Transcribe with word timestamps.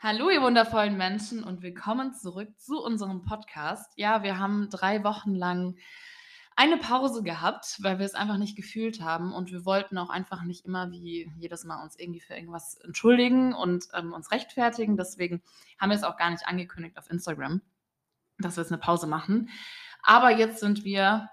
Hallo, 0.00 0.30
ihr 0.30 0.40
wundervollen 0.42 0.96
Menschen 0.96 1.42
und 1.42 1.60
willkommen 1.60 2.14
zurück 2.14 2.56
zu 2.56 2.80
unserem 2.80 3.24
Podcast. 3.24 3.94
Ja, 3.96 4.22
wir 4.22 4.38
haben 4.38 4.70
drei 4.70 5.02
Wochen 5.02 5.34
lang 5.34 5.74
eine 6.54 6.76
Pause 6.76 7.24
gehabt, 7.24 7.78
weil 7.82 7.98
wir 7.98 8.06
es 8.06 8.14
einfach 8.14 8.36
nicht 8.36 8.54
gefühlt 8.54 9.00
haben 9.00 9.32
und 9.32 9.50
wir 9.50 9.64
wollten 9.64 9.98
auch 9.98 10.08
einfach 10.08 10.44
nicht 10.44 10.64
immer 10.66 10.92
wie 10.92 11.28
jedes 11.36 11.64
Mal 11.64 11.82
uns 11.82 11.98
irgendwie 11.98 12.20
für 12.20 12.34
irgendwas 12.34 12.76
entschuldigen 12.76 13.54
und 13.54 13.88
ähm, 13.92 14.12
uns 14.12 14.30
rechtfertigen. 14.30 14.96
Deswegen 14.96 15.42
haben 15.80 15.90
wir 15.90 15.96
es 15.96 16.04
auch 16.04 16.16
gar 16.16 16.30
nicht 16.30 16.46
angekündigt 16.46 16.96
auf 16.96 17.10
Instagram, 17.10 17.60
dass 18.38 18.56
wir 18.56 18.62
jetzt 18.62 18.70
eine 18.70 18.80
Pause 18.80 19.08
machen. 19.08 19.50
Aber 20.04 20.30
jetzt 20.30 20.60
sind 20.60 20.84
wir 20.84 21.28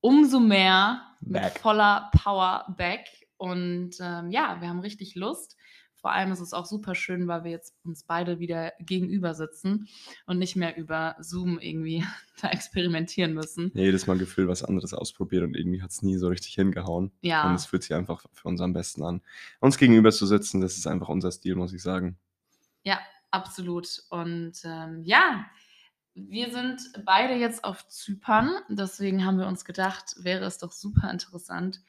umso 0.00 0.40
mehr 0.40 1.06
mit 1.20 1.40
Back. 1.40 1.60
voller 1.60 2.10
Power 2.20 2.66
back 2.76 3.06
und 3.36 3.92
ähm, 4.00 4.32
ja, 4.32 4.60
wir 4.60 4.68
haben 4.68 4.80
richtig 4.80 5.14
Lust. 5.14 5.56
Vor 6.00 6.12
allem 6.12 6.30
ist 6.32 6.40
es 6.40 6.52
auch 6.52 6.66
super 6.66 6.94
schön, 6.94 7.26
weil 7.26 7.44
wir 7.44 7.50
jetzt 7.50 7.74
uns 7.84 8.04
beide 8.04 8.38
wieder 8.38 8.72
gegenüber 8.80 9.34
sitzen 9.34 9.88
und 10.26 10.38
nicht 10.38 10.56
mehr 10.56 10.76
über 10.76 11.16
Zoom 11.20 11.58
irgendwie 11.58 12.04
da 12.40 12.48
experimentieren 12.50 13.34
müssen. 13.34 13.72
Jedes 13.74 14.06
Mal 14.06 14.16
gefühlt 14.18 14.48
was 14.48 14.62
anderes 14.62 14.94
ausprobiert 14.94 15.42
und 15.42 15.56
irgendwie 15.56 15.82
hat 15.82 15.90
es 15.90 16.02
nie 16.02 16.16
so 16.16 16.28
richtig 16.28 16.54
hingehauen. 16.54 17.06
Und 17.06 17.18
Ja, 17.22 17.52
es 17.54 17.66
fühlt 17.66 17.82
sich 17.82 17.94
einfach 17.94 18.24
für 18.32 18.48
uns 18.48 18.60
am 18.60 18.72
besten 18.72 19.02
an. 19.02 19.22
Uns 19.60 19.76
gegenüber 19.76 20.12
zu 20.12 20.26
sitzen, 20.26 20.60
das 20.60 20.76
ist 20.76 20.86
einfach 20.86 21.08
unser 21.08 21.32
Stil, 21.32 21.56
muss 21.56 21.72
ich 21.72 21.82
sagen. 21.82 22.16
ja, 22.82 22.98
absolut. 23.30 24.02
Und 24.10 24.54
ähm, 24.64 25.02
ja, 25.04 25.44
wir 26.14 26.50
sind 26.50 26.80
beide 27.04 27.34
jetzt 27.34 27.64
auf 27.64 27.86
Zypern. 27.88 28.50
Deswegen 28.68 29.24
haben 29.24 29.38
wir 29.38 29.46
uns 29.46 29.64
gedacht, 29.64 30.14
wäre 30.18 30.44
es 30.44 30.58
doch 30.58 30.72
super 30.72 31.10
interessant. 31.10 31.80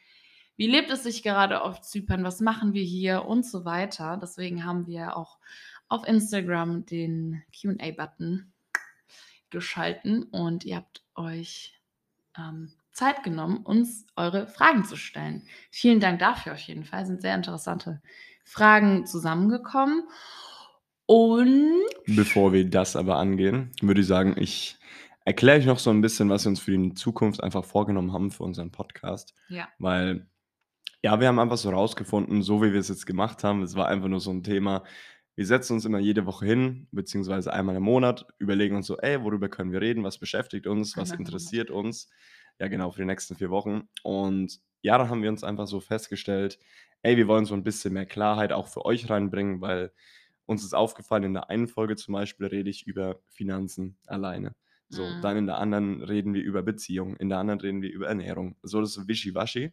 Wie 0.59 0.67
lebt 0.67 0.91
es 0.91 1.03
sich 1.03 1.23
gerade 1.23 1.61
auf 1.61 1.79
Zypern? 1.79 2.25
Was 2.25 2.41
machen 2.41 2.73
wir 2.73 2.83
hier 2.83 3.23
und 3.23 3.45
so 3.45 3.63
weiter? 3.63 4.19
Deswegen 4.21 4.65
haben 4.65 4.87
wir 4.87 5.15
auch 5.15 5.37
auf 5.87 6.05
Instagram 6.05 6.85
den 6.85 7.41
QA-Button 7.57 8.51
geschalten 9.51 10.23
und 10.23 10.65
ihr 10.65 10.75
habt 10.75 11.01
euch 11.15 11.79
ähm, 12.37 12.73
Zeit 12.91 13.23
genommen, 13.23 13.59
uns 13.63 14.05
eure 14.17 14.47
Fragen 14.47 14.83
zu 14.83 14.97
stellen. 14.97 15.47
Vielen 15.71 16.01
Dank 16.01 16.19
dafür 16.19 16.51
auf 16.51 16.59
jeden 16.59 16.83
Fall. 16.83 17.05
Sind 17.05 17.21
sehr 17.21 17.35
interessante 17.35 18.01
Fragen 18.43 19.05
zusammengekommen. 19.05 20.03
Und 21.05 21.85
Bevor 22.05 22.51
wir 22.51 22.69
das 22.69 22.97
aber 22.97 23.15
angehen, 23.15 23.71
würde 23.81 24.01
ich 24.01 24.07
sagen, 24.07 24.35
ich 24.37 24.77
erkläre 25.23 25.59
euch 25.59 25.65
noch 25.65 25.79
so 25.79 25.89
ein 25.89 26.01
bisschen, 26.01 26.29
was 26.29 26.43
wir 26.43 26.49
uns 26.49 26.59
für 26.59 26.77
die 26.77 26.95
Zukunft 26.95 27.41
einfach 27.41 27.63
vorgenommen 27.63 28.11
haben 28.11 28.29
für 28.29 28.43
unseren 28.43 28.71
Podcast. 28.71 29.33
ja, 29.47 29.69
Weil, 29.79 30.27
ja, 31.03 31.19
wir 31.19 31.27
haben 31.27 31.39
einfach 31.39 31.57
so 31.57 31.69
rausgefunden, 31.69 32.41
so 32.43 32.61
wie 32.61 32.73
wir 32.73 32.79
es 32.79 32.89
jetzt 32.89 33.05
gemacht 33.05 33.43
haben, 33.43 33.61
es 33.63 33.75
war 33.75 33.87
einfach 33.87 34.07
nur 34.09 34.19
so 34.19 34.31
ein 34.31 34.43
Thema. 34.43 34.83
Wir 35.35 35.45
setzen 35.45 35.73
uns 35.73 35.85
immer 35.85 35.99
jede 35.99 36.25
Woche 36.25 36.45
hin, 36.45 36.87
beziehungsweise 36.91 37.53
einmal 37.53 37.77
im 37.77 37.83
Monat, 37.83 38.27
überlegen 38.39 38.75
uns 38.75 38.87
so, 38.87 38.97
ey, 38.97 39.23
worüber 39.23 39.47
können 39.49 39.71
wir 39.71 39.79
reden, 39.81 40.03
was 40.03 40.17
beschäftigt 40.17 40.67
uns, 40.67 40.97
was 40.97 41.13
Monat. 41.13 41.19
interessiert 41.19 41.71
uns. 41.71 42.09
Ja, 42.59 42.67
genau, 42.67 42.91
für 42.91 43.01
die 43.01 43.05
nächsten 43.05 43.35
vier 43.35 43.49
Wochen. 43.49 43.83
Und 44.03 44.59
ja, 44.81 44.97
da 44.97 45.07
haben 45.07 45.21
wir 45.23 45.29
uns 45.29 45.43
einfach 45.45 45.67
so 45.67 45.79
festgestellt, 45.79 46.59
ey, 47.03 47.15
wir 47.15 47.27
wollen 47.29 47.45
so 47.45 47.53
ein 47.53 47.63
bisschen 47.63 47.93
mehr 47.93 48.05
Klarheit 48.05 48.51
auch 48.51 48.67
für 48.67 48.83
euch 48.85 49.09
reinbringen, 49.09 49.61
weil 49.61 49.93
uns 50.45 50.63
ist 50.65 50.73
aufgefallen, 50.73 51.23
in 51.23 51.33
der 51.33 51.49
einen 51.49 51.67
Folge 51.69 51.95
zum 51.95 52.13
Beispiel 52.13 52.47
rede 52.47 52.69
ich 52.69 52.85
über 52.87 53.21
Finanzen 53.29 53.97
alleine. 54.07 54.55
So, 54.89 55.03
Mhm. 55.03 55.21
dann 55.21 55.37
in 55.37 55.45
der 55.47 55.59
anderen 55.59 56.01
reden 56.01 56.33
wir 56.33 56.43
über 56.43 56.63
Beziehungen, 56.63 57.15
in 57.17 57.29
der 57.29 57.37
anderen 57.37 57.61
reden 57.61 57.81
wir 57.81 57.91
über 57.91 58.07
Ernährung. 58.07 58.57
So, 58.63 58.81
das 58.81 58.89
ist 58.89 58.95
so 58.95 59.07
wischiwaschi. 59.07 59.71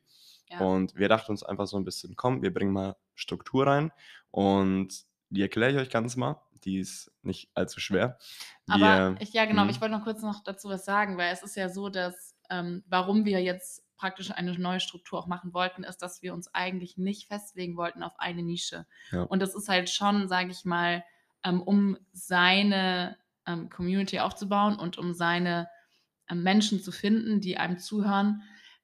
Ja. 0.49 0.59
Und 0.59 0.95
wir 0.97 1.09
dachten 1.09 1.33
uns 1.33 1.43
einfach 1.43 1.67
so 1.67 1.77
ein 1.77 1.85
bisschen, 1.85 2.17
komm, 2.17 2.43
wir 2.43 2.53
bringen 2.53 2.73
mal 2.73 2.97
Struktur 3.15 3.67
rein 3.67 3.93
und 4.31 5.05
die 5.31 5.43
erkläre 5.43 5.73
ich 5.73 5.79
euch 5.79 5.91
ganz 5.91 6.17
mal. 6.17 6.43
Die 6.65 6.79
ist 6.79 7.13
nicht 7.23 7.51
allzu 7.55 7.81
schwer. 7.81 8.19
Aber 8.69 8.81
Wir, 8.81 9.17
ich, 9.21 9.33
ja, 9.33 9.45
genau, 9.45 9.63
aber 9.63 9.71
Mhm. 9.71 9.71
ich 9.71 9.81
wollte 9.81 9.95
noch 9.95 10.05
kurz 10.05 10.23
noch 10.23 10.43
dazu 10.43 10.69
was 10.69 10.85
sagen, 10.85 11.17
weil 11.17 11.33
es 11.33 11.43
ist 11.43 11.57
ja 11.57 11.69
so, 11.69 11.89
dass 11.89 12.35
ähm, 12.51 12.83
warum 12.87 13.25
wir 13.25 13.43
jetzt 13.43 13.85
praktisch 13.97 14.31
eine 14.31 14.59
neue 14.59 14.81
Struktur 14.81 15.19
auch 15.19 15.27
machen 15.27 15.55
wollten, 15.55 15.85
ist, 15.85 15.99
dass 15.99 16.23
wir 16.23 16.35
uns 16.35 16.53
eigentlich 16.55 16.97
nicht 16.99 17.29
festlegen 17.29 17.77
wollten 17.77 18.03
auf 18.03 18.19
eine 18.19 18.43
Nische. 18.43 18.87
Ja. 19.11 19.23
Und 19.23 19.41
das 19.41 19.55
ist 19.55 19.69
halt 19.69 19.89
schon, 19.91 20.29
sage 20.29 20.51
ich 20.51 20.65
mal, 20.65 21.05
ähm, 21.45 21.63
um 21.63 21.97
seine 22.13 23.17
ähm, 23.47 23.71
Community 23.71 24.19
aufzubauen 24.21 24.79
und 24.79 24.99
um 24.99 25.15
seine 25.15 25.69
ähm, 26.29 26.43
Menschen 26.43 26.81
zu 26.81 26.93
finden, 26.93 27.41
die 27.41 27.57
einem 27.57 27.79
zuhören, 27.79 28.43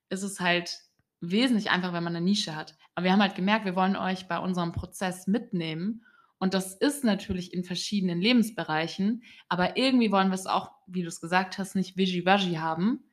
ist 0.08 0.22
es 0.22 0.40
halt 0.40 0.78
wesentlich 1.22 1.70
einfacher, 1.70 1.94
wenn 1.94 2.04
man 2.04 2.16
eine 2.16 2.24
Nische 2.24 2.54
hat. 2.54 2.76
Aber 2.94 3.04
wir 3.04 3.12
haben 3.12 3.22
halt 3.22 3.34
gemerkt, 3.36 3.64
wir 3.64 3.76
wollen 3.76 3.96
euch 3.96 4.28
bei 4.28 4.38
unserem 4.38 4.72
Prozess 4.72 5.26
mitnehmen. 5.26 6.04
Und 6.38 6.54
das 6.54 6.74
ist 6.74 7.04
natürlich 7.04 7.54
in 7.54 7.62
verschiedenen 7.62 8.20
Lebensbereichen, 8.20 9.22
aber 9.48 9.76
irgendwie 9.76 10.10
wollen 10.10 10.28
wir 10.28 10.34
es 10.34 10.46
auch, 10.48 10.72
wie 10.88 11.02
du 11.02 11.08
es 11.08 11.20
gesagt 11.20 11.56
hast, 11.56 11.76
nicht 11.76 11.96
wischiwaschi 11.96 12.54
haben. 12.54 13.04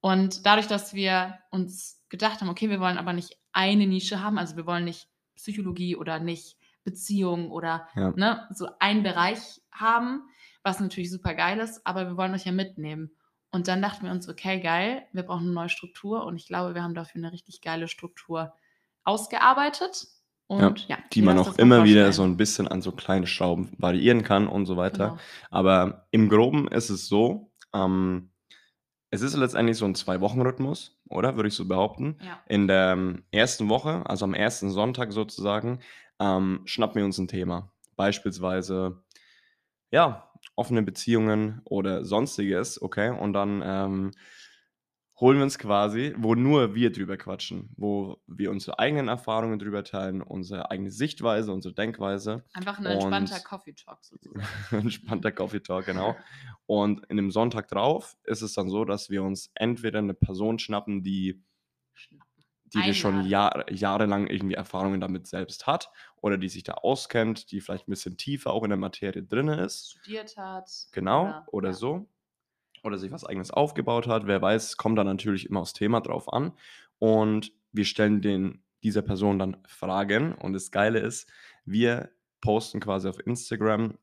Und 0.00 0.46
dadurch, 0.46 0.68
dass 0.68 0.94
wir 0.94 1.40
uns 1.50 2.04
gedacht 2.08 2.40
haben, 2.40 2.48
okay, 2.48 2.70
wir 2.70 2.78
wollen 2.78 2.96
aber 2.96 3.12
nicht 3.12 3.36
eine 3.52 3.88
Nische 3.88 4.22
haben, 4.22 4.38
also 4.38 4.56
wir 4.56 4.64
wollen 4.64 4.84
nicht 4.84 5.08
Psychologie 5.34 5.96
oder 5.96 6.20
nicht 6.20 6.56
Beziehung 6.84 7.50
oder 7.50 7.88
Ja. 7.96 8.12
ne, 8.16 8.46
so 8.52 8.68
einen 8.78 9.02
Bereich 9.02 9.60
haben, 9.72 10.22
was 10.62 10.78
natürlich 10.78 11.10
super 11.10 11.34
geil 11.34 11.58
ist, 11.58 11.84
aber 11.84 12.06
wir 12.06 12.16
wollen 12.16 12.32
euch 12.34 12.44
ja 12.44 12.52
mitnehmen. 12.52 13.10
Und 13.50 13.68
dann 13.68 13.80
dachten 13.80 14.04
wir 14.04 14.12
uns, 14.12 14.28
okay, 14.28 14.60
geil, 14.60 15.06
wir 15.12 15.22
brauchen 15.22 15.44
eine 15.44 15.52
neue 15.52 15.68
Struktur 15.68 16.24
und 16.24 16.36
ich 16.36 16.46
glaube, 16.46 16.74
wir 16.74 16.82
haben 16.82 16.94
dafür 16.94 17.20
eine 17.20 17.32
richtig 17.32 17.62
geile 17.62 17.88
Struktur 17.88 18.52
ausgearbeitet. 19.04 20.06
Und 20.48 20.88
ja, 20.88 20.98
die 21.12 21.20
ihr 21.20 21.26
man 21.26 21.38
auch 21.38 21.58
immer 21.58 21.84
wieder 21.84 22.12
so 22.12 22.22
ein 22.22 22.36
bisschen 22.36 22.68
an 22.68 22.80
so 22.80 22.92
kleine 22.92 23.26
Schrauben 23.26 23.70
variieren 23.76 24.22
kann 24.22 24.48
und 24.48 24.66
so 24.66 24.76
weiter. 24.76 25.08
Genau. 25.08 25.18
Aber 25.50 26.06
im 26.10 26.28
Groben 26.28 26.68
ist 26.68 26.88
es 26.88 27.06
so, 27.06 27.52
ähm, 27.74 28.30
es 29.10 29.22
ist 29.22 29.36
letztendlich 29.36 29.76
so 29.78 29.86
ein 29.86 29.94
Zwei-Wochen-Rhythmus, 29.94 30.98
oder? 31.08 31.36
Würde 31.36 31.48
ich 31.48 31.54
so 31.54 31.66
behaupten. 31.66 32.18
Ja. 32.22 32.40
In 32.46 32.66
der 32.66 32.92
ähm, 32.92 33.24
ersten 33.30 33.68
Woche, 33.68 34.02
also 34.06 34.24
am 34.24 34.34
ersten 34.34 34.70
Sonntag 34.70 35.12
sozusagen, 35.12 35.80
ähm, 36.18 36.62
schnappen 36.64 36.96
wir 36.96 37.04
uns 37.04 37.18
ein 37.18 37.28
Thema. 37.28 37.72
Beispielsweise, 37.96 39.02
ja, 39.90 40.27
offene 40.56 40.82
Beziehungen 40.82 41.60
oder 41.64 42.04
sonstiges, 42.04 42.80
okay? 42.80 43.10
Und 43.10 43.32
dann 43.32 43.62
ähm, 43.64 44.10
holen 45.20 45.38
wir 45.38 45.44
uns 45.44 45.58
quasi, 45.58 46.14
wo 46.16 46.34
nur 46.34 46.74
wir 46.74 46.92
drüber 46.92 47.16
quatschen, 47.16 47.70
wo 47.76 48.22
wir 48.26 48.50
unsere 48.50 48.78
eigenen 48.78 49.08
Erfahrungen 49.08 49.58
drüber 49.58 49.82
teilen, 49.82 50.22
unsere 50.22 50.70
eigene 50.70 50.90
Sichtweise, 50.90 51.52
unsere 51.52 51.74
Denkweise. 51.74 52.44
Einfach 52.52 52.78
ein 52.78 52.86
entspannter 52.86 53.40
Coffee 53.40 53.74
Talk 53.74 54.04
sozusagen. 54.04 54.46
Entspannter 54.70 55.32
Coffee 55.32 55.60
Talk, 55.60 55.86
genau. 55.86 56.16
Und 56.66 57.04
in 57.08 57.16
dem 57.16 57.30
Sonntag 57.30 57.68
drauf 57.68 58.16
ist 58.24 58.42
es 58.42 58.54
dann 58.54 58.68
so, 58.68 58.84
dass 58.84 59.10
wir 59.10 59.22
uns 59.22 59.50
entweder 59.54 59.98
eine 59.98 60.14
Person 60.14 60.58
schnappen, 60.58 61.02
die, 61.02 61.42
die 62.74 62.78
wir 62.78 62.94
schon. 62.94 63.26
Jahr, 63.26 63.70
jahrelang 63.70 64.26
irgendwie 64.26 64.54
Erfahrungen 64.54 65.00
damit 65.00 65.26
selbst 65.26 65.66
hat 65.66 65.90
oder 66.16 66.38
die 66.38 66.48
sich 66.48 66.64
da 66.64 66.74
auskennt, 66.74 67.50
die 67.50 67.60
vielleicht 67.60 67.88
ein 67.88 67.90
bisschen 67.90 68.16
tiefer 68.16 68.52
auch 68.52 68.64
in 68.64 68.70
der 68.70 68.78
Materie 68.78 69.22
drin 69.22 69.48
ist. 69.48 69.92
Studiert 70.00 70.36
hat. 70.36 70.70
Genau, 70.92 71.42
oder, 71.48 71.70
ja. 71.70 71.74
so. 71.74 72.08
Oder 72.82 72.98
sich 72.98 73.10
was 73.10 73.24
eigenes 73.24 73.50
aufgebaut 73.50 74.06
hat. 74.06 74.26
Wer 74.26 74.40
weiß, 74.40 74.76
kommt 74.76 74.98
da 74.98 75.04
natürlich 75.04 75.46
immer 75.46 75.60
aufs 75.60 75.72
Thema 75.72 76.00
drauf 76.00 76.32
an. 76.32 76.52
Und 76.98 77.52
wir 77.72 77.84
stellen 77.84 78.20
den, 78.20 78.62
dieser 78.82 79.02
Person 79.02 79.38
dann 79.38 79.56
Fragen. 79.66 80.34
Und 80.34 80.52
das 80.52 80.70
Geile 80.70 81.00
ist, 81.00 81.28
wir 81.64 82.10
posten 82.40 82.80
quasi 82.80 83.08
auf 83.08 83.24
Instagram 83.26 83.98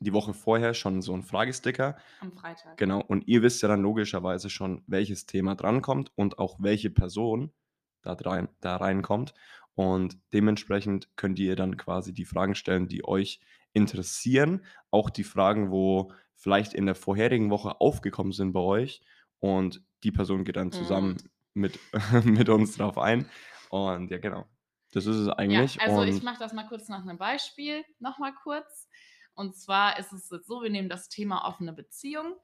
die 0.00 0.12
Woche 0.12 0.32
vorher 0.32 0.74
schon 0.74 1.02
so 1.02 1.12
einen 1.12 1.22
Fragesticker. 1.22 1.96
Am 2.20 2.32
Freitag. 2.32 2.76
Genau. 2.78 3.00
Und 3.00 3.28
ihr 3.28 3.42
wisst 3.42 3.62
ja 3.62 3.68
dann 3.68 3.82
logischerweise 3.82 4.48
schon, 4.48 4.82
welches 4.86 5.26
Thema 5.26 5.54
drankommt 5.54 6.10
und 6.16 6.38
auch 6.38 6.56
welche 6.58 6.90
Person 6.90 7.52
da, 8.02 8.12
rein, 8.12 8.48
da 8.60 8.76
reinkommt. 8.76 9.34
Und 9.74 10.18
dementsprechend 10.32 11.08
könnt 11.16 11.38
ihr 11.38 11.56
dann 11.56 11.76
quasi 11.76 12.12
die 12.12 12.24
Fragen 12.24 12.54
stellen, 12.54 12.88
die 12.88 13.04
euch 13.04 13.40
interessieren. 13.72 14.64
Auch 14.90 15.10
die 15.10 15.24
Fragen, 15.24 15.70
wo 15.70 16.12
vielleicht 16.34 16.74
in 16.74 16.86
der 16.86 16.94
vorherigen 16.94 17.50
Woche 17.50 17.80
aufgekommen 17.80 18.32
sind 18.32 18.52
bei 18.52 18.60
euch. 18.60 19.02
Und 19.38 19.82
die 20.02 20.12
Person 20.12 20.44
geht 20.44 20.56
dann 20.56 20.72
zusammen 20.72 21.16
mit, 21.54 21.78
mit 22.24 22.48
uns 22.48 22.76
drauf 22.76 22.98
ein. 22.98 23.28
Und 23.70 24.10
ja, 24.10 24.18
genau. 24.18 24.46
Das 24.92 25.06
ist 25.06 25.16
es 25.16 25.28
eigentlich. 25.28 25.76
Ja, 25.76 25.82
also 25.82 26.02
ich 26.02 26.16
und 26.16 26.24
mache 26.24 26.40
das 26.40 26.52
mal 26.52 26.66
kurz 26.66 26.88
nach 26.88 27.02
einem 27.02 27.18
Beispiel, 27.18 27.84
nochmal 28.00 28.32
kurz. 28.42 28.88
Und 29.34 29.56
zwar 29.56 29.98
ist 29.98 30.12
es 30.12 30.28
so, 30.28 30.62
wir 30.62 30.70
nehmen 30.70 30.88
das 30.88 31.08
Thema 31.08 31.46
offene 31.46 31.72
Beziehung 31.72 32.34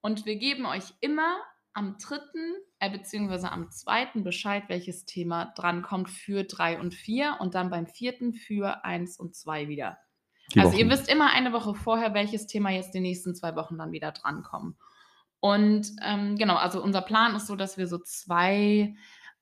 und 0.00 0.24
wir 0.24 0.36
geben 0.36 0.66
euch 0.66 0.94
immer 1.00 1.36
am 1.76 1.98
dritten, 1.98 2.54
äh, 2.78 2.90
beziehungsweise 2.90 3.52
am 3.52 3.70
zweiten 3.70 4.24
Bescheid, 4.24 4.64
welches 4.68 5.04
Thema 5.04 5.52
drankommt 5.54 6.08
für 6.08 6.44
drei 6.44 6.80
und 6.80 6.94
vier 6.94 7.36
und 7.38 7.54
dann 7.54 7.68
beim 7.68 7.86
vierten 7.86 8.32
für 8.32 8.84
eins 8.84 9.18
und 9.18 9.36
zwei 9.36 9.68
wieder. 9.68 9.98
die 10.54 10.60
also 10.60 10.72
ihr 10.72 10.86
Wochen. 10.86 10.90
wisst 10.90 11.08
immer 11.10 11.32
eine 11.32 11.52
Woche 11.52 11.74
vorher, 11.74 12.14
welches 12.14 12.46
Thema 12.46 12.70
jetzt 12.70 12.94
die 12.94 13.00
nächsten 13.00 13.34
zwei 13.34 13.54
Wochen 13.56 13.76
dann 13.76 13.92
wieder 13.92 14.12
drankommen. 14.12 14.78
Und 15.40 15.92
ähm, 16.02 16.36
genau, 16.36 16.56
also 16.56 16.82
unser 16.82 17.02
Plan 17.02 17.36
ist 17.36 17.46
so, 17.46 17.56
dass 17.56 17.76
wir 17.76 17.86
so 17.86 17.98
zwei, 17.98 18.96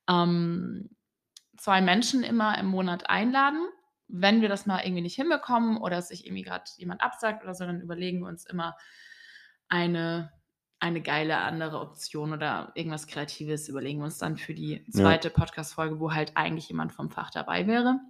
ähm, 0.09 0.91
zwei 1.57 1.81
Menschen 1.81 2.25
immer 2.25 2.59
im 2.59 2.67
Monat 2.67 3.09
einladen, 3.09 3.65
wenn 4.09 4.41
wir 4.41 4.49
das 4.49 4.67
mal 4.67 4.81
irgendwie 4.81 5.03
nicht 5.03 5.15
hinbekommen 5.15 5.77
oder 5.77 6.03
sich 6.03 6.27
irgendwie 6.27 6.43
gerade 6.43 6.65
jemand 6.79 7.01
absagt 7.01 7.45
oder 7.45 7.55
so, 7.55 7.65
dann 7.65 7.81
überlegen 7.81 8.21
wir 8.21 8.29
uns 8.29 8.45
immer 8.45 8.77
eine, 9.69 10.33
eine 10.81 11.01
geile 11.01 11.39
andere 11.39 11.81
Option 11.81 12.33
oder 12.33 12.73
irgendwas 12.75 13.07
Kreatives 13.07 13.69
überlegen 13.69 14.01
wir 14.01 14.07
uns 14.07 14.19
dann 14.19 14.37
für 14.37 14.55
die 14.55 14.85
zweite 14.91 15.31
Podcast-Folge, 15.31 15.99
wo 15.99 16.13
halt 16.13 16.33
eigentlich 16.37 16.69
jemand 16.69 16.93
vom 16.93 17.11
Fach 17.11 17.31
dabei 17.31 17.67
wäre. 17.67 18.01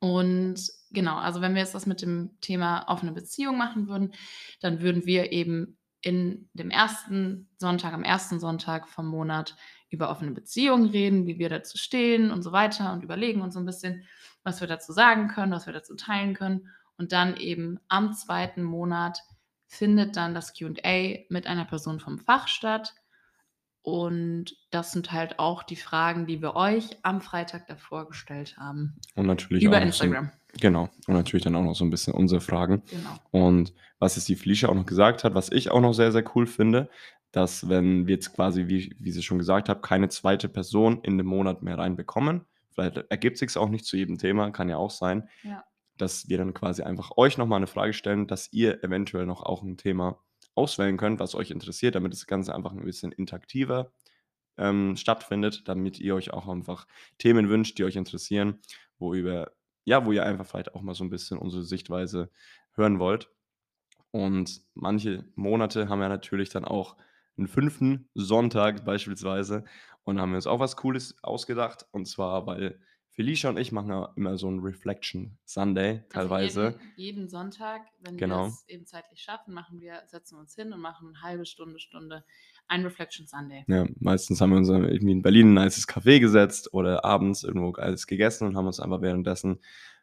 Und 0.00 0.60
genau, 0.90 1.16
also 1.16 1.40
wenn 1.40 1.54
wir 1.54 1.62
jetzt 1.62 1.74
das 1.74 1.86
mit 1.86 2.02
dem 2.02 2.38
Thema 2.40 2.84
offene 2.88 3.12
Beziehung 3.12 3.56
machen 3.56 3.88
würden, 3.88 4.12
dann 4.60 4.80
würden 4.80 5.06
wir 5.06 5.32
eben 5.32 5.78
in 6.02 6.50
dem 6.52 6.70
ersten 6.70 7.48
Sonntag, 7.56 7.94
am 7.94 8.04
ersten 8.04 8.38
Sonntag 8.38 8.88
vom 8.88 9.06
Monat 9.06 9.56
über 9.88 10.10
offene 10.10 10.32
Beziehungen 10.32 10.90
reden, 10.90 11.26
wie 11.26 11.38
wir 11.38 11.48
dazu 11.48 11.78
stehen 11.78 12.30
und 12.30 12.42
so 12.42 12.52
weiter 12.52 12.92
und 12.92 13.02
überlegen 13.02 13.40
uns 13.40 13.54
so 13.54 13.60
ein 13.60 13.66
bisschen, 13.66 14.04
was 14.42 14.60
wir 14.60 14.68
dazu 14.68 14.92
sagen 14.92 15.28
können, 15.28 15.52
was 15.52 15.66
wir 15.66 15.72
dazu 15.72 15.94
teilen 15.94 16.34
können. 16.34 16.68
Und 16.98 17.12
dann 17.12 17.36
eben 17.36 17.80
am 17.88 18.12
zweiten 18.12 18.62
Monat 18.62 19.20
findet 19.74 20.16
dann 20.16 20.34
das 20.34 20.54
QA 20.54 21.18
mit 21.28 21.46
einer 21.46 21.64
Person 21.64 22.00
vom 22.00 22.18
Fach 22.18 22.48
statt. 22.48 22.94
Und 23.82 24.56
das 24.70 24.92
sind 24.92 25.12
halt 25.12 25.38
auch 25.38 25.62
die 25.62 25.76
Fragen, 25.76 26.26
die 26.26 26.40
wir 26.40 26.56
euch 26.56 26.96
am 27.02 27.20
Freitag 27.20 27.66
davor 27.66 28.08
gestellt 28.08 28.56
haben. 28.56 28.96
Und 29.14 29.26
natürlich 29.26 29.62
Über 29.62 29.80
Instagram. 29.80 30.30
So, 30.52 30.58
genau. 30.60 30.88
Und 31.06 31.14
natürlich 31.14 31.44
dann 31.44 31.54
auch 31.54 31.62
noch 31.62 31.74
so 31.74 31.84
ein 31.84 31.90
bisschen 31.90 32.14
unsere 32.14 32.40
Fragen. 32.40 32.82
Genau. 32.88 33.18
Und 33.30 33.74
was 33.98 34.16
jetzt 34.16 34.28
die 34.28 34.36
Felicia 34.36 34.70
auch 34.70 34.74
noch 34.74 34.86
gesagt 34.86 35.22
hat, 35.22 35.34
was 35.34 35.52
ich 35.52 35.70
auch 35.70 35.82
noch 35.82 35.92
sehr, 35.92 36.12
sehr 36.12 36.24
cool 36.34 36.46
finde, 36.46 36.88
dass 37.30 37.68
wenn 37.68 38.06
wir 38.06 38.14
jetzt 38.14 38.32
quasi, 38.32 38.68
wie, 38.68 38.96
wie 38.98 39.10
sie 39.10 39.22
schon 39.22 39.38
gesagt 39.38 39.68
hat, 39.68 39.82
keine 39.82 40.08
zweite 40.08 40.48
Person 40.48 41.00
in 41.02 41.18
den 41.18 41.26
Monat 41.26 41.62
mehr 41.62 41.76
reinbekommen, 41.76 42.46
vielleicht 42.70 42.96
ergibt 43.10 43.36
sich 43.36 43.54
auch 43.58 43.68
nicht 43.68 43.84
zu 43.84 43.98
jedem 43.98 44.16
Thema, 44.16 44.50
kann 44.50 44.70
ja 44.70 44.78
auch 44.78 44.90
sein, 44.90 45.28
Ja. 45.42 45.62
Dass 45.96 46.28
wir 46.28 46.38
dann 46.38 46.54
quasi 46.54 46.82
einfach 46.82 47.16
euch 47.16 47.38
nochmal 47.38 47.58
eine 47.58 47.66
Frage 47.66 47.92
stellen, 47.92 48.26
dass 48.26 48.52
ihr 48.52 48.82
eventuell 48.82 49.26
noch 49.26 49.42
auch 49.42 49.62
ein 49.62 49.76
Thema 49.76 50.18
auswählen 50.54 50.96
könnt, 50.96 51.20
was 51.20 51.34
euch 51.34 51.50
interessiert, 51.50 51.94
damit 51.94 52.12
das 52.12 52.26
Ganze 52.26 52.54
einfach 52.54 52.72
ein 52.72 52.84
bisschen 52.84 53.12
interaktiver 53.12 53.92
ähm, 54.56 54.96
stattfindet, 54.96 55.68
damit 55.68 55.98
ihr 55.98 56.14
euch 56.14 56.32
auch 56.32 56.48
einfach 56.48 56.86
Themen 57.18 57.48
wünscht, 57.48 57.78
die 57.78 57.84
euch 57.84 57.96
interessieren, 57.96 58.60
wo 58.98 59.14
ihr, 59.14 59.52
ja, 59.84 60.04
wo 60.06 60.12
ihr 60.12 60.24
einfach 60.24 60.46
vielleicht 60.46 60.74
auch 60.74 60.82
mal 60.82 60.94
so 60.94 61.04
ein 61.04 61.10
bisschen 61.10 61.38
unsere 61.38 61.64
Sichtweise 61.64 62.30
hören 62.74 62.98
wollt. 62.98 63.30
Und 64.10 64.62
manche 64.74 65.24
Monate 65.34 65.88
haben 65.88 66.00
ja 66.00 66.08
natürlich 66.08 66.48
dann 66.48 66.64
auch 66.64 66.96
einen 67.36 67.48
fünften 67.48 68.08
Sonntag 68.14 68.84
beispielsweise 68.84 69.64
und 70.04 70.20
haben 70.20 70.30
wir 70.30 70.36
uns 70.36 70.46
auch 70.46 70.60
was 70.60 70.76
Cooles 70.76 71.16
ausgedacht. 71.22 71.86
Und 71.90 72.06
zwar, 72.06 72.46
weil 72.46 72.78
Felicia 73.14 73.48
und 73.48 73.58
ich 73.58 73.70
machen 73.70 73.90
ja 73.90 74.12
immer 74.16 74.36
so 74.36 74.48
einen 74.48 74.58
Reflection 74.60 75.38
Sunday 75.44 76.02
teilweise. 76.10 76.64
Also 76.64 76.78
jeden, 76.78 76.92
jeden 76.96 77.28
Sonntag, 77.28 77.82
wenn 78.00 78.16
Genau. 78.16 78.44
wir 78.44 78.48
es 78.48 78.64
eben 78.68 78.86
zeitlich 78.86 79.20
schaffen, 79.20 79.54
machen 79.54 79.80
wir, 79.80 80.02
setzen 80.06 80.36
wir 80.36 80.40
uns 80.40 80.54
hin 80.54 80.72
und 80.72 80.80
machen 80.80 81.08
eine 81.08 81.22
halbe 81.22 81.46
Stunde, 81.46 81.78
Stunde 81.78 82.24
ein 82.66 82.82
Reflection 82.82 83.26
Sunday. 83.26 83.64
Ja, 83.68 83.86
meistens 84.00 84.40
haben 84.40 84.50
wir 84.50 84.56
uns 84.56 84.68
irgendwie 84.68 85.12
in 85.12 85.22
Berlin 85.22 85.56
ein 85.56 85.64
nices 85.64 85.86
Café 85.88 86.18
gesetzt 86.18 86.74
oder 86.74 87.04
abends 87.04 87.44
irgendwo 87.44 87.72
alles 87.74 88.06
gegessen 88.08 88.48
und 88.48 88.56
haben 88.56 88.66
uns 88.66 88.80
einfach 88.80 89.00
währenddessen 89.00 89.60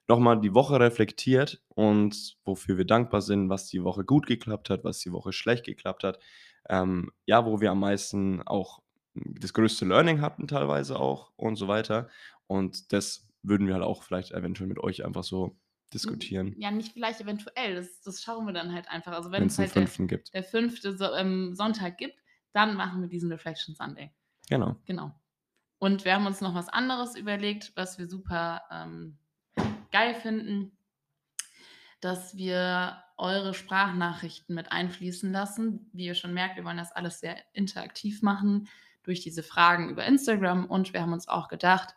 nochmal 0.07 0.39
die 0.39 0.53
Woche 0.53 0.79
reflektiert 0.79 1.61
und 1.69 2.37
wofür 2.45 2.77
wir 2.77 2.85
dankbar 2.85 3.21
sind, 3.21 3.49
was 3.49 3.67
die 3.67 3.83
Woche 3.83 4.03
gut 4.05 4.25
geklappt 4.25 4.69
hat, 4.69 4.83
was 4.83 4.99
die 4.99 5.11
Woche 5.11 5.33
schlecht 5.33 5.65
geklappt 5.65 6.03
hat. 6.03 6.19
Ähm, 6.69 7.11
ja, 7.25 7.45
wo 7.45 7.59
wir 7.59 7.71
am 7.71 7.79
meisten 7.79 8.41
auch 8.43 8.81
das 9.13 9.53
größte 9.53 9.85
Learning 9.85 10.21
hatten 10.21 10.47
teilweise 10.47 10.97
auch 10.99 11.31
und 11.35 11.55
so 11.57 11.67
weiter. 11.67 12.07
Und 12.51 12.91
das 12.91 13.29
würden 13.43 13.65
wir 13.65 13.75
halt 13.75 13.83
auch 13.83 14.03
vielleicht 14.03 14.31
eventuell 14.31 14.67
mit 14.67 14.77
euch 14.77 15.05
einfach 15.05 15.23
so 15.23 15.57
diskutieren, 15.93 16.53
Ja, 16.57 16.69
nicht 16.69 16.91
vielleicht 16.91 17.21
eventuell, 17.21 17.75
das, 17.75 18.01
das 18.01 18.21
schauen 18.21 18.45
wir 18.45 18.53
dann 18.53 18.73
halt 18.73 18.89
einfach. 18.89 19.13
Also 19.13 19.31
wenn 19.31 19.45
es 19.45 19.57
halt 19.57 19.73
der, 19.73 19.83
fünften 19.83 20.07
gibt. 20.07 20.33
der 20.33 20.43
fünfte 20.43 20.97
so, 20.97 21.13
ähm, 21.13 21.55
Sonntag 21.55 21.97
gibt, 21.97 22.17
dann 22.51 22.75
machen 22.75 23.01
wir 23.01 23.07
diesen 23.07 23.31
Reflection 23.31 23.73
Sunday. 23.73 24.11
Genau. 24.49 24.75
Genau. 24.85 25.13
Und 25.79 26.03
wir 26.03 26.13
haben 26.13 26.25
uns 26.25 26.41
noch 26.41 26.53
was 26.53 26.67
anderes 26.67 27.15
überlegt, 27.15 27.71
was 27.75 27.97
wir 27.97 28.07
super 28.07 28.63
ähm, 28.69 29.17
geil 29.93 30.13
finden, 30.13 30.77
dass 32.01 32.35
wir 32.35 33.01
eure 33.17 33.53
Sprachnachrichten 33.53 34.55
mit 34.55 34.73
einfließen 34.73 35.31
lassen. 35.31 35.89
Wie 35.93 36.05
ihr 36.05 36.15
schon 36.15 36.33
merkt, 36.33 36.57
wir 36.57 36.65
wollen 36.65 36.77
das 36.77 36.91
alles 36.91 37.21
sehr 37.21 37.37
interaktiv 37.53 38.21
machen 38.21 38.67
durch 39.03 39.21
diese 39.21 39.43
Fragen 39.43 39.89
über 39.89 40.05
Instagram. 40.05 40.65
Und 40.65 40.93
wir 40.93 41.01
haben 41.01 41.13
uns 41.13 41.27
auch 41.27 41.47
gedacht, 41.47 41.95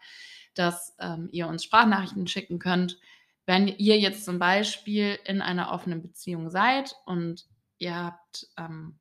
dass 0.54 0.96
ähm, 1.00 1.28
ihr 1.32 1.48
uns 1.48 1.64
Sprachnachrichten 1.64 2.26
schicken 2.26 2.58
könnt, 2.58 2.98
wenn 3.46 3.68
ihr 3.68 3.98
jetzt 3.98 4.24
zum 4.24 4.38
Beispiel 4.38 5.18
in 5.24 5.42
einer 5.42 5.70
offenen 5.70 6.00
Beziehung 6.00 6.48
seid 6.50 6.96
und 7.04 7.44
ihr 7.78 7.94
habt 7.94 8.48
ähm, 8.56 8.98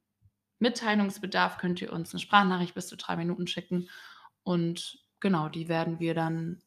Mitteilungsbedarf, 0.59 1.57
könnt 1.57 1.81
ihr 1.81 1.93
uns 1.93 2.13
eine 2.13 2.19
Sprachnachricht 2.19 2.75
bis 2.75 2.87
zu 2.87 2.97
drei 2.97 3.15
Minuten 3.15 3.47
schicken. 3.47 3.89
Und 4.43 4.99
genau, 5.19 5.49
die 5.49 5.69
werden 5.69 5.99
wir 5.99 6.13
dann 6.13 6.61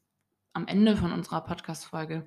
am 0.53 0.67
Ende 0.67 0.97
von 0.97 1.13
unserer 1.13 1.43
Podcast-Folge 1.43 2.27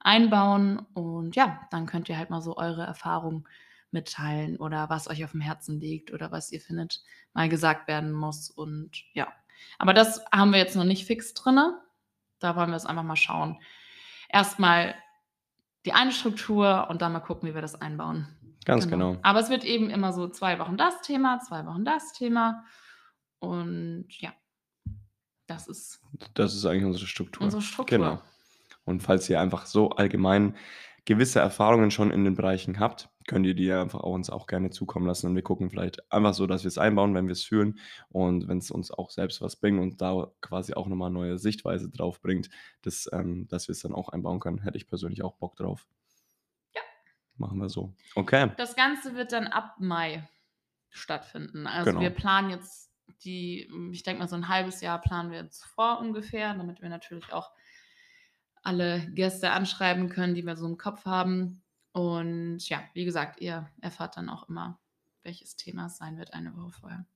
einbauen. 0.00 0.78
Und 0.94 1.36
ja, 1.36 1.60
dann 1.70 1.86
könnt 1.86 2.08
ihr 2.08 2.18
halt 2.18 2.30
mal 2.30 2.42
so 2.42 2.56
eure 2.56 2.82
Erfahrungen 2.82 3.46
mitteilen 3.90 4.56
oder 4.56 4.90
was 4.90 5.08
euch 5.08 5.24
auf 5.24 5.32
dem 5.32 5.40
Herzen 5.40 5.80
liegt 5.80 6.12
oder 6.12 6.30
was 6.30 6.52
ihr 6.52 6.60
findet, 6.60 7.02
mal 7.32 7.48
gesagt 7.48 7.88
werden 7.88 8.12
muss. 8.12 8.50
Und 8.50 9.04
ja, 9.12 9.32
aber 9.78 9.94
das 9.94 10.24
haben 10.32 10.52
wir 10.52 10.58
jetzt 10.58 10.76
noch 10.76 10.84
nicht 10.84 11.06
fix 11.06 11.34
drinne. 11.34 11.80
Da 12.38 12.56
wollen 12.56 12.70
wir 12.70 12.76
es 12.76 12.86
einfach 12.86 13.02
mal 13.02 13.16
schauen. 13.16 13.60
Erstmal 14.28 14.94
die 15.84 15.92
eine 15.92 16.12
Struktur 16.12 16.86
und 16.90 17.02
dann 17.02 17.12
mal 17.12 17.20
gucken, 17.20 17.48
wie 17.48 17.54
wir 17.54 17.62
das 17.62 17.80
einbauen. 17.80 18.28
Ganz 18.64 18.88
genau. 18.88 19.16
Aber 19.22 19.40
es 19.40 19.48
wird 19.48 19.64
eben 19.64 19.88
immer 19.88 20.12
so 20.12 20.28
zwei 20.28 20.58
Wochen 20.58 20.76
das 20.76 21.00
Thema, 21.00 21.40
zwei 21.40 21.64
Wochen 21.64 21.84
das 21.84 22.12
Thema. 22.12 22.64
Und 23.38 24.06
ja, 24.10 24.32
das 25.46 25.68
ist 25.68 26.00
Das 26.34 26.54
ist 26.54 26.66
eigentlich 26.66 26.84
unsere 26.84 27.06
Struktur. 27.06 27.42
unsere 27.44 27.62
Struktur. 27.62 27.98
Genau. 27.98 28.22
Und 28.84 29.02
falls 29.02 29.28
ihr 29.30 29.40
einfach 29.40 29.66
so 29.66 29.90
allgemein 29.90 30.56
gewisse 31.08 31.40
Erfahrungen 31.40 31.90
schon 31.90 32.10
in 32.10 32.22
den 32.26 32.34
Bereichen 32.34 32.78
habt, 32.78 33.08
könnt 33.26 33.46
ihr 33.46 33.54
die 33.54 33.72
einfach 33.72 34.00
auch 34.00 34.12
uns 34.12 34.28
auch 34.28 34.46
gerne 34.46 34.68
zukommen 34.68 35.06
lassen 35.06 35.26
und 35.26 35.34
wir 35.34 35.42
gucken 35.42 35.70
vielleicht 35.70 36.12
einfach 36.12 36.34
so, 36.34 36.46
dass 36.46 36.64
wir 36.64 36.68
es 36.68 36.76
einbauen, 36.76 37.14
wenn 37.14 37.28
wir 37.28 37.32
es 37.32 37.44
fühlen 37.44 37.78
und 38.10 38.46
wenn 38.46 38.58
es 38.58 38.70
uns 38.70 38.90
auch 38.90 39.08
selbst 39.08 39.40
was 39.40 39.56
bringt 39.56 39.80
und 39.80 40.02
da 40.02 40.30
quasi 40.42 40.74
auch 40.74 40.86
nochmal 40.86 41.08
neue 41.08 41.38
Sichtweise 41.38 41.88
drauf 41.88 42.20
bringt, 42.20 42.50
dass, 42.82 43.08
ähm, 43.10 43.48
dass 43.48 43.68
wir 43.68 43.72
es 43.72 43.80
dann 43.80 43.94
auch 43.94 44.10
einbauen 44.10 44.38
können. 44.38 44.58
Hätte 44.58 44.76
ich 44.76 44.86
persönlich 44.86 45.24
auch 45.24 45.36
Bock 45.36 45.56
drauf. 45.56 45.88
Ja. 46.74 46.82
Machen 47.36 47.58
wir 47.58 47.70
so. 47.70 47.94
Okay. 48.14 48.52
Das 48.58 48.76
Ganze 48.76 49.16
wird 49.16 49.32
dann 49.32 49.46
ab 49.46 49.76
Mai 49.78 50.28
stattfinden. 50.90 51.66
Also 51.66 51.88
Genau. 51.90 52.02
wir 52.02 52.10
planen 52.10 52.50
jetzt 52.50 52.92
die, 53.24 53.66
ich 53.92 54.02
denke 54.02 54.20
mal, 54.20 54.28
so 54.28 54.36
ein 54.36 54.48
halbes 54.48 54.82
Jahr 54.82 55.00
planen 55.00 55.30
wir 55.30 55.40
jetzt 55.40 55.64
vor 55.64 56.00
ungefähr, 56.00 56.52
damit 56.52 56.82
wir 56.82 56.90
natürlich 56.90 57.32
auch 57.32 57.50
alle 58.68 59.10
Gäste 59.12 59.50
anschreiben 59.50 60.08
können, 60.10 60.34
die 60.36 60.44
wir 60.46 60.56
so 60.56 60.66
im 60.66 60.78
Kopf 60.78 61.04
haben. 61.06 61.62
Und 61.92 62.60
ja, 62.68 62.82
wie 62.92 63.04
gesagt, 63.04 63.40
ihr 63.40 63.68
erfahrt 63.80 64.16
dann 64.16 64.28
auch 64.28 64.48
immer, 64.48 64.78
welches 65.22 65.56
Thema 65.56 65.86
es 65.86 65.96
sein 65.96 66.16
wird, 66.18 66.34
eine 66.34 66.54
Woche 66.56 66.70
vorher. 66.72 67.06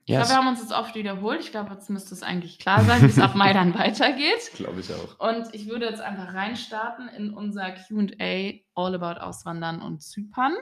Ich 0.00 0.06
glaube, 0.06 0.20
Yes. 0.22 0.30
wir 0.30 0.36
haben 0.38 0.48
uns 0.48 0.60
jetzt 0.60 0.72
oft 0.72 0.94
wiederholt. 0.94 1.40
Ich 1.40 1.50
glaube, 1.50 1.72
jetzt 1.74 1.90
müsste 1.90 2.14
es 2.14 2.22
eigentlich 2.22 2.58
klar 2.58 2.82
sein, 2.84 3.02
wie 3.02 3.06
es 3.06 3.18
ab 3.18 3.34
Mai 3.34 3.52
dann 3.52 3.74
weitergeht. 3.78 4.50
Glaube 4.54 4.80
ich 4.80 4.90
auch. 4.94 5.20
Und 5.20 5.54
ich 5.54 5.68
würde 5.68 5.86
jetzt 5.86 6.00
einfach 6.00 6.32
reinstarten 6.32 7.08
in 7.08 7.34
unser 7.34 7.72
QA 7.72 8.60
All 8.74 8.94
About 8.94 9.20
Auswandern 9.20 9.82
und 9.82 10.00
Zypern. 10.02 10.54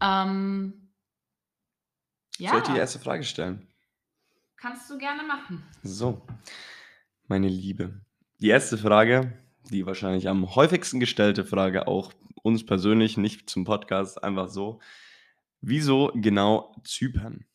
Ähm, 0.00 0.90
ja, 2.38 2.50
Soll 2.50 2.58
ich 2.60 2.68
die 2.68 2.76
erste 2.78 2.98
Frage 2.98 3.24
stellen? 3.24 3.66
kannst 4.56 4.88
du 4.88 4.96
gerne 4.96 5.22
machen. 5.22 5.62
So, 5.82 6.22
meine 7.26 7.48
Liebe. 7.48 8.00
Die 8.40 8.48
erste 8.48 8.78
Frage, 8.78 9.32
die 9.70 9.86
wahrscheinlich 9.86 10.28
am 10.28 10.54
häufigsten 10.54 11.00
gestellte 11.00 11.44
Frage, 11.44 11.86
auch 11.86 12.12
uns 12.42 12.64
persönlich, 12.66 13.16
nicht 13.16 13.48
zum 13.48 13.64
Podcast, 13.64 14.22
einfach 14.22 14.48
so. 14.48 14.80
Wieso 15.60 16.10
genau 16.14 16.74
Zypern? 16.84 17.46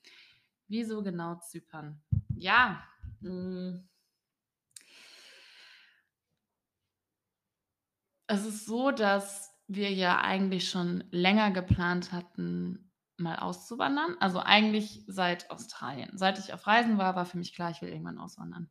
Wieso 0.67 1.03
genau 1.03 1.39
Zypern? 1.39 2.01
Ja, 2.35 2.83
mh. 3.21 3.83
es 8.29 8.45
ist 8.45 8.65
so, 8.65 8.91
dass 8.91 9.51
wir 9.67 9.91
ja 9.91 10.21
eigentlich 10.21 10.69
schon 10.69 11.03
länger 11.09 11.49
geplant 11.51 12.11
hatten, 12.11 12.91
mal 13.17 13.37
auszuwandern. 13.37 14.15
Also 14.19 14.39
eigentlich 14.39 15.03
seit 15.07 15.49
Australien. 15.49 16.11
Seit 16.13 16.37
ich 16.37 16.53
auf 16.53 16.65
Reisen 16.67 16.99
war, 16.99 17.15
war 17.15 17.25
für 17.25 17.39
mich 17.39 17.55
klar, 17.55 17.71
ich 17.71 17.81
will 17.81 17.89
irgendwann 17.89 18.19
auswandern. 18.19 18.69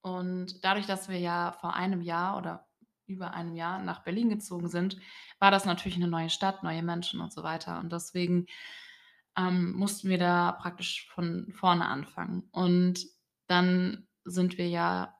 Und 0.00 0.64
dadurch, 0.64 0.86
dass 0.86 1.08
wir 1.08 1.18
ja 1.18 1.52
vor 1.52 1.74
einem 1.74 2.00
Jahr 2.00 2.36
oder 2.36 2.66
über 3.06 3.32
einem 3.32 3.54
Jahr 3.54 3.82
nach 3.82 4.04
Berlin 4.04 4.28
gezogen 4.28 4.68
sind, 4.68 4.98
war 5.38 5.50
das 5.50 5.64
natürlich 5.64 5.96
eine 5.96 6.08
neue 6.08 6.30
Stadt, 6.30 6.62
neue 6.62 6.82
Menschen 6.82 7.20
und 7.20 7.32
so 7.32 7.42
weiter. 7.42 7.80
Und 7.80 7.92
deswegen 7.92 8.46
ähm, 9.36 9.72
mussten 9.72 10.08
wir 10.08 10.18
da 10.18 10.52
praktisch 10.52 11.08
von 11.10 11.52
vorne 11.52 11.86
anfangen. 11.86 12.48
Und 12.52 13.06
dann 13.46 14.06
sind 14.24 14.58
wir 14.58 14.68
ja 14.68 15.14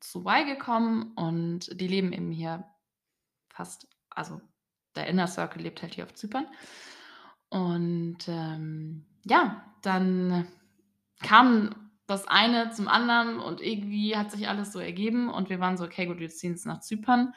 zu 0.00 0.20
Y 0.20 0.46
gekommen 0.46 1.12
und 1.14 1.80
die 1.80 1.88
leben 1.88 2.12
eben 2.12 2.30
hier 2.32 2.64
fast, 3.48 3.88
also 4.10 4.40
der 4.96 5.06
Inner 5.06 5.26
Circle 5.26 5.62
lebt 5.62 5.82
halt 5.82 5.94
hier 5.94 6.04
auf 6.04 6.14
Zypern. 6.14 6.46
Und 7.50 8.18
ähm, 8.28 9.06
ja, 9.24 9.64
dann 9.82 10.46
kam 11.20 11.87
das 12.08 12.26
eine 12.26 12.70
zum 12.70 12.88
anderen 12.88 13.38
und 13.38 13.60
irgendwie 13.60 14.16
hat 14.16 14.30
sich 14.30 14.48
alles 14.48 14.72
so 14.72 14.80
ergeben 14.80 15.28
und 15.28 15.50
wir 15.50 15.60
waren 15.60 15.76
so, 15.76 15.84
okay, 15.84 16.06
gut, 16.06 16.18
wir 16.18 16.30
ziehen 16.30 16.52
jetzt 16.52 16.64
nach 16.64 16.80
Zypern. 16.80 17.34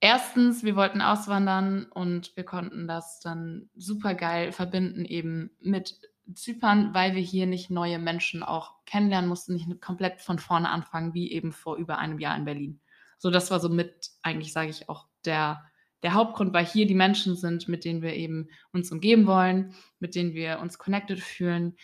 Erstens, 0.00 0.64
wir 0.64 0.74
wollten 0.74 1.00
auswandern 1.00 1.84
und 1.84 2.36
wir 2.36 2.44
konnten 2.44 2.88
das 2.88 3.20
dann 3.20 3.70
super 3.76 4.14
geil 4.14 4.50
verbinden 4.50 5.04
eben 5.04 5.52
mit 5.60 6.00
Zypern, 6.34 6.92
weil 6.92 7.14
wir 7.14 7.22
hier 7.22 7.46
nicht 7.46 7.70
neue 7.70 8.00
Menschen 8.00 8.42
auch 8.42 8.84
kennenlernen 8.84 9.28
mussten, 9.28 9.54
nicht 9.54 9.80
komplett 9.80 10.20
von 10.20 10.40
vorne 10.40 10.68
anfangen, 10.68 11.14
wie 11.14 11.30
eben 11.30 11.52
vor 11.52 11.76
über 11.76 11.98
einem 11.98 12.18
Jahr 12.18 12.36
in 12.36 12.44
Berlin. 12.44 12.80
So, 13.16 13.30
das 13.30 13.52
war 13.52 13.60
so 13.60 13.68
mit, 13.68 14.10
eigentlich 14.22 14.52
sage 14.52 14.70
ich 14.70 14.88
auch, 14.88 15.06
der, 15.24 15.64
der 16.02 16.14
Hauptgrund, 16.14 16.52
weil 16.52 16.66
hier 16.66 16.88
die 16.88 16.94
Menschen 16.94 17.36
sind, 17.36 17.68
mit 17.68 17.84
denen 17.84 18.02
wir 18.02 18.14
eben 18.14 18.48
uns 18.72 18.90
umgeben 18.90 19.28
wollen, 19.28 19.72
mit 20.00 20.16
denen 20.16 20.34
wir 20.34 20.58
uns 20.58 20.78
connected 20.78 21.20
fühlen 21.20 21.76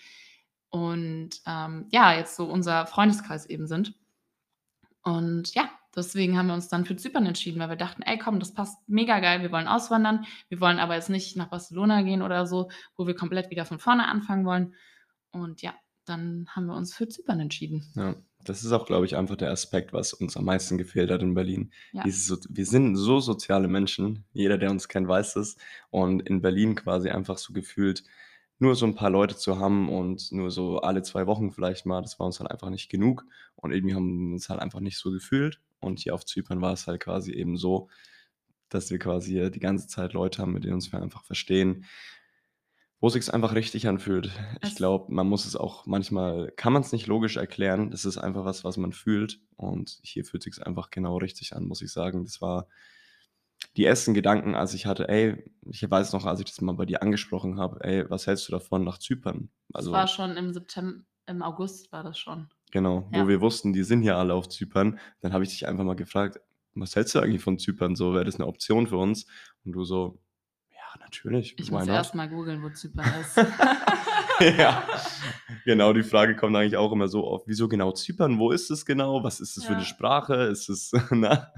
und 0.73 1.31
ähm, 1.47 1.87
ja, 1.91 2.17
jetzt 2.17 2.35
so 2.35 2.47
unser 2.47 2.87
Freundeskreis 2.87 3.45
eben 3.45 3.67
sind. 3.67 3.95
Und 5.03 5.55
ja, 5.55 5.69
deswegen 5.95 6.39
haben 6.39 6.47
wir 6.47 6.55
uns 6.55 6.69
dann 6.69 6.87
für 6.87 6.97
Zypern 6.97 7.27
entschieden, 7.27 7.61
weil 7.61 7.69
wir 7.69 7.77
dachten, 7.77 8.03
ey, 8.03 8.19
komm, 8.19 8.41
das 8.41 8.55
passt 8.55 8.79
mega 8.89 9.21
geil, 9.21 9.43
wir 9.43 9.53
wollen 9.53 9.69
auswandern, 9.69 10.25
wir 10.49 10.61
wollen 10.61 10.79
aber 10.79 10.95
jetzt 10.95 11.11
nicht 11.11 11.37
nach 11.37 11.51
Barcelona 11.51 12.01
gehen 12.03 12.23
oder 12.23 12.47
so, 12.47 12.71
wo 12.97 13.07
wir 13.07 13.15
komplett 13.15 13.51
wieder 13.51 13.67
von 13.67 13.79
vorne 13.79 14.09
anfangen 14.09 14.47
wollen. 14.47 14.75
Und 15.31 15.61
ja, 15.61 15.75
dann 16.07 16.47
haben 16.49 16.67
wir 16.67 16.75
uns 16.75 16.95
für 16.95 17.07
Zypern 17.07 17.41
entschieden. 17.41 17.93
Ja, 17.95 18.15
das 18.43 18.65
ist 18.65 18.73
auch, 18.73 18.87
glaube 18.87 19.05
ich, 19.05 19.15
einfach 19.15 19.37
der 19.37 19.51
Aspekt, 19.51 19.93
was 19.93 20.15
uns 20.15 20.39
am 20.39 20.47
meisten 20.47 20.79
gefehlt 20.79 21.11
hat 21.11 21.21
in 21.21 21.35
Berlin. 21.35 21.71
Ja. 21.93 22.05
So, 22.09 22.39
wir 22.49 22.65
sind 22.65 22.97
so 22.97 23.21
soziale 23.21 23.69
Menschen, 23.69 24.25
jeder, 24.33 24.57
der 24.57 24.71
uns 24.71 24.89
kennt, 24.89 25.07
weiß 25.07 25.37
es. 25.37 25.59
Und 25.91 26.27
in 26.27 26.41
Berlin 26.41 26.77
quasi 26.77 27.11
einfach 27.11 27.37
so 27.37 27.53
gefühlt, 27.53 28.05
nur 28.63 28.77
so 28.77 28.87
ein 28.87 28.95
paar 28.95 29.11
Leute 29.11 29.37
zu 29.37 29.59
haben 29.59 29.89
und 29.89 30.31
nur 30.31 30.51
so 30.53 30.79
alle 30.79 31.03
zwei 31.03 31.27
Wochen 31.27 31.51
vielleicht 31.51 31.85
mal, 31.85 32.01
das 32.01 32.19
war 32.21 32.27
uns 32.27 32.39
halt 32.39 32.51
einfach 32.51 32.71
nicht 32.71 32.89
genug. 32.89 33.27
Und 33.57 33.73
irgendwie 33.73 33.95
haben 33.95 34.29
wir 34.29 34.35
uns 34.35 34.49
halt 34.49 34.61
einfach 34.61 34.81
nicht 34.81 34.99
so 34.99 35.11
gefühlt. 35.11 35.61
Und 35.81 35.99
hier 35.99 36.15
auf 36.15 36.25
Zypern 36.25 36.61
war 36.61 36.73
es 36.73 36.87
halt 36.87 37.01
quasi 37.01 37.33
eben 37.33 37.57
so, 37.57 37.89
dass 38.69 38.89
wir 38.91 39.01
quasi 39.01 39.51
die 39.51 39.59
ganze 39.59 39.89
Zeit 39.89 40.13
Leute 40.13 40.41
haben, 40.41 40.53
mit 40.53 40.63
denen 40.63 40.75
uns 40.75 40.93
wir 40.93 41.03
einfach 41.03 41.25
verstehen, 41.25 41.85
wo 43.01 43.09
es 43.09 43.15
sich 43.15 43.35
einfach 43.35 43.57
richtig 43.57 43.89
anfühlt. 43.89 44.31
Ich 44.63 44.77
glaube, 44.77 45.13
man 45.13 45.27
muss 45.27 45.45
es 45.45 45.57
auch 45.57 45.85
manchmal, 45.87 46.53
kann 46.53 46.73
man 46.73 46.83
es 46.83 46.93
nicht 46.93 47.09
logisch 47.09 47.37
erklären. 47.37 47.91
Das 47.91 48.05
ist 48.05 48.17
einfach 48.17 48.45
was, 48.45 48.63
was 48.63 48.77
man 48.77 48.93
fühlt. 48.93 49.41
Und 49.57 49.99
hier 50.05 50.25
fühlt 50.25 50.45
sich 50.45 50.65
einfach 50.65 50.91
genau 50.91 51.17
richtig 51.17 51.57
an, 51.57 51.65
muss 51.65 51.83
ich 51.83 51.91
sagen. 51.91 52.25
Das 52.25 52.41
war 52.41 52.69
die 53.77 53.85
ersten 53.85 54.15
Gedanken, 54.15 54.55
als 54.55 54.75
ich 54.75 54.87
hatte, 54.87 55.09
ey, 55.09 55.43
ich 55.71 55.89
weiß 55.89 56.13
noch, 56.13 56.27
als 56.27 56.41
ich 56.41 56.47
das 56.47 56.61
mal 56.61 56.75
bei 56.75 56.85
dir 56.85 57.03
angesprochen 57.03 57.59
habe, 57.59 57.83
ey, 57.85 58.09
was 58.11 58.27
hältst 58.27 58.49
du 58.49 58.53
davon 58.53 58.85
nach 58.85 58.99
Zypern? 58.99 59.49
Also, 59.73 59.91
das 59.91 60.01
war 60.01 60.09
schon 60.09 60.37
im 60.37 60.53
September, 60.53 61.05
im 61.27 61.43
August 61.43 61.93
war 61.93 62.03
das 62.03 62.19
schon. 62.19 62.49
Genau, 62.71 63.09
ja. 63.13 63.23
wo 63.23 63.29
wir 63.29 63.41
wussten, 63.41 63.73
die 63.73 63.83
sind 63.85 64.03
ja 64.03 64.19
alle 64.19 64.35
auf 64.35 64.49
Zypern. 64.49 64.99
Dann 65.21 65.33
habe 65.33 65.45
ich 65.45 65.51
dich 65.51 65.67
einfach 65.67 65.85
mal 65.85 65.97
gefragt, 65.97 66.41
was 66.75 66.97
hältst 66.97 67.15
du 67.15 67.21
eigentlich 67.21 67.43
von 67.43 67.59
Zypern? 67.59 67.97
So, 67.97 68.15
wäre 68.15 68.25
das 68.25 68.37
eine 68.37 68.47
Option 68.47 68.87
für 68.87 68.97
uns? 68.97 69.27
Und 69.65 69.73
du 69.73 69.85
so, 69.85 70.19
ja, 70.71 71.01
natürlich. 71.01 71.55
Ich 71.59 71.71
muss 71.71 71.87
erst 71.87 72.15
mal 72.15 72.29
googeln, 72.29 72.63
wo 72.63 72.71
Zypern 72.71 73.07
ist. 73.21 73.37
ja, 74.59 74.87
genau, 75.65 75.93
die 75.93 76.03
Frage 76.03 76.35
kommt 76.35 76.57
eigentlich 76.57 76.77
auch 76.77 76.93
immer 76.93 77.09
so 77.09 77.27
oft, 77.27 77.47
wieso 77.47 77.69
genau 77.69 77.93
Zypern? 77.93 78.39
Wo 78.39 78.51
ist 78.51 78.71
es 78.71 78.87
genau? 78.87 79.23
Was 79.23 79.41
ist 79.41 79.57
das 79.57 79.65
ja. 79.65 79.71
für 79.71 79.77
eine 79.77 79.85
Sprache? 79.85 80.35
Ist 80.45 80.69
es, 80.69 80.93
na, 81.11 81.53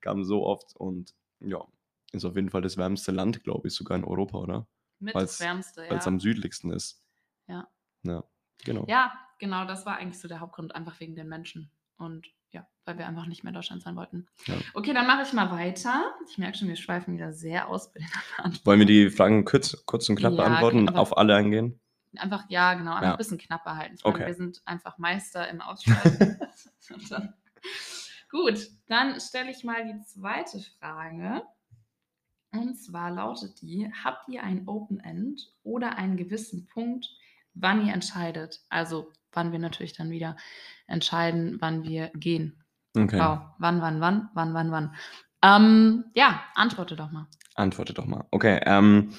kam 0.00 0.24
so 0.24 0.44
oft 0.44 0.74
und 0.76 1.14
ja, 1.46 1.64
ist 2.12 2.24
auf 2.24 2.36
jeden 2.36 2.50
Fall 2.50 2.62
das 2.62 2.76
wärmste 2.76 3.12
Land, 3.12 3.42
glaube 3.44 3.68
ich, 3.68 3.74
sogar 3.74 3.96
in 3.96 4.04
Europa, 4.04 4.38
oder? 4.38 4.66
Mit 4.98 5.14
das 5.14 5.40
wärmste, 5.40 5.84
ja. 5.84 5.90
Weil 5.90 5.98
es 5.98 6.06
am 6.06 6.20
südlichsten 6.20 6.70
ist. 6.70 7.02
Ja. 7.46 7.68
Ja, 8.02 8.24
genau. 8.64 8.84
Ja, 8.88 9.12
genau, 9.38 9.66
das 9.66 9.84
war 9.86 9.96
eigentlich 9.96 10.20
so 10.20 10.28
der 10.28 10.40
Hauptgrund, 10.40 10.74
einfach 10.74 10.98
wegen 11.00 11.14
den 11.14 11.28
Menschen. 11.28 11.70
Und 11.96 12.26
ja, 12.50 12.66
weil 12.84 12.98
wir 12.98 13.06
einfach 13.06 13.26
nicht 13.26 13.42
mehr 13.42 13.50
in 13.50 13.54
Deutschland 13.54 13.82
sein 13.82 13.96
wollten. 13.96 14.26
Ja. 14.46 14.54
Okay, 14.74 14.94
dann 14.94 15.06
mache 15.06 15.22
ich 15.22 15.32
mal 15.32 15.50
weiter. 15.50 16.14
Ich 16.28 16.38
merke 16.38 16.56
schon, 16.56 16.68
wir 16.68 16.76
schweifen 16.76 17.14
wieder 17.14 17.32
sehr 17.32 17.68
aus 17.68 17.92
bei 17.92 18.00
den 18.00 18.08
Antworten. 18.38 18.66
Wollen 18.66 18.78
wir 18.78 18.86
die 18.86 19.10
Fragen 19.10 19.44
kurz, 19.44 19.84
kurz 19.86 20.08
und 20.08 20.16
knapp 20.16 20.34
ja, 20.34 20.44
beantworten, 20.44 20.86
genau, 20.86 21.00
auf 21.00 21.16
alle 21.16 21.34
eingehen? 21.34 21.80
Einfach, 22.16 22.44
ja, 22.48 22.74
genau, 22.74 22.92
einfach 22.92 23.02
ja. 23.02 23.10
ein 23.12 23.18
bisschen 23.18 23.38
knapper 23.38 23.76
halten. 23.76 23.96
Okay. 24.04 24.26
Wir 24.26 24.34
sind 24.34 24.62
einfach 24.66 24.98
Meister 24.98 25.48
im 25.48 25.60
Ausschreiben. 25.60 26.38
Gut, 28.34 28.68
dann 28.88 29.20
stelle 29.20 29.52
ich 29.52 29.62
mal 29.62 29.84
die 29.84 30.02
zweite 30.02 30.58
Frage. 30.80 31.42
Und 32.50 32.74
zwar 32.74 33.12
lautet 33.12 33.62
die: 33.62 33.88
Habt 34.02 34.28
ihr 34.28 34.42
ein 34.42 34.66
Open 34.66 34.98
End 34.98 35.52
oder 35.62 35.98
einen 35.98 36.16
gewissen 36.16 36.66
Punkt, 36.66 37.08
wann 37.54 37.86
ihr 37.86 37.94
entscheidet? 37.94 38.60
Also, 38.68 39.12
wann 39.32 39.52
wir 39.52 39.60
natürlich 39.60 39.92
dann 39.92 40.10
wieder 40.10 40.36
entscheiden, 40.88 41.58
wann 41.60 41.84
wir 41.84 42.08
gehen. 42.16 42.64
Okay. 42.96 43.20
Wow. 43.20 43.38
Wann, 43.58 43.80
wann, 43.80 44.00
wann, 44.00 44.28
wann, 44.34 44.52
wann, 44.52 44.70
wann. 44.72 44.94
Ähm, 45.40 46.04
ja, 46.16 46.42
antworte 46.56 46.96
doch 46.96 47.12
mal. 47.12 47.28
Antworte 47.54 47.94
doch 47.94 48.06
mal. 48.06 48.24
Okay. 48.32 48.60
Ähm, 48.64 49.14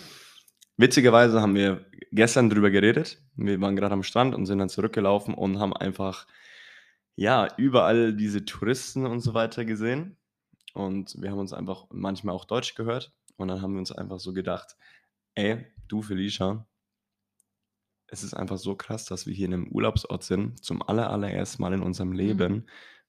witzigerweise 0.76 1.42
haben 1.42 1.56
wir 1.56 1.86
gestern 2.12 2.50
drüber 2.50 2.70
geredet. 2.70 3.22
Wir 3.38 3.62
waren 3.62 3.78
gerade 3.78 3.94
am 3.94 4.04
Strand 4.04 4.36
und 4.36 4.46
sind 4.46 4.60
dann 4.60 4.68
zurückgelaufen 4.68 5.34
und 5.34 5.58
haben 5.58 5.74
einfach 5.74 6.28
ja, 7.16 7.48
überall 7.58 8.14
diese 8.14 8.46
Touristen 8.46 9.06
und 9.06 9.22
so 9.22 9.34
weiter 9.34 9.66
gesehen. 9.66 10.18
Und 10.74 11.16
wir 11.22 11.32
haben 11.32 11.40
uns 11.40 11.54
einfach 11.54 11.86
manchmal 11.90 12.36
auch 12.36 12.46
Deutsch 12.46 12.76
gehört. 12.76 13.14
Und 13.38 13.48
dann 13.48 13.62
haben 13.62 13.74
wir 13.74 13.80
uns 13.80 13.92
einfach 13.92 14.20
so 14.20 14.34
gedacht, 14.34 14.76
ey, 15.36 15.66
du 15.88 16.02
Felicia, 16.02 16.68
es 18.08 18.24
ist 18.24 18.34
einfach 18.34 18.58
so 18.58 18.76
krass, 18.76 19.06
dass 19.06 19.26
wir 19.26 19.34
hier 19.34 19.48
in 19.48 19.54
einem 19.54 19.68
Urlaubsort 19.68 20.24
sind, 20.24 20.64
zum 20.64 20.82
aller, 20.82 21.10
allerersten 21.10 21.62
Mal 21.62 21.74
in 21.74 21.82
unserem 21.82 22.10
mhm. 22.10 22.16
Leben, 22.16 22.54
mhm. 22.54 22.66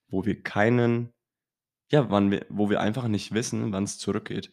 wo 0.08 0.24
wir 0.24 0.42
keinen, 0.42 1.12
ja, 1.90 2.10
wann 2.10 2.30
wir, 2.30 2.46
wo 2.48 2.70
wir 2.70 2.80
einfach 2.80 3.08
nicht 3.08 3.32
wissen, 3.32 3.72
wann 3.72 3.84
es 3.84 3.98
zurückgeht. 3.98 4.52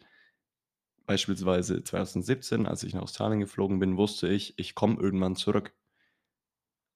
Beispielsweise 1.06 1.84
2017, 1.84 2.66
als 2.66 2.84
ich 2.84 2.94
nach 2.94 3.04
Australien 3.04 3.40
geflogen 3.40 3.80
bin, 3.80 3.98
wusste 3.98 4.28
ich, 4.28 4.58
ich 4.58 4.74
komme 4.74 5.00
irgendwann 5.00 5.36
zurück 5.36 5.74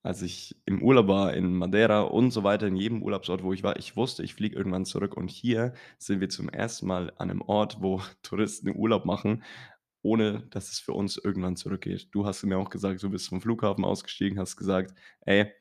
als 0.07 0.21
ich 0.21 0.55
im 0.65 0.81
Urlaub 0.81 1.09
war 1.09 1.33
in 1.33 1.53
Madeira 1.53 2.01
und 2.01 2.31
so 2.31 2.45
weiter, 2.45 2.65
in 2.65 2.77
jedem 2.77 3.03
Urlaubsort, 3.03 3.43
wo 3.43 3.51
ich 3.51 3.61
war, 3.63 3.77
ich 3.77 3.97
wusste, 3.97 4.23
ich 4.23 4.35
fliege 4.35 4.55
irgendwann 4.55 4.85
zurück. 4.85 5.17
Und 5.17 5.29
hier 5.29 5.73
sind 5.97 6.21
wir 6.21 6.29
zum 6.29 6.47
ersten 6.47 6.87
Mal 6.87 7.11
an 7.17 7.29
einem 7.29 7.41
Ort, 7.41 7.81
wo 7.81 8.01
Touristen 8.23 8.73
Urlaub 8.73 9.03
machen, 9.03 9.43
ohne 10.01 10.43
dass 10.49 10.71
es 10.71 10.79
für 10.79 10.93
uns 10.93 11.17
irgendwann 11.17 11.57
zurückgeht. 11.57 12.07
Du 12.13 12.25
hast 12.25 12.41
mir 12.43 12.57
auch 12.57 12.69
gesagt, 12.69 13.03
du 13.03 13.09
bist 13.09 13.27
vom 13.27 13.41
Flughafen 13.41 13.83
ausgestiegen, 13.83 14.39
hast 14.39 14.55
gesagt, 14.55 14.93
ey, 15.25 15.51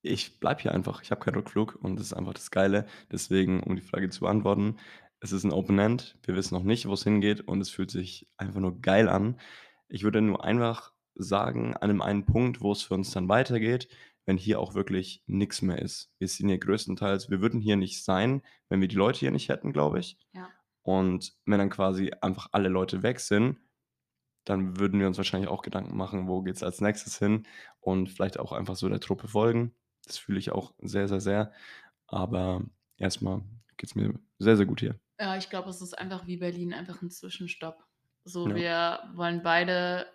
ich 0.00 0.40
bleibe 0.40 0.62
hier 0.62 0.72
einfach, 0.72 1.02
ich 1.02 1.10
habe 1.10 1.20
keinen 1.20 1.34
Rückflug 1.34 1.74
und 1.82 1.96
das 1.96 2.06
ist 2.06 2.12
einfach 2.14 2.32
das 2.32 2.50
Geile. 2.50 2.86
Deswegen, 3.12 3.62
um 3.62 3.76
die 3.76 3.82
Frage 3.82 4.08
zu 4.08 4.20
beantworten, 4.20 4.78
es 5.20 5.32
ist 5.32 5.44
ein 5.44 5.52
Open 5.52 5.78
End, 5.78 6.16
wir 6.22 6.34
wissen 6.34 6.54
noch 6.54 6.62
nicht, 6.62 6.88
wo 6.88 6.94
es 6.94 7.04
hingeht 7.04 7.42
und 7.42 7.60
es 7.60 7.68
fühlt 7.68 7.90
sich 7.90 8.28
einfach 8.38 8.60
nur 8.60 8.80
geil 8.80 9.10
an. 9.10 9.38
Ich 9.88 10.04
würde 10.04 10.22
nur 10.22 10.42
einfach 10.42 10.95
sagen, 11.16 11.74
an 11.74 11.90
einem 11.90 12.02
einen 12.02 12.24
Punkt, 12.26 12.60
wo 12.60 12.72
es 12.72 12.82
für 12.82 12.94
uns 12.94 13.10
dann 13.10 13.28
weitergeht, 13.28 13.88
wenn 14.26 14.36
hier 14.36 14.60
auch 14.60 14.74
wirklich 14.74 15.22
nichts 15.26 15.62
mehr 15.62 15.80
ist. 15.80 16.10
Wir 16.18 16.28
sind 16.28 16.48
hier 16.48 16.58
größtenteils, 16.58 17.30
wir 17.30 17.40
würden 17.40 17.60
hier 17.60 17.76
nicht 17.76 18.04
sein, 18.04 18.42
wenn 18.68 18.80
wir 18.80 18.88
die 18.88 18.96
Leute 18.96 19.20
hier 19.20 19.30
nicht 19.30 19.48
hätten, 19.48 19.72
glaube 19.72 20.00
ich. 20.00 20.18
Ja. 20.32 20.48
Und 20.82 21.34
wenn 21.46 21.58
dann 21.58 21.70
quasi 21.70 22.12
einfach 22.20 22.48
alle 22.52 22.68
Leute 22.68 23.02
weg 23.02 23.20
sind, 23.20 23.58
dann 24.44 24.78
würden 24.78 25.00
wir 25.00 25.08
uns 25.08 25.16
wahrscheinlich 25.16 25.50
auch 25.50 25.62
Gedanken 25.62 25.96
machen, 25.96 26.28
wo 26.28 26.42
geht 26.42 26.56
es 26.56 26.62
als 26.62 26.80
nächstes 26.80 27.18
hin 27.18 27.46
und 27.80 28.08
vielleicht 28.08 28.38
auch 28.38 28.52
einfach 28.52 28.76
so 28.76 28.88
der 28.88 29.00
Truppe 29.00 29.28
folgen. 29.28 29.74
Das 30.04 30.18
fühle 30.18 30.38
ich 30.38 30.52
auch 30.52 30.72
sehr, 30.78 31.08
sehr, 31.08 31.20
sehr. 31.20 31.52
Aber 32.06 32.62
erstmal 32.96 33.42
geht 33.76 33.90
es 33.90 33.94
mir 33.96 34.14
sehr, 34.38 34.56
sehr 34.56 34.66
gut 34.66 34.80
hier. 34.80 34.98
Ja, 35.20 35.36
ich 35.36 35.50
glaube, 35.50 35.70
es 35.70 35.82
ist 35.82 35.98
einfach 35.98 36.26
wie 36.26 36.36
Berlin, 36.36 36.72
einfach 36.72 37.02
ein 37.02 37.10
Zwischenstopp. 37.10 37.84
So, 38.24 38.48
ja. 38.48 38.54
wir 38.54 39.16
wollen 39.16 39.42
beide 39.42 40.06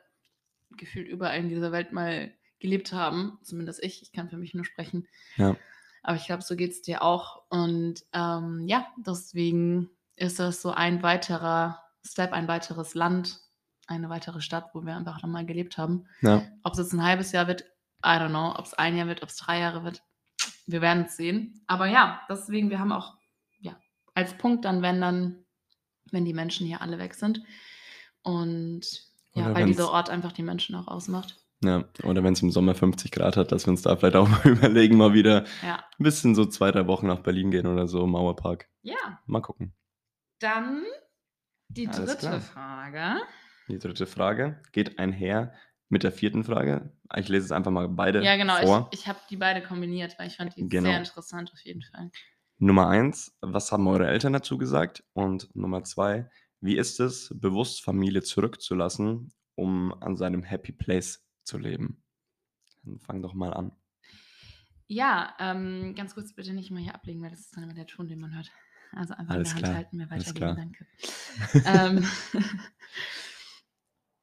gefühlt 0.78 1.08
überall 1.08 1.40
in 1.40 1.50
dieser 1.50 1.72
Welt 1.72 1.92
mal 1.92 2.32
gelebt 2.60 2.94
haben. 2.94 3.40
Zumindest 3.44 3.84
ich. 3.84 4.01
Ich 4.01 4.12
kann 4.12 4.30
für 4.30 4.38
mich 4.38 4.54
nur 4.54 4.66
sprechen. 4.66 5.08
Ja. 5.36 5.56
Aber 6.04 6.16
ich 6.16 6.25
glaube, 6.25 6.44
so 6.44 6.56
geht 6.56 6.72
es 6.72 6.82
dir 6.82 7.04
auch. 7.04 7.44
Und 7.50 8.04
ähm, 8.13 8.66
ja, 8.68 8.88
deswegen 8.98 9.90
ist 10.16 10.40
das 10.40 10.62
so 10.62 10.72
ein 10.72 11.04
weiterer 11.04 11.84
Step, 12.04 12.34
ein 12.34 12.48
weiteres 12.48 12.96
Land, 12.96 13.40
eine 13.88 14.10
weitere 14.10 14.42
Stadt, 14.42 14.70
wo 14.74 14.86
wir 14.86 14.96
einfach 14.96 15.22
nochmal 15.22 15.46
gelebt 15.46 15.78
haben. 15.78 16.08
Ja. 16.22 16.44
Ob 16.63 16.74
es 16.74 16.80
jetzt 16.80 16.94
ein 16.94 17.04
halbes 17.04 17.32
Jahr 17.32 17.48
wird, 17.48 17.62
I 18.04 18.18
don't 18.18 18.30
know. 18.30 18.56
Ob 18.58 18.66
es 18.66 18.74
ein 18.74 18.98
Jahr 18.98 19.08
wird, 19.08 19.22
ob 19.22 19.30
es 19.30 19.38
drei 19.38 19.60
Jahre 19.60 19.84
wird, 19.84 20.01
wir 20.66 20.82
werden 20.82 21.06
es 21.06 21.18
sehen. 21.18 21.63
Aber 21.68 21.88
ja, 21.88 22.22
deswegen, 22.30 22.70
wir 22.70 22.80
haben 22.80 22.92
auch 22.92 23.16
ja, 23.60 23.75
als 24.16 24.38
Punkt 24.38 24.66
dann, 24.66 24.82
wenn 24.82 25.01
dann, 25.01 25.46
wenn 26.12 26.25
die 26.25 26.34
Menschen 26.34 26.66
hier 26.66 26.82
alle 26.82 26.98
weg 26.98 27.13
sind. 27.13 27.44
Und 28.24 29.11
ja, 29.34 29.54
weil 29.56 29.66
dieser 29.66 29.90
Ort 29.92 30.10
einfach 30.10 30.32
die 30.32 30.44
Menschen 30.44 30.76
auch 30.76 30.88
ausmacht. 30.88 31.38
Ja, 31.64 31.84
oder 32.04 32.24
wenn 32.24 32.34
es 32.34 32.42
im 32.42 32.50
Sommer 32.50 32.74
50 32.74 33.12
Grad 33.12 33.38
hat, 33.38 33.52
dass 33.52 33.68
wir 33.68 33.72
uns 33.72 33.84
da 33.84 33.96
vielleicht 33.96 34.16
auch 34.16 34.28
mal 34.30 34.48
überlegen, 34.48 34.98
mal 34.98 35.14
wieder 35.14 35.46
Ja. 35.64 35.76
ein 36.00 36.04
bisschen 36.04 36.34
so 36.36 36.46
zwei, 36.46 36.72
drei 36.72 36.88
Wochen 36.88 37.08
nach 37.08 37.20
Berlin 37.20 37.52
gehen 37.52 37.68
oder 37.68 37.88
so, 37.88 38.06
Mauerpark. 38.08 38.68
Ja, 38.82 39.20
Mal 39.28 39.42
gucken. 39.42 39.74
dann 40.40 40.84
die 41.70 41.88
Alles 41.88 42.00
dritte 42.06 42.18
klar. 42.18 42.42
Frage. 42.42 43.22
Die 43.70 43.80
dritte 43.80 44.06
Frage 44.08 44.60
geht 44.72 45.00
einher 45.00 45.54
mit 45.88 46.04
der 46.04 46.12
vierten 46.12 46.44
Frage. 46.44 46.92
Ich 47.16 47.30
lese 47.30 47.46
es 47.46 47.52
einfach 47.52 47.72
mal 47.72 47.88
beide 47.88 48.24
Ja, 48.24 48.36
genau. 48.38 48.58
vor. 48.58 48.90
Ich, 48.92 49.02
ich 49.02 49.08
habe 49.08 49.20
die 49.30 49.38
beide 49.38 49.62
kombiniert, 49.62 50.18
weil 50.18 50.28
ich 50.28 50.38
fand 50.38 50.56
die 50.58 50.68
Genau. 50.68 50.90
sehr 50.90 50.98
interessant 50.98 51.52
auf 51.54 51.60
jeden 51.62 51.84
Fall. 51.84 52.10
Nummer 52.58 52.88
eins, 52.88 53.38
was 53.42 53.72
haben 53.72 53.88
eure 53.88 54.08
Eltern 54.08 54.34
dazu 54.34 54.58
gesagt? 54.58 55.04
Und 55.14 55.56
Nummer 55.56 55.84
zwei, 55.84 56.30
wie 56.62 56.77
ist 56.77 57.00
es, 57.00 57.34
bewusst 57.36 57.84
Familie 57.84 58.22
zurückzulassen, 58.22 59.34
um 59.56 59.94
an 60.01 60.15
seinem 60.15 60.44
Happy 60.44 60.72
Place 60.72 61.25
zu 61.44 61.58
leben? 61.58 62.03
Dann 62.84 63.00
fang 63.00 63.22
doch 63.22 63.34
mal 63.34 63.53
an. 63.53 63.72
Ja, 64.88 65.36
ähm, 65.39 65.96
ganz 65.96 66.13
kurz 66.13 66.34
bitte 66.34 66.53
nicht 66.53 66.70
mal 66.70 66.82
hier 66.82 66.96
ablegen, 66.96 67.22
weil 67.22 67.30
das 67.30 67.41
ist 67.41 67.56
dann 67.56 67.63
immer 67.63 67.74
der 67.74 67.88
Ton, 67.88 68.08
den 68.08 68.20
man 68.20 68.36
hört. 68.36 68.51
Also 68.94 69.13
einfach 69.13 69.36
Alles 69.36 69.51
in 69.51 69.56
der 69.56 69.63
klar, 69.63 69.75
Hand 69.75 69.86
halten, 69.86 70.10
weitergeben, 70.10 70.36
klar. 70.36 70.56
danke. 70.56 70.88
ähm, 71.65 72.08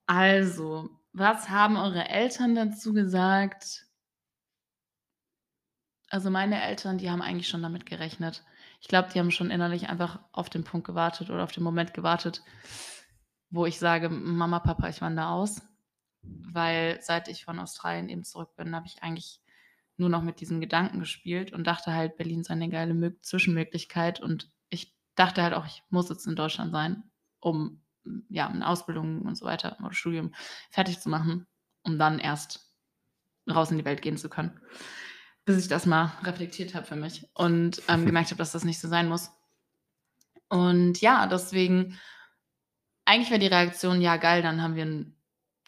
also, 0.06 0.90
was 1.12 1.48
haben 1.48 1.76
eure 1.76 2.08
Eltern 2.08 2.54
dazu 2.54 2.92
gesagt? 2.92 3.86
Also 6.10 6.30
meine 6.30 6.62
Eltern, 6.62 6.98
die 6.98 7.10
haben 7.10 7.22
eigentlich 7.22 7.48
schon 7.48 7.62
damit 7.62 7.86
gerechnet. 7.86 8.44
Ich 8.80 8.88
glaube, 8.88 9.08
die 9.12 9.18
haben 9.18 9.30
schon 9.30 9.50
innerlich 9.50 9.88
einfach 9.88 10.20
auf 10.32 10.50
den 10.50 10.64
Punkt 10.64 10.86
gewartet 10.86 11.30
oder 11.30 11.42
auf 11.42 11.52
den 11.52 11.64
Moment 11.64 11.94
gewartet, 11.94 12.42
wo 13.50 13.66
ich 13.66 13.78
sage, 13.78 14.08
Mama, 14.08 14.60
Papa, 14.60 14.88
ich 14.88 15.00
wandere 15.00 15.28
aus. 15.28 15.62
Weil 16.22 16.98
seit 17.00 17.28
ich 17.28 17.44
von 17.44 17.58
Australien 17.58 18.08
eben 18.08 18.24
zurück 18.24 18.54
bin, 18.56 18.74
habe 18.74 18.86
ich 18.86 19.02
eigentlich 19.02 19.40
nur 19.96 20.08
noch 20.08 20.22
mit 20.22 20.40
diesem 20.40 20.60
Gedanken 20.60 21.00
gespielt 21.00 21.52
und 21.52 21.66
dachte 21.66 21.92
halt, 21.92 22.16
Berlin 22.16 22.44
sei 22.44 22.54
eine 22.54 22.68
geile 22.68 22.94
Mö 22.94 23.12
Zwischenmöglichkeit. 23.20 24.20
Und 24.20 24.50
ich 24.68 24.94
dachte 25.14 25.42
halt 25.42 25.54
auch, 25.54 25.66
ich 25.66 25.82
muss 25.90 26.08
jetzt 26.08 26.26
in 26.26 26.36
Deutschland 26.36 26.72
sein, 26.72 27.02
um 27.40 27.82
ja, 28.28 28.48
eine 28.48 28.66
Ausbildung 28.66 29.22
und 29.22 29.36
so 29.36 29.44
weiter 29.44 29.76
oder 29.80 29.92
Studium 29.92 30.32
fertig 30.70 31.00
zu 31.00 31.08
machen, 31.08 31.46
um 31.82 31.98
dann 31.98 32.18
erst 32.18 32.72
raus 33.48 33.70
in 33.70 33.78
die 33.78 33.84
Welt 33.84 34.02
gehen 34.02 34.16
zu 34.16 34.28
können. 34.28 34.60
Bis 35.48 35.56
ich 35.56 35.68
das 35.68 35.86
mal 35.86 36.12
reflektiert 36.24 36.74
habe 36.74 36.84
für 36.84 36.94
mich 36.94 37.26
und 37.32 37.80
ähm, 37.88 38.04
gemerkt 38.06 38.28
habe, 38.28 38.36
dass 38.36 38.52
das 38.52 38.64
nicht 38.64 38.80
so 38.80 38.86
sein 38.86 39.08
muss. 39.08 39.30
Und 40.50 41.00
ja, 41.00 41.26
deswegen, 41.26 41.98
eigentlich 43.06 43.30
wäre 43.30 43.40
die 43.40 43.46
Reaktion, 43.46 44.02
ja 44.02 44.18
geil, 44.18 44.42
dann 44.42 44.60
haben 44.60 44.74
wir 44.74 44.82
einen 44.82 45.16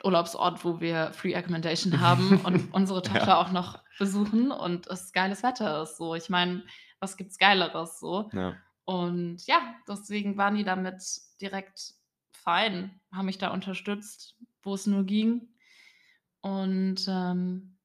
Urlaubsort, 0.05 0.63
wo 0.67 0.83
wir 0.83 1.15
Free 1.15 1.35
Accommodation 1.35 1.99
haben 1.99 2.41
und 2.45 2.75
unsere 2.75 3.01
Tochter 3.01 3.27
Ja. 3.27 3.41
auch 3.41 3.53
noch 3.53 3.79
besuchen 3.99 4.51
und 4.53 4.87
es 4.89 5.15
geiles 5.15 5.43
Wetter 5.43 5.85
ist. 5.85 5.97
So, 5.97 6.15
ich 6.15 6.29
meine, 6.29 6.63
was 6.99 7.17
gibt's 7.17 7.39
Geileres 7.39 8.01
so? 8.01 8.29
Ja. 8.35 8.57
Und 8.85 9.47
ja, 9.47 9.63
deswegen 9.89 10.37
waren 10.37 10.57
die 10.57 10.65
damit 10.65 11.03
direkt 11.41 11.95
fein, 12.33 13.01
haben 13.13 13.25
mich 13.25 13.39
da 13.39 13.49
unterstützt, 13.49 14.37
wo 14.63 14.75
es 14.75 14.87
nur 14.87 15.05
ging. 15.05 15.49
Und 16.43 17.07
ähm, 17.09 17.79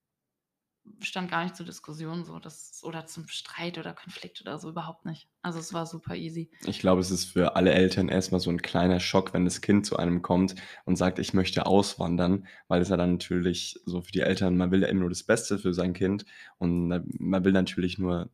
stand 1.02 1.30
gar 1.30 1.44
nicht 1.44 1.56
zur 1.56 1.66
Diskussion 1.66 2.24
so, 2.24 2.40
das, 2.40 2.82
oder 2.84 3.06
zum 3.06 3.28
Streit 3.28 3.78
oder 3.78 3.94
Konflikt 3.94 4.42
oder 4.42 4.58
so, 4.58 4.70
überhaupt 4.70 5.06
nicht. 5.06 5.28
Also 5.42 5.60
es 5.60 5.74
war 5.74 5.86
super 5.86 6.16
easy. 6.16 6.50
Ich 6.66 6.80
glaube, 6.80 7.02
es 7.02 7.12
ist 7.12 7.26
für 7.26 7.56
alle 7.56 7.72
Eltern 7.74 8.10
erstmal 8.10 8.40
so 8.40 8.50
ein 8.50 8.62
kleiner 8.62 9.00
Schock, 9.00 9.34
wenn 9.34 9.46
das 9.46 9.62
Kind 9.62 9.86
zu 9.86 9.98
einem 9.98 10.22
kommt 10.22 10.56
und 10.86 10.96
sagt, 10.96 11.20
ich 11.20 11.34
möchte 11.34 11.66
auswandern, 11.66 12.48
weil 12.68 12.82
es 12.82 12.90
ja 12.90 12.98
dann 12.98 13.14
natürlich 13.14 13.80
so 13.86 14.02
für 14.02 14.12
die 14.12 14.22
Eltern, 14.22 14.58
man 14.58 14.72
will 14.72 14.82
ja 14.82 14.88
immer 14.88 15.02
nur 15.02 15.10
das 15.10 15.24
Beste 15.24 15.60
für 15.60 15.74
sein 15.74 15.94
Kind 15.94 16.26
und 16.58 16.88
man 16.88 17.46
will 17.46 17.54
natürlich 17.54 17.98
nur 17.98 18.30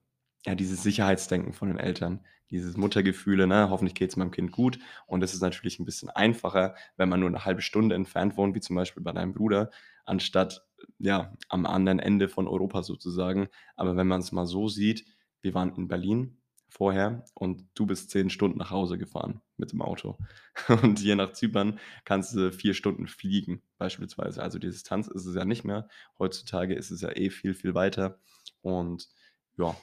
ja 0.45 0.55
dieses 0.55 0.83
Sicherheitsdenken 0.83 1.53
von 1.53 1.67
den 1.67 1.77
Eltern, 1.77 2.25
dieses 2.49 2.75
Muttergefühle, 2.75 3.47
ne, 3.47 3.69
hoffentlich 3.69 3.95
geht 3.95 4.09
es 4.09 4.17
meinem 4.17 4.31
Kind 4.31 4.51
gut 4.51 4.79
und 5.07 5.23
es 5.23 5.33
ist 5.33 5.41
natürlich 5.41 5.79
ein 5.79 5.85
bisschen 5.85 6.09
einfacher, 6.09 6.75
wenn 6.97 7.09
man 7.09 7.19
nur 7.19 7.29
eine 7.29 7.45
halbe 7.45 7.61
Stunde 7.61 7.95
entfernt 7.95 8.37
wohnt, 8.37 8.55
wie 8.55 8.59
zum 8.59 8.75
Beispiel 8.75 9.03
bei 9.03 9.13
deinem 9.13 9.33
Bruder, 9.33 9.69
anstatt 10.05 10.65
ja 10.99 11.33
am 11.49 11.65
anderen 11.65 11.99
Ende 11.99 12.29
von 12.29 12.47
Europa 12.47 12.83
sozusagen. 12.83 13.49
Aber 13.75 13.95
wenn 13.95 14.07
man 14.07 14.21
es 14.21 14.31
mal 14.31 14.45
so 14.45 14.67
sieht, 14.67 15.05
wir 15.41 15.53
waren 15.53 15.75
in 15.75 15.87
Berlin 15.87 16.37
vorher 16.71 17.25
und 17.33 17.67
du 17.75 17.85
bist 17.85 18.09
zehn 18.11 18.29
Stunden 18.29 18.57
nach 18.57 18.71
Hause 18.71 18.97
gefahren 18.97 19.41
mit 19.57 19.71
dem 19.73 19.81
Auto. 19.81 20.17
Und 20.81 20.99
hier 20.99 21.15
nach 21.17 21.33
Zypern 21.33 21.79
kannst 22.05 22.33
du 22.33 22.51
vier 22.51 22.73
Stunden 22.73 23.07
fliegen, 23.07 23.61
beispielsweise. 23.77 24.41
Also 24.41 24.57
die 24.57 24.67
Distanz 24.67 25.07
ist 25.07 25.25
es 25.25 25.35
ja 25.35 25.43
nicht 25.43 25.65
mehr. 25.65 25.89
Heutzutage 26.17 26.73
ist 26.73 26.89
es 26.89 27.01
ja 27.01 27.09
eh 27.15 27.29
viel, 27.29 27.53
viel 27.53 27.73
weiter. 27.73 28.19
Und 28.61 29.09
ja, 29.57 29.75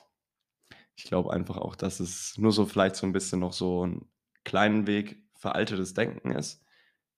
ich 0.96 1.04
glaube 1.04 1.32
einfach 1.32 1.58
auch, 1.58 1.76
dass 1.76 2.00
es 2.00 2.36
nur 2.38 2.52
so 2.52 2.64
vielleicht 2.64 2.96
so 2.96 3.06
ein 3.06 3.12
bisschen 3.12 3.40
noch 3.40 3.52
so 3.52 3.82
einen 3.82 4.10
kleinen 4.44 4.86
Weg 4.86 5.22
veraltetes 5.36 5.94
Denken 5.94 6.32
ist, 6.32 6.64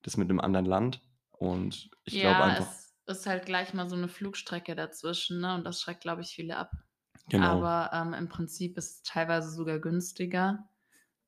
das 0.03 0.16
mit 0.16 0.29
einem 0.29 0.40
anderen 0.40 0.66
Land. 0.66 1.03
Und 1.31 1.90
ich 2.05 2.21
glaube 2.21 2.38
ja, 2.38 2.45
einfach, 2.45 2.71
es 2.71 2.89
ist 3.11 3.27
halt 3.27 3.46
gleich 3.46 3.75
mal 3.75 3.88
so 3.88 3.96
eine 3.96 4.09
Flugstrecke 4.09 4.75
dazwischen, 4.75 5.40
ne? 5.40 5.55
Und 5.55 5.64
das 5.64 5.81
schreckt, 5.81 6.01
glaube 6.03 6.23
ich, 6.23 6.29
viele 6.31 6.57
ab. 6.57 6.73
genau. 7.29 7.57
Aber 7.59 7.90
ähm, 7.92 8.14
im 8.14 8.29
Prinzip 8.29 8.77
ist 8.79 8.90
es 8.96 9.03
teilweise 9.03 9.51
sogar 9.51 9.79
günstiger 9.79 10.68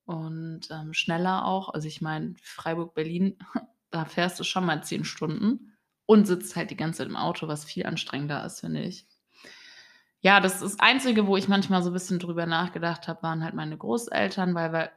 und 0.05 0.63
ähm, 0.71 0.95
schneller 0.95 1.45
auch. 1.45 1.71
Also 1.75 1.89
ich 1.89 2.01
meine, 2.01 2.35
Freiburg-Berlin, 2.43 3.39
da 3.91 4.05
fährst 4.05 4.41
du 4.41 4.45
schon 4.45 4.67
mal 4.67 4.83
zehn 4.85 5.05
Stunden 5.05 5.77
und 6.07 6.27
sitzt 6.27 6.57
halt 6.57 6.71
die 6.71 6.77
ganze 6.77 6.99
Zeit 6.99 7.09
im 7.09 7.17
Auto, 7.17 7.49
was 7.49 7.65
viel 7.65 7.87
anstrengender 7.87 8.45
ist, 8.45 8.61
finde 8.61 8.83
ich. 8.83 9.07
Ja, 10.21 10.41
das 10.41 10.55
ist 10.55 10.63
das 10.63 10.79
Einzige, 10.79 11.27
wo 11.27 11.37
ich 11.37 11.49
manchmal 11.49 11.83
so 11.83 11.91
ein 11.91 11.95
bisschen 11.95 12.21
drüber 12.21 12.47
nachgedacht 12.47 13.09
habe, 13.09 13.23
waren 13.25 13.43
halt 13.43 13.55
meine 13.55 13.77
Großeltern, 13.77 14.55
weil 14.55 14.73
wir, 14.73 14.93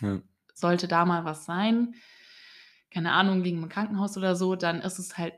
Ja. 0.00 0.20
sollte 0.54 0.88
da 0.88 1.04
mal 1.04 1.24
was 1.24 1.44
sein, 1.44 1.94
keine 2.90 3.12
Ahnung, 3.12 3.42
liegen 3.42 3.62
im 3.62 3.68
Krankenhaus 3.68 4.16
oder 4.16 4.34
so, 4.36 4.56
dann 4.56 4.80
ist 4.80 4.98
es 4.98 5.18
halt 5.18 5.34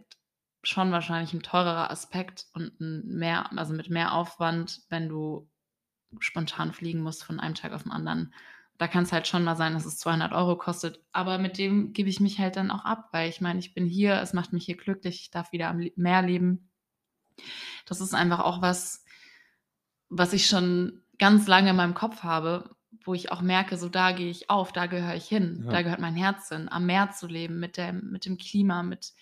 schon 0.62 0.92
wahrscheinlich 0.92 1.33
ein 1.33 1.42
teurerer 1.42 1.90
Aspekt 1.90 2.46
und 2.53 2.79
ein 2.81 3.07
mehr, 3.07 3.51
also 3.57 3.73
mit 3.73 3.88
mehr 3.90 4.12
Aufwand, 4.14 4.81
wenn 4.88 5.09
du 5.09 5.49
spontan 6.18 6.73
fliegen 6.73 7.01
musst 7.01 7.25
von 7.25 7.40
einem 7.40 7.55
Tag 7.55 7.73
auf 7.73 7.85
den 7.85 7.92
anderen. 7.92 8.35
Da 8.79 8.88
kann 8.88 9.05
es 9.05 9.12
halt 9.12 9.27
schon 9.27 9.44
mal 9.44 9.57
sein, 9.57 9.75
dass 9.75 9.85
es 9.85 9.99
200 9.99 10.33
Euro 10.33 10.57
kostet, 10.57 11.01
aber 11.12 11.38
mit 11.38 11.59
dem 11.59 11.92
gebe 11.92 12.09
ich 12.09 12.18
mich 12.20 12.38
halt 12.38 12.57
dann 12.57 12.70
auch 12.70 12.85
ab, 12.85 13.09
weil 13.12 13.29
ich 13.29 13.40
meine, 13.40 13.59
ich 13.59 13.75
bin 13.75 13.87
hier, 13.87 14.20
es 14.20 14.33
macht 14.33 14.53
mich 14.53 14.64
hier 14.64 14.77
glücklich, 14.77 15.20
ich 15.20 15.31
darf 15.31 15.53
wieder 15.53 15.68
am 15.68 15.87
Meer 15.96 16.23
leben. 16.23 16.70
Das 17.87 18.01
ist 18.01 18.14
einfach 18.14 18.40
auch 18.40 18.62
was, 18.62 19.05
was 20.09 20.33
ich 20.33 20.46
schon 20.46 21.03
ganz 21.18 21.46
lange 21.46 21.70
in 21.70 21.77
meinem 21.77 21.94
Kopf 21.94 22.23
habe, 22.23 22.75
wo 23.05 23.14
ich 23.14 23.31
auch 23.33 23.40
merke, 23.42 23.77
so 23.77 23.88
da 23.88 24.12
gehe 24.12 24.31
ich 24.31 24.51
auf, 24.51 24.73
da 24.73 24.87
gehöre 24.87 25.14
ich 25.14 25.27
hin, 25.27 25.62
Ja. 25.64 25.70
da 25.70 25.83
gehört 25.83 26.01
mein 26.01 26.16
Herz 26.16 26.49
hin, 26.49 26.68
am 26.68 26.87
Meer 26.87 27.12
zu 27.12 27.27
leben, 27.27 27.61
mit 27.61 27.77
dem, 27.77 28.11
mit 28.11 28.27
dem 28.27 28.37
Klima, 28.37 28.83
mit 28.83 29.12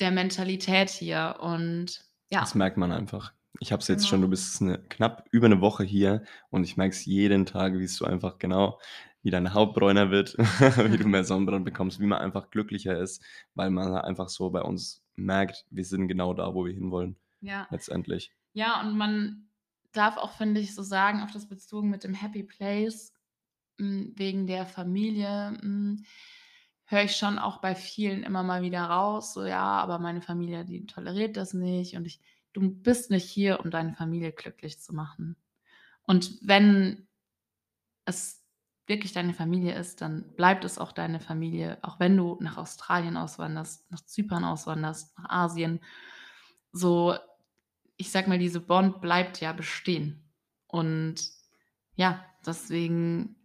der 0.00 0.10
Mentalität 0.10 0.90
hier. 0.90 1.36
Und 1.40 2.04
ja, 2.30 2.40
Das 2.40 2.54
merkt 2.54 2.76
man 2.76 2.92
einfach. 2.92 3.32
Ich 3.58 3.72
habe 3.72 3.80
es 3.82 3.88
jetzt 3.88 4.08
schon, 4.08 4.20
Genau. 4.20 4.26
du 4.28 4.30
bist 4.30 4.62
eine, 4.62 4.78
knapp 4.78 5.26
über 5.32 5.46
eine 5.46 5.60
Woche 5.60 5.84
hier 5.84 6.22
und 6.50 6.64
ich 6.64 6.76
merke 6.76 6.94
es 6.94 7.04
jeden 7.04 7.46
Tag, 7.46 7.74
wie 7.74 7.84
es 7.84 7.96
so 7.96 8.04
einfach 8.04 8.38
genau, 8.38 8.78
wie 9.22 9.30
deine 9.30 9.52
Haut 9.54 9.74
bräuner 9.74 10.10
wird, 10.10 10.36
wie 10.38 10.96
du 10.96 11.06
mehr 11.08 11.24
Sonnenbrand 11.24 11.64
bekommst, 11.64 12.00
wie 12.00 12.06
man 12.06 12.20
einfach 12.20 12.50
glücklicher 12.50 12.98
ist, 12.98 13.22
weil 13.54 13.70
man 13.70 13.94
einfach 13.94 14.28
so 14.28 14.50
bei 14.50 14.62
uns 14.62 15.02
merkt, 15.16 15.66
wir 15.70 15.84
sind 15.84 16.08
genau 16.08 16.32
da, 16.32 16.54
wo 16.54 16.64
wir 16.64 16.72
hinwollen, 16.72 17.16
ja. 17.40 17.66
letztendlich. 17.70 18.32
Ja, 18.54 18.80
und 18.80 18.96
man 18.96 19.48
darf 19.92 20.16
auch, 20.16 20.32
finde 20.32 20.60
ich, 20.60 20.74
so 20.74 20.82
sagen, 20.82 21.20
auf 21.20 21.32
das 21.32 21.46
bezogen 21.48 21.90
mit 21.90 22.04
dem 22.04 22.14
Happy 22.14 22.44
Place, 22.44 23.12
mh, 23.78 24.12
wegen 24.16 24.46
der 24.46 24.64
Familie, 24.64 25.58
mh, 25.60 25.96
höre 26.90 27.04
ich 27.04 27.16
schon 27.16 27.38
auch 27.38 27.58
bei 27.58 27.76
vielen 27.76 28.24
immer 28.24 28.42
mal 28.42 28.62
wieder 28.62 28.82
raus, 28.82 29.32
so 29.32 29.44
ja, 29.44 29.62
aber 29.62 30.00
meine 30.00 30.20
Familie, 30.20 30.64
die 30.64 30.86
toleriert 30.86 31.36
das 31.36 31.54
nicht 31.54 31.96
und 31.96 32.04
ich, 32.04 32.20
du 32.52 32.68
bist 32.68 33.12
nicht 33.12 33.30
hier, 33.30 33.60
um 33.60 33.70
deine 33.70 33.94
Familie 33.94 34.32
glücklich 34.32 34.80
zu 34.80 34.92
machen. 34.92 35.36
Und 36.02 36.38
wenn 36.42 37.06
es 38.06 38.44
wirklich 38.88 39.12
deine 39.12 39.34
Familie 39.34 39.76
ist, 39.76 40.00
dann 40.00 40.34
bleibt 40.34 40.64
es 40.64 40.78
auch 40.78 40.90
deine 40.90 41.20
Familie, 41.20 41.78
auch 41.82 42.00
wenn 42.00 42.16
du 42.16 42.36
nach 42.40 42.56
Australien 42.56 43.16
auswanderst, 43.16 43.88
nach 43.92 44.04
Zypern 44.04 44.44
auswanderst, 44.44 45.16
nach 45.16 45.30
Asien. 45.30 45.78
So, 46.72 47.14
ich 47.96 48.10
sag 48.10 48.26
mal, 48.26 48.40
diese 48.40 48.60
Bond 48.60 49.00
bleibt 49.00 49.40
ja 49.40 49.52
bestehen. 49.52 50.28
Und 50.66 51.22
ja, 51.94 52.24
deswegen 52.44 53.36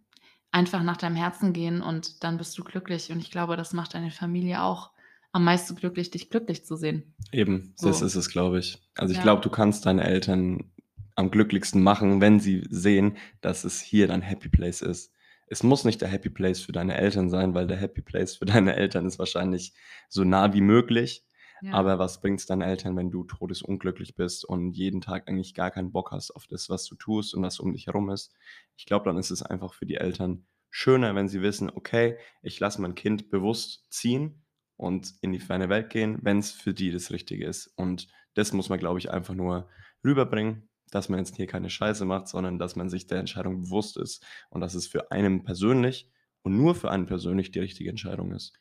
einfach 0.56 0.82
nach 0.82 0.96
deinem 0.96 1.16
Herzen 1.16 1.52
gehen 1.52 1.82
und 1.82 2.24
dann 2.24 2.38
bist 2.38 2.56
du 2.56 2.64
glücklich. 2.64 3.12
Und 3.12 3.18
ich 3.20 3.30
glaube, 3.30 3.56
das 3.56 3.74
macht 3.74 3.94
deine 3.94 4.10
Familie 4.10 4.62
auch 4.62 4.90
am 5.32 5.44
meisten 5.44 5.76
glücklich, 5.76 6.10
dich 6.10 6.30
glücklich 6.30 6.64
zu 6.64 6.76
sehen. 6.76 7.14
Eben, 7.30 7.74
das 7.78 7.98
So. 8.00 8.06
ist 8.06 8.14
es, 8.14 8.30
glaube 8.30 8.58
ich. 8.58 8.78
Also 8.96 9.12
ich 9.12 9.18
Ja. 9.18 9.22
glaube, 9.22 9.42
du 9.42 9.50
kannst 9.50 9.84
deine 9.84 10.04
Eltern 10.04 10.72
am 11.14 11.30
glücklichsten 11.30 11.82
machen, 11.82 12.20
wenn 12.22 12.40
sie 12.40 12.64
sehen, 12.70 13.18
dass 13.42 13.64
es 13.64 13.80
hier 13.82 14.08
dein 14.08 14.22
Happy 14.22 14.48
Place 14.48 14.80
ist. 14.80 15.12
Es 15.46 15.62
muss 15.62 15.84
nicht 15.84 16.00
der 16.00 16.08
Happy 16.08 16.30
Place 16.30 16.60
für 16.60 16.72
deine 16.72 16.96
Eltern 16.96 17.28
sein, 17.28 17.54
weil 17.54 17.66
der 17.66 17.76
Happy 17.76 18.00
Place 18.00 18.36
für 18.36 18.46
deine 18.46 18.76
Eltern 18.76 19.06
ist 19.06 19.18
wahrscheinlich 19.18 19.74
so 20.08 20.24
nah 20.24 20.54
wie 20.54 20.62
möglich. 20.62 21.22
Ja. 21.60 21.72
Aber 21.72 21.98
was 21.98 22.20
bringt 22.20 22.40
es 22.40 22.46
deinen 22.46 22.62
Eltern, 22.62 22.96
wenn 22.96 23.10
du 23.10 23.24
todesunglücklich 23.24 24.14
bist 24.14 24.44
und 24.44 24.72
jeden 24.72 25.00
Tag 25.00 25.28
eigentlich 25.28 25.54
gar 25.54 25.70
keinen 25.70 25.92
Bock 25.92 26.12
hast 26.12 26.30
auf 26.32 26.46
das, 26.46 26.68
was 26.68 26.84
du 26.86 26.94
tust 26.96 27.34
und 27.34 27.42
was 27.42 27.60
um 27.60 27.72
dich 27.72 27.86
herum 27.86 28.10
ist? 28.10 28.34
Ich 28.76 28.84
glaube, 28.86 29.06
dann 29.06 29.16
ist 29.18 29.30
es 29.30 29.42
einfach 29.42 29.74
für 29.74 29.86
die 29.86 29.96
Eltern 29.96 30.46
schöner, 30.70 31.14
wenn 31.14 31.28
sie 31.28 31.40
wissen, 31.42 31.70
okay, 31.70 32.18
ich 32.42 32.60
lasse 32.60 32.80
mein 32.82 32.94
Kind 32.94 33.30
bewusst 33.30 33.86
ziehen 33.90 34.44
und 34.76 35.14
in 35.22 35.32
die 35.32 35.38
ferne 35.40 35.68
Welt 35.68 35.90
gehen, 35.90 36.18
wenn 36.22 36.38
es 36.38 36.50
für 36.52 36.74
die 36.74 36.90
das 36.92 37.10
Richtige 37.10 37.46
ist. 37.46 37.72
Und 37.76 38.08
das 38.34 38.52
muss 38.52 38.68
man, 38.68 38.78
glaube 38.78 38.98
ich, 38.98 39.10
einfach 39.10 39.34
nur 39.34 39.68
rüberbringen, 40.04 40.68
dass 40.90 41.08
man 41.08 41.18
jetzt 41.20 41.36
hier 41.36 41.46
keine 41.46 41.70
Scheiße 41.70 42.04
macht, 42.04 42.28
sondern 42.28 42.58
dass 42.58 42.76
man 42.76 42.90
sich 42.90 43.06
der 43.06 43.18
Entscheidung 43.18 43.62
bewusst 43.62 43.96
ist 43.96 44.24
und 44.50 44.60
dass 44.60 44.74
es 44.74 44.86
für 44.86 45.10
einen 45.10 45.42
persönlich 45.42 46.10
und 46.42 46.56
nur 46.56 46.74
für 46.74 46.90
einen 46.90 47.06
persönlich 47.06 47.50
die 47.50 47.60
richtige 47.60 47.90
Entscheidung 47.90 48.32
ist. 48.32 48.52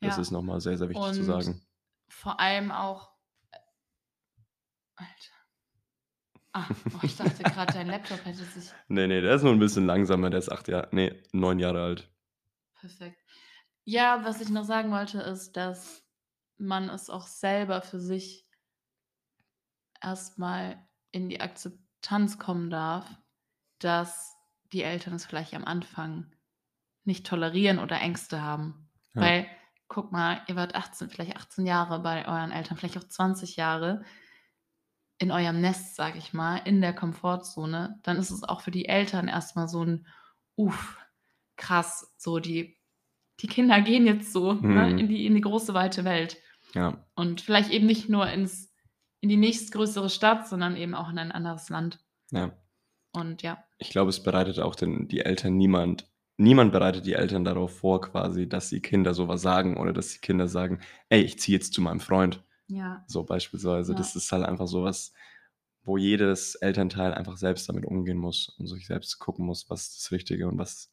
Das 0.00 0.16
Ja. 0.16 0.22
ist 0.22 0.30
nochmal 0.32 0.60
sehr, 0.60 0.76
sehr 0.78 0.88
wichtig 0.88 1.12
zu 1.12 1.22
Und 1.22 1.26
sagen. 1.26 1.62
Vor 2.12 2.38
allem 2.40 2.70
auch. 2.70 3.10
äh, 3.50 3.58
Alter. 4.96 5.32
Ah, 6.52 6.68
oh, 6.94 6.98
ich 7.02 7.16
dachte 7.16 7.42
gerade, 7.42 7.72
dein 7.72 7.86
Laptop 7.88 8.24
hätte 8.24 8.44
sich. 8.44 8.70
Nee, 8.88 9.06
nee, 9.06 9.20
der 9.20 9.34
ist 9.34 9.42
nur 9.42 9.52
ein 9.52 9.58
bisschen 9.58 9.86
langsamer, 9.86 10.30
der 10.30 10.38
ist 10.38 10.52
acht 10.52 10.68
Jahre, 10.68 10.88
nee, 10.92 11.22
neun 11.32 11.58
Jahre 11.58 11.82
alt. 11.82 12.10
Perfekt. 12.78 13.18
Ja, 13.84 14.24
was 14.24 14.40
ich 14.40 14.50
noch 14.50 14.64
sagen 14.64 14.92
wollte, 14.92 15.20
ist, 15.20 15.56
dass 15.56 16.04
man 16.58 16.88
es 16.88 17.10
auch 17.10 17.26
selber 17.26 17.80
für 17.82 17.98
sich 17.98 18.46
erstmal 20.00 20.86
in 21.10 21.28
die 21.28 21.40
Akzeptanz 21.40 22.38
kommen 22.38 22.70
darf, 22.70 23.08
dass 23.78 24.36
die 24.72 24.82
Eltern 24.82 25.14
es 25.14 25.26
vielleicht 25.26 25.54
am 25.54 25.64
Anfang 25.64 26.30
nicht 27.04 27.26
tolerieren 27.26 27.78
oder 27.78 28.00
Ängste 28.00 28.42
haben. 28.42 28.90
Ja. 29.14 29.22
Weil, 29.22 29.46
guck 29.92 30.10
mal, 30.10 30.40
ihr 30.48 30.56
wart 30.56 30.74
18, 30.74 31.10
vielleicht 31.10 31.36
18 31.36 31.66
Jahre 31.66 32.00
bei 32.00 32.26
euren 32.26 32.50
Eltern, 32.50 32.78
vielleicht 32.78 32.96
auch 32.96 33.04
20 33.06 33.56
Jahre 33.56 34.02
in 35.18 35.30
eurem 35.30 35.60
Nest, 35.60 35.94
sag 35.96 36.16
ich 36.16 36.32
mal, 36.32 36.56
in 36.56 36.80
der 36.80 36.94
Komfortzone, 36.94 38.00
dann 38.02 38.16
ist 38.16 38.30
es 38.30 38.42
auch 38.42 38.62
für 38.62 38.70
die 38.70 38.86
Eltern 38.86 39.28
erstmal 39.28 39.68
so 39.68 39.84
ein 39.84 40.06
Uff, 40.56 40.98
krass, 41.56 42.14
so 42.18 42.38
die, 42.38 42.78
die 43.40 43.46
Kinder 43.46 43.80
gehen 43.82 44.06
jetzt 44.06 44.32
so 44.32 44.54
ne, 44.54 44.86
Mhm. 44.92 44.98
in, 44.98 45.08
die, 45.08 45.26
in 45.26 45.34
die 45.34 45.40
große, 45.42 45.74
weite 45.74 46.04
Welt. 46.04 46.38
Ja, 46.74 47.04
Und 47.14 47.42
vielleicht 47.42 47.70
eben 47.70 47.86
nicht 47.86 48.08
nur 48.08 48.26
ins, 48.30 48.72
in 49.20 49.28
die 49.28 49.36
nächstgrößere 49.36 50.08
Stadt, 50.08 50.48
sondern 50.48 50.74
eben 50.76 50.94
auch 50.94 51.10
in 51.10 51.18
ein 51.18 51.32
anderes 51.32 51.68
Land. 51.68 52.00
ja. 52.30 52.50
Und 53.14 53.42
ja, 53.42 53.62
Ich 53.76 53.90
glaube, 53.90 54.08
es 54.08 54.22
bereitet 54.22 54.58
auch 54.58 54.74
den, 54.74 55.06
die 55.06 55.20
Eltern 55.20 55.58
niemand, 55.58 56.08
niemand 56.36 56.72
bereitet 56.72 57.06
die 57.06 57.14
Eltern 57.14 57.44
darauf 57.44 57.78
vor, 57.78 58.00
quasi, 58.00 58.48
dass 58.48 58.68
die 58.68 58.80
Kinder 58.80 59.14
sowas 59.14 59.42
sagen 59.42 59.76
oder 59.76 59.92
dass 59.92 60.12
die 60.12 60.20
Kinder 60.20 60.48
sagen, 60.48 60.80
ey, 61.08 61.22
ich 61.22 61.38
ziehe 61.38 61.56
jetzt 61.56 61.72
zu 61.72 61.80
meinem 61.80 62.00
Freund. 62.00 62.44
ja, 62.68 63.04
So 63.06 63.24
beispielsweise. 63.24 63.92
Ja. 63.92 63.98
Das 63.98 64.16
ist 64.16 64.32
halt 64.32 64.44
einfach 64.44 64.66
sowas, 64.66 65.12
wo 65.84 65.96
jedes 65.96 66.54
Elternteil 66.56 67.12
einfach 67.12 67.36
selbst 67.36 67.68
damit 67.68 67.84
umgehen 67.84 68.18
muss 68.18 68.48
und 68.58 68.66
sich 68.66 68.86
selbst 68.86 69.18
gucken 69.18 69.46
muss, 69.46 69.68
was 69.68 69.88
ist 69.88 70.04
das 70.04 70.12
Richtige 70.12 70.48
und 70.48 70.58
was 70.58 70.92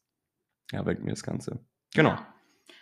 ja, 0.72 0.82
bringt 0.82 1.04
mir 1.04 1.10
das 1.10 1.22
Ganze. 1.22 1.64
Genau. 1.94 2.10
Ja. 2.10 2.34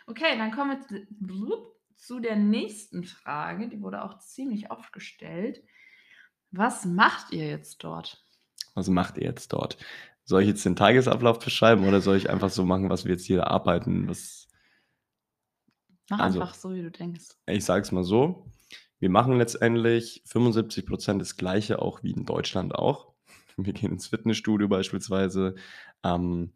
Okay, 0.07 0.37
dann 0.39 0.53
kommen 0.53 0.79
wir 0.91 1.73
zu 1.97 2.21
der 2.21 2.37
nächsten 2.37 3.05
Frage. 3.05 3.69
Die 3.69 3.83
wurde 3.83 4.03
auch 4.03 4.19
ziemlich 4.19 4.71
oft 4.71 4.93
gestellt. 4.93 5.63
Was 6.51 6.85
macht 6.85 7.33
ihr 7.33 7.47
jetzt 7.47 7.85
dort? 7.85 8.25
Was 8.75 8.89
macht 8.89 9.19
ihr 9.19 9.25
jetzt 9.25 9.53
dort? 9.53 9.77
Soll 10.29 10.43
ich 10.43 10.49
jetzt 10.49 10.65
den 10.67 10.77
Tagesablauf 10.77 11.39
beschreiben 11.39 11.89
oder 11.89 12.03
soll 12.03 12.19
ich 12.19 12.29
einfach 12.29 12.51
so 12.51 12.67
machen, 12.67 12.91
was 12.91 13.07
wir 13.07 13.13
jetzt 13.13 13.25
hier 13.25 13.47
arbeiten? 13.47 14.09
Was, 14.09 14.47
Mach 16.11 16.19
Also- 16.21 16.41
einfach 16.43 16.55
so, 16.55 16.75
wie 16.75 16.83
du 16.83 16.91
denkst. 16.91 17.29
ich 17.47 17.65
sage 17.65 17.81
es 17.81 17.93
mal 17.93 18.05
so, 18.05 18.47
wir 18.99 19.09
machen 19.09 19.39
letztendlich 19.39 20.23
75% 20.27 21.19
das 21.19 21.37
Gleiche 21.37 21.81
auch 21.81 22.03
wie 22.03 22.11
in 22.13 22.27
Deutschland 22.27 22.75
auch. 22.75 23.15
Wir 23.57 23.73
gehen 23.73 23.93
ins 23.93 24.07
Fitnessstudio 24.09 24.69
beispielsweise. 24.69 25.55
Ähm, 26.05 26.53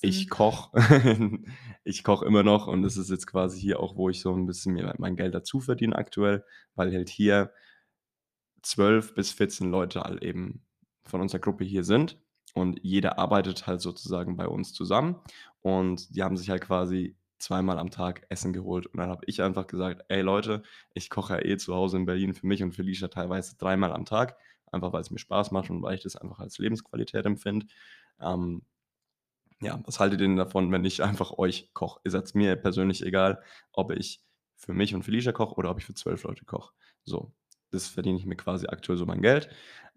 ich 0.00 0.28
koche 0.28 0.70
ich 1.84 2.02
koche 2.04 2.26
immer 2.26 2.42
noch 2.42 2.66
und 2.66 2.82
das 2.82 2.96
ist 2.96 3.08
jetzt 3.08 3.26
quasi 3.28 3.60
hier 3.60 3.78
auch, 3.80 3.96
wo 3.96 4.08
ich 4.10 4.20
so 4.20 4.34
ein 4.34 4.46
bisschen 4.46 4.74
mir 4.74 4.92
mein 4.98 5.14
Geld 5.16 5.32
dazu 5.34 5.60
verdiene 5.60 5.94
aktuell, 5.96 6.44
weil 6.74 6.92
halt 6.92 7.08
hier 7.08 7.52
12 8.62 9.14
bis 9.14 9.30
14 9.32 9.70
Leute 9.70 10.00
halt 10.02 10.22
eben 10.22 10.64
von 11.04 11.20
unserer 11.20 11.40
Gruppe 11.40 11.64
hier 11.64 11.84
sind 11.84 12.18
und 12.54 12.78
jeder 12.82 13.18
arbeitet 13.18 13.66
halt 13.66 13.80
sozusagen 13.80 14.36
bei 14.36 14.46
uns 14.46 14.72
zusammen 14.72 15.16
und 15.60 16.14
die 16.14 16.22
haben 16.22 16.36
sich 16.36 16.50
halt 16.50 16.62
quasi 16.62 17.16
zweimal 17.38 17.78
am 17.78 17.90
Tag 17.90 18.24
Essen 18.28 18.52
geholt 18.52 18.86
und 18.86 18.98
dann 18.98 19.10
habe 19.10 19.24
ich 19.26 19.42
einfach 19.42 19.66
gesagt, 19.66 20.04
ey 20.08 20.22
Leute, 20.22 20.62
ich 20.94 21.10
koche 21.10 21.34
ja 21.34 21.44
eh 21.44 21.56
zu 21.56 21.74
Hause 21.74 21.96
in 21.96 22.06
Berlin 22.06 22.34
für 22.34 22.46
mich 22.46 22.62
und 22.62 22.72
für 22.72 22.82
Lisha 22.82 23.08
teilweise 23.08 23.56
dreimal 23.56 23.92
am 23.92 24.04
Tag, 24.04 24.36
einfach 24.70 24.92
weil 24.92 25.00
es 25.00 25.10
mir 25.10 25.18
Spaß 25.18 25.50
macht 25.50 25.70
und 25.70 25.82
weil 25.82 25.96
ich 25.96 26.02
das 26.02 26.16
einfach 26.16 26.38
als 26.38 26.58
Lebensqualität 26.58 27.26
empfinde. 27.26 27.66
Ähm, 28.20 28.62
ja, 29.60 29.80
was 29.84 30.00
haltet 30.00 30.20
ihr 30.20 30.26
denn 30.26 30.36
davon, 30.36 30.72
wenn 30.72 30.84
ich 30.84 31.02
einfach 31.02 31.32
euch 31.38 31.70
koche? 31.72 32.00
Ist 32.04 32.14
jetzt 32.14 32.34
mir 32.34 32.56
persönlich 32.56 33.02
egal, 33.04 33.42
ob 33.72 33.92
ich 33.92 34.20
für 34.56 34.72
mich 34.72 34.94
und 34.94 35.02
Felicia 35.04 35.32
koche 35.32 35.54
oder 35.56 35.70
ob 35.70 35.78
ich 35.78 35.84
für 35.84 35.94
zwölf 35.94 36.24
Leute 36.24 36.44
koche. 36.44 36.72
So, 37.04 37.32
das 37.70 37.88
verdiene 37.88 38.18
ich 38.18 38.26
mir 38.26 38.36
quasi 38.36 38.66
aktuell 38.66 38.98
so 38.98 39.06
mein 39.06 39.22
Geld. 39.22 39.48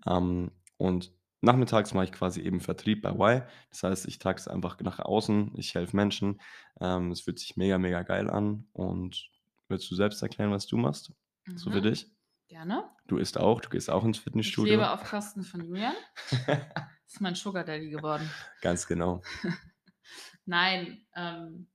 Ähm, 0.07 0.51
und 0.77 1.11
nachmittags 1.45 1.93
mache 1.93 2.05
ich 2.05 2.11
quasi 2.11 2.41
eben 2.41 2.59
Vertrieb 2.61 3.01
bei 3.03 3.11
Y. 3.11 3.43
Das 3.69 3.83
heißt, 3.83 4.07
ich 4.07 4.19
trage 4.19 4.39
es 4.39 4.47
einfach 4.47 4.79
nach 4.81 4.99
außen, 4.99 5.53
ich 5.57 5.75
helfe 5.75 5.95
Menschen. 5.95 6.41
Ähm, 6.81 7.11
es 7.11 7.21
fühlt 7.21 7.39
sich 7.39 7.55
mega, 7.57 7.77
mega 7.77 8.03
geil 8.03 8.29
an. 8.29 8.67
Und 8.73 9.29
willst 9.69 9.89
du 9.89 9.95
selbst 9.95 10.21
erklären, 10.21 10.51
was 10.51 10.67
du 10.67 10.77
machst? 10.77 11.13
So 11.55 11.71
für 11.71 11.81
Mhm, 11.81 11.83
dich? 11.83 12.11
Gerne. 12.47 12.89
Du 13.07 13.17
isst 13.17 13.37
auch, 13.39 13.61
du 13.61 13.69
gehst 13.69 13.89
auch 13.89 14.03
ins 14.03 14.17
Ich 14.17 14.23
Fitnessstudio. 14.23 14.73
lebe 14.73 14.89
auf 14.91 15.03
Kosten 15.03 15.43
von 15.43 15.61
Julian. 15.65 15.95
Das 17.05 17.13
ist 17.13 17.21
mein 17.21 17.35
Sugar 17.35 17.63
Daddy 17.63 17.89
geworden. 17.91 18.29
Ganz 18.61 18.87
genau. 18.87 19.21
Nein, 20.45 21.05
ähm, 21.15 21.67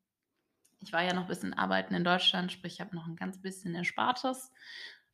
ich 0.80 0.92
war 0.92 1.02
ja 1.02 1.12
noch 1.14 1.22
ein 1.22 1.28
bisschen 1.28 1.54
arbeiten 1.54 1.94
in 1.94 2.04
Deutschland, 2.04 2.52
sprich, 2.52 2.74
ich 2.74 2.80
habe 2.80 2.94
noch 2.96 3.06
ein 3.06 3.16
ganz 3.16 3.40
bisschen 3.40 3.74
Erspartes, 3.74 4.52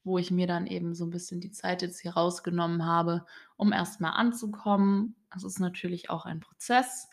wo 0.06 0.18
ich 0.18 0.30
mir 0.30 0.46
dann 0.46 0.68
eben 0.68 0.94
so 0.94 1.04
ein 1.04 1.10
bisschen 1.10 1.40
die 1.40 1.50
Zeit 1.50 1.82
jetzt 1.82 2.00
hier 2.00 2.12
rausgenommen 2.12 2.86
habe, 2.86 3.26
um 3.56 3.72
erstmal 3.72 4.12
anzukommen. 4.12 5.16
Das 5.32 5.42
ist 5.42 5.58
natürlich 5.58 6.10
auch 6.10 6.24
ein 6.26 6.38
Prozess, 6.38 7.08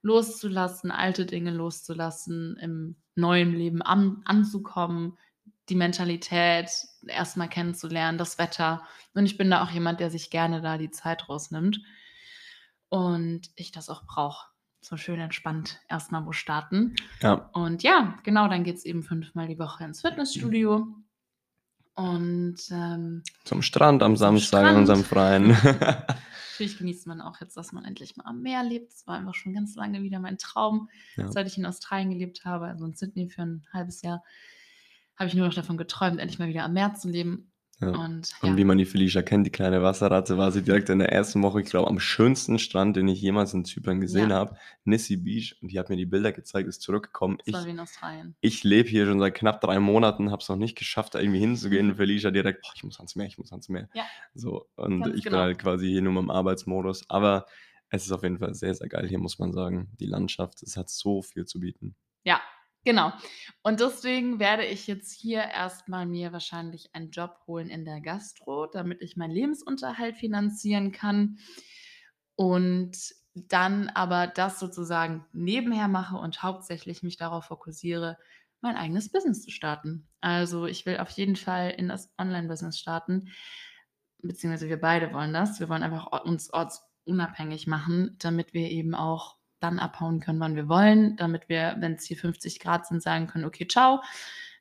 loszulassen, 0.00 0.90
alte 0.90 1.26
Dinge 1.26 1.50
loszulassen, 1.50 2.56
im 2.56 2.96
neuen 3.14 3.52
Leben 3.52 3.82
an, 3.82 4.22
anzukommen, 4.24 5.18
die 5.68 5.74
Mentalität 5.74 6.70
erstmal 7.06 7.50
kennenzulernen, 7.50 8.16
das 8.16 8.38
Wetter. 8.38 8.82
Und 9.12 9.26
ich 9.26 9.36
bin 9.36 9.50
da 9.50 9.62
auch 9.62 9.70
jemand, 9.70 10.00
der 10.00 10.10
sich 10.10 10.30
gerne 10.30 10.62
da 10.62 10.78
die 10.78 10.90
Zeit 10.90 11.28
rausnimmt. 11.28 11.82
Und 12.88 13.50
ich 13.56 13.72
das 13.72 13.90
auch 13.90 14.06
brauche. 14.06 14.48
So 14.80 14.96
schön 14.96 15.20
entspannt 15.20 15.80
erstmal 15.88 16.24
wo 16.24 16.32
starten. 16.32 16.94
Ja, 17.20 17.50
Und 17.52 17.82
ja, 17.82 18.16
genau, 18.24 18.48
dann 18.48 18.64
geht 18.64 18.76
es 18.76 18.86
eben 18.86 19.02
fünfmal 19.02 19.48
die 19.48 19.58
Woche 19.58 19.84
ins 19.84 20.00
Fitnessstudio. 20.00 20.88
Und 21.94 22.56
ähm, 22.70 23.22
zum 23.44 23.62
Strand 23.62 24.02
am 24.02 24.16
Samstag 24.16 24.70
in 24.70 24.78
unserem 24.78 25.04
Freien. 25.04 25.48
natürlich 26.52 26.78
genießt 26.78 27.06
man 27.06 27.20
auch 27.20 27.40
jetzt, 27.40 27.56
dass 27.56 27.72
man 27.72 27.84
endlich 27.84 28.16
mal 28.16 28.24
am 28.24 28.40
Meer 28.40 28.62
lebt. 28.62 28.92
Das 28.92 29.06
war 29.06 29.16
einfach 29.16 29.34
schon 29.34 29.52
ganz 29.54 29.74
lange 29.74 30.02
wieder 30.02 30.18
mein 30.18 30.38
Traum, 30.38 30.88
Ja. 31.16 31.30
seit 31.30 31.46
ich 31.46 31.58
in 31.58 31.66
Australien 31.66 32.10
gelebt 32.10 32.44
habe, 32.44 32.66
also 32.66 32.86
in 32.86 32.94
Sydney 32.94 33.28
für 33.28 33.42
ein 33.42 33.66
halbes 33.72 34.02
Jahr, 34.02 34.22
habe 35.18 35.28
ich 35.28 35.34
nur 35.34 35.46
noch 35.46 35.54
davon 35.54 35.76
geträumt, 35.76 36.18
endlich 36.18 36.38
mal 36.38 36.48
wieder 36.48 36.64
am 36.64 36.72
Meer 36.72 36.94
zu 36.94 37.08
leben. 37.08 37.51
Ja. 37.80 37.88
Und 37.88 38.30
Und 38.42 38.50
ja, 38.50 38.56
wie 38.56 38.64
man 38.64 38.78
die 38.78 38.84
Felicia 38.84 39.22
kennt, 39.22 39.44
die 39.44 39.50
kleine 39.50 39.82
Wasserratte, 39.82 40.38
war 40.38 40.52
sie 40.52 40.62
direkt 40.62 40.88
in 40.88 41.00
der 41.00 41.10
ersten 41.10 41.42
Woche, 41.42 41.60
ich 41.62 41.66
glaube, 41.68 41.88
am 41.88 41.98
schönsten 41.98 42.60
Strand, 42.60 42.94
den 42.96 43.08
ich 43.08 43.20
jemals 43.20 43.54
in 43.54 43.64
Zypern 43.64 44.00
gesehen 44.00 44.30
Ja. 44.30 44.36
habe. 44.36 44.56
Nissi 44.84 45.16
Beach. 45.16 45.56
Und 45.60 45.72
die 45.72 45.78
hat 45.80 45.88
mir 45.88 45.96
die 45.96 46.06
Bilder 46.06 46.30
gezeigt, 46.30 46.68
ist 46.68 46.80
zurückgekommen. 46.82 47.38
das 47.38 47.46
Ich, 47.48 47.54
war 47.54 47.66
wie 47.66 47.70
in 47.70 47.80
Australien. 47.80 48.36
ich 48.40 48.62
lebe 48.62 48.88
hier 48.88 49.06
schon 49.06 49.18
seit 49.18 49.34
knapp 49.34 49.60
drei 49.60 49.80
Monaten, 49.80 50.30
habe 50.30 50.40
es 50.42 50.48
noch 50.48 50.56
nicht 50.56 50.78
geschafft, 50.78 51.16
da 51.16 51.18
irgendwie 51.20 51.40
hinzugehen. 51.40 51.90
Und 51.90 51.96
Felicia 51.96 52.30
direkt, 52.30 52.62
boah, 52.62 52.70
ich 52.76 52.84
muss 52.84 52.98
ans 52.98 53.16
Meer, 53.16 53.26
ich 53.26 53.38
muss 53.38 53.50
ans 53.50 53.68
Meer. 53.68 53.88
Ja. 53.94 54.04
So, 54.34 54.68
und 54.76 55.00
Ganz 55.02 55.16
ich 55.16 55.24
genau. 55.24 55.38
bin 55.38 55.44
halt 55.46 55.58
quasi 55.58 55.88
hier 55.88 56.02
nur 56.02 56.16
im 56.22 56.30
Arbeitsmodus. 56.30 57.10
Aber 57.10 57.46
es 57.88 58.04
ist 58.06 58.12
auf 58.12 58.22
jeden 58.22 58.38
Fall 58.38 58.54
sehr, 58.54 58.74
sehr 58.74 58.88
geil 58.88 59.08
hier, 59.08 59.18
muss 59.18 59.40
man 59.40 59.52
sagen. 59.52 59.88
Die 59.98 60.06
Landschaft, 60.06 60.62
es 60.62 60.76
hat 60.76 60.88
so 60.88 61.20
viel 61.22 61.46
zu 61.46 61.58
bieten. 61.58 61.96
Ja, 62.22 62.40
genau. 62.84 63.12
Und 63.62 63.80
deswegen 63.80 64.38
werde 64.38 64.64
ich 64.64 64.86
jetzt 64.86 65.12
hier 65.12 65.42
erstmal 65.42 66.06
mir 66.06 66.32
wahrscheinlich 66.32 66.90
einen 66.94 67.10
Job 67.10 67.38
holen 67.46 67.68
in 67.68 67.84
der 67.84 68.00
Gastro, 68.00 68.66
damit 68.66 69.02
ich 69.02 69.16
meinen 69.16 69.32
Lebensunterhalt 69.32 70.16
finanzieren 70.16 70.92
kann. 70.92 71.38
Und 72.34 72.96
dann 73.34 73.88
aber 73.88 74.26
das 74.26 74.58
sozusagen 74.60 75.24
nebenher 75.32 75.88
mache 75.88 76.16
und 76.16 76.42
hauptsächlich 76.42 77.02
mich 77.02 77.16
darauf 77.16 77.46
fokussiere, 77.46 78.18
mein 78.60 78.76
eigenes 78.76 79.10
Business 79.10 79.42
zu 79.42 79.50
starten. 79.50 80.08
Also 80.20 80.66
ich 80.66 80.86
will 80.86 80.98
auf 80.98 81.10
jeden 81.10 81.36
Fall 81.36 81.70
in 81.70 81.88
das 81.88 82.12
Online-Business 82.18 82.78
starten, 82.78 83.30
beziehungsweise 84.22 84.68
wir 84.68 84.80
beide 84.80 85.12
wollen 85.12 85.32
das. 85.32 85.60
Wir 85.60 85.68
wollen 85.68 85.82
einfach 85.82 86.24
uns 86.24 86.52
ortsunabhängig 86.52 87.66
machen, 87.66 88.16
damit 88.18 88.52
wir 88.54 88.70
eben 88.70 88.94
auch 88.94 89.36
dann 89.62 89.78
abhauen 89.78 90.20
können, 90.20 90.40
wann 90.40 90.56
wir 90.56 90.68
wollen, 90.68 91.16
damit 91.16 91.48
wir, 91.48 91.76
wenn 91.78 91.94
es 91.94 92.04
hier 92.04 92.16
50 92.16 92.60
Grad 92.60 92.86
sind, 92.86 93.02
sagen 93.02 93.26
können, 93.26 93.44
okay, 93.44 93.66
ciao, 93.66 94.02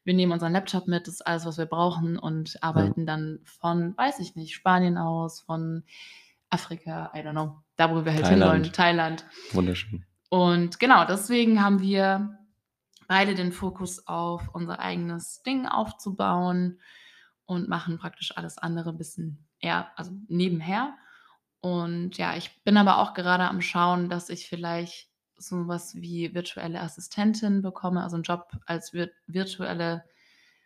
wir 0.03 0.13
nehmen 0.13 0.31
unseren 0.31 0.53
Laptop 0.53 0.87
mit, 0.87 1.07
das 1.07 1.15
ist 1.15 1.27
alles, 1.27 1.45
was 1.45 1.57
wir 1.57 1.65
brauchen 1.65 2.17
und 2.17 2.61
arbeiten 2.61 3.05
dann 3.05 3.39
von, 3.43 3.95
weiß 3.97 4.19
ich 4.19 4.35
nicht, 4.35 4.55
Spanien 4.55 4.97
aus, 4.97 5.41
von 5.41 5.83
Afrika, 6.49 7.11
I 7.15 7.19
don't 7.19 7.31
know, 7.31 7.61
da 7.75 7.91
wo 7.91 8.03
wir 8.03 8.13
halt 8.13 8.27
hinwollen, 8.27 8.63
Thailand. 8.63 8.75
Thailand. 8.75 9.25
Wunderschön. 9.51 10.05
Und 10.29 10.79
genau, 10.79 11.05
deswegen 11.05 11.61
haben 11.61 11.81
wir 11.81 12.37
beide 13.07 13.35
den 13.35 13.51
Fokus 13.51 14.07
auf 14.07 14.49
unser 14.53 14.79
eigenes 14.79 15.43
Ding 15.43 15.65
aufzubauen 15.65 16.79
und 17.45 17.67
machen 17.67 17.97
praktisch 17.97 18.37
alles 18.37 18.57
andere 18.57 18.91
ein 18.91 18.97
bisschen 18.97 19.45
eher, 19.59 19.91
also 19.97 20.11
nebenher. 20.29 20.95
Und 21.61 22.17
ja, 22.17 22.35
ich 22.35 22.63
bin 22.63 22.77
aber 22.77 22.97
auch 22.97 23.13
gerade 23.13 23.43
am 23.43 23.61
Schauen, 23.61 24.09
dass 24.09 24.29
ich 24.29 24.47
vielleicht 24.47 25.09
so 25.37 25.67
was 25.67 25.95
wie 25.95 26.33
virtuelle 26.33 26.81
Assistentin 26.81 27.61
bekomme, 27.61 28.03
also 28.03 28.15
einen 28.15 28.23
Job 28.23 28.51
als 28.65 28.91
vir 28.91 29.09
virtuelle 29.27 30.03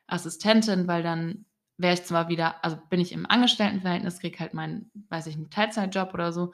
Assistentin, 0.08 0.88
weil 0.88 1.04
dann 1.04 1.46
wäre 1.78 1.94
ich 1.94 2.04
zwar 2.04 2.30
wieder, 2.30 2.64
also 2.64 2.78
bin 2.90 3.00
ich 3.00 3.12
im 3.12 3.26
Angestelltenverhältnis, 3.26 4.20
kriege 4.20 4.40
halt 4.40 4.54
meinen, 4.54 4.92
weiß 5.10 5.28
ich 5.28 5.38
nicht, 5.38 5.52
Teilzeitjob 5.52 6.14
oder 6.14 6.32
so 6.32 6.54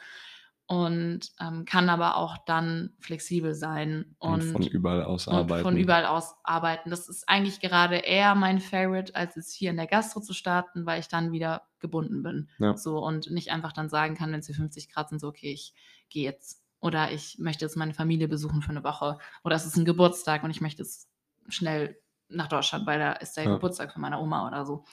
und 0.68 1.32
ähm, 1.40 1.66
kann 1.66 1.90
aber 1.90 2.16
auch 2.16 2.38
dann 2.46 2.94
flexibel 3.00 3.54
sein 3.54 4.16
Und 4.20 4.44
von 4.44 4.64
und, 4.64 4.68
überall 4.68 5.04
aus 5.04 5.28
und 5.28 5.34
von 5.34 5.42
arbeiten. 5.42 5.78
überall 5.78 6.06
aus 6.06 6.36
arbeiten. 6.44 6.90
Das 6.90 7.10
ist 7.10 7.28
eigentlich 7.28 7.60
gerade 7.60 7.98
eher 7.98 8.36
mein 8.36 8.60
Favorite, 8.60 9.14
als 9.14 9.36
es 9.36 9.52
hier 9.52 9.72
in 9.72 9.78
der 9.78 9.88
Gastro 9.88 10.22
zu 10.22 10.34
starten, 10.34 10.86
weil 10.86 11.02
ich 11.02 11.10
dann 11.10 11.32
wieder 11.32 11.64
gebunden 11.82 12.24
bin. 12.24 12.50
Ja. 12.60 12.78
So 12.78 13.00
und 13.00 13.30
nicht 13.32 13.52
einfach 13.52 13.74
dann 13.74 13.90
sagen 13.90 14.16
kann, 14.16 14.32
wenn 14.32 14.40
es 14.40 14.46
hier 14.46 14.56
50 14.56 14.90
Grad 14.90 15.10
sind, 15.10 15.20
so 15.20 15.28
okay, 15.28 15.52
ich 15.52 15.74
gehe 16.10 16.24
jetzt. 16.24 16.62
Oder 16.80 17.12
ich 17.12 17.38
möchte 17.38 17.66
jetzt 17.66 17.76
meine 17.76 17.94
Familie 17.94 18.28
besuchen 18.28 18.62
für 18.62 18.72
eine 18.72 18.84
Woche. 18.84 19.18
Oder 19.44 19.56
es 19.56 19.66
ist 19.66 19.78
ein 19.78 19.86
Geburtstag 19.86 20.44
und 20.44 20.50
ich 20.50 20.62
möchte 20.62 20.82
jetzt 20.82 21.10
schnell 21.48 22.00
nach 22.28 22.48
Deutschland, 22.48 22.88
weil 22.88 22.98
da 22.98 23.12
ist 23.14 23.38
der 23.38 23.44
Ja. 23.44 23.54
Geburtstag 23.54 23.94
von 23.94 24.02
meiner 24.02 24.22
Oma 24.22 24.48
oder 24.48 24.66
so. 24.66 24.86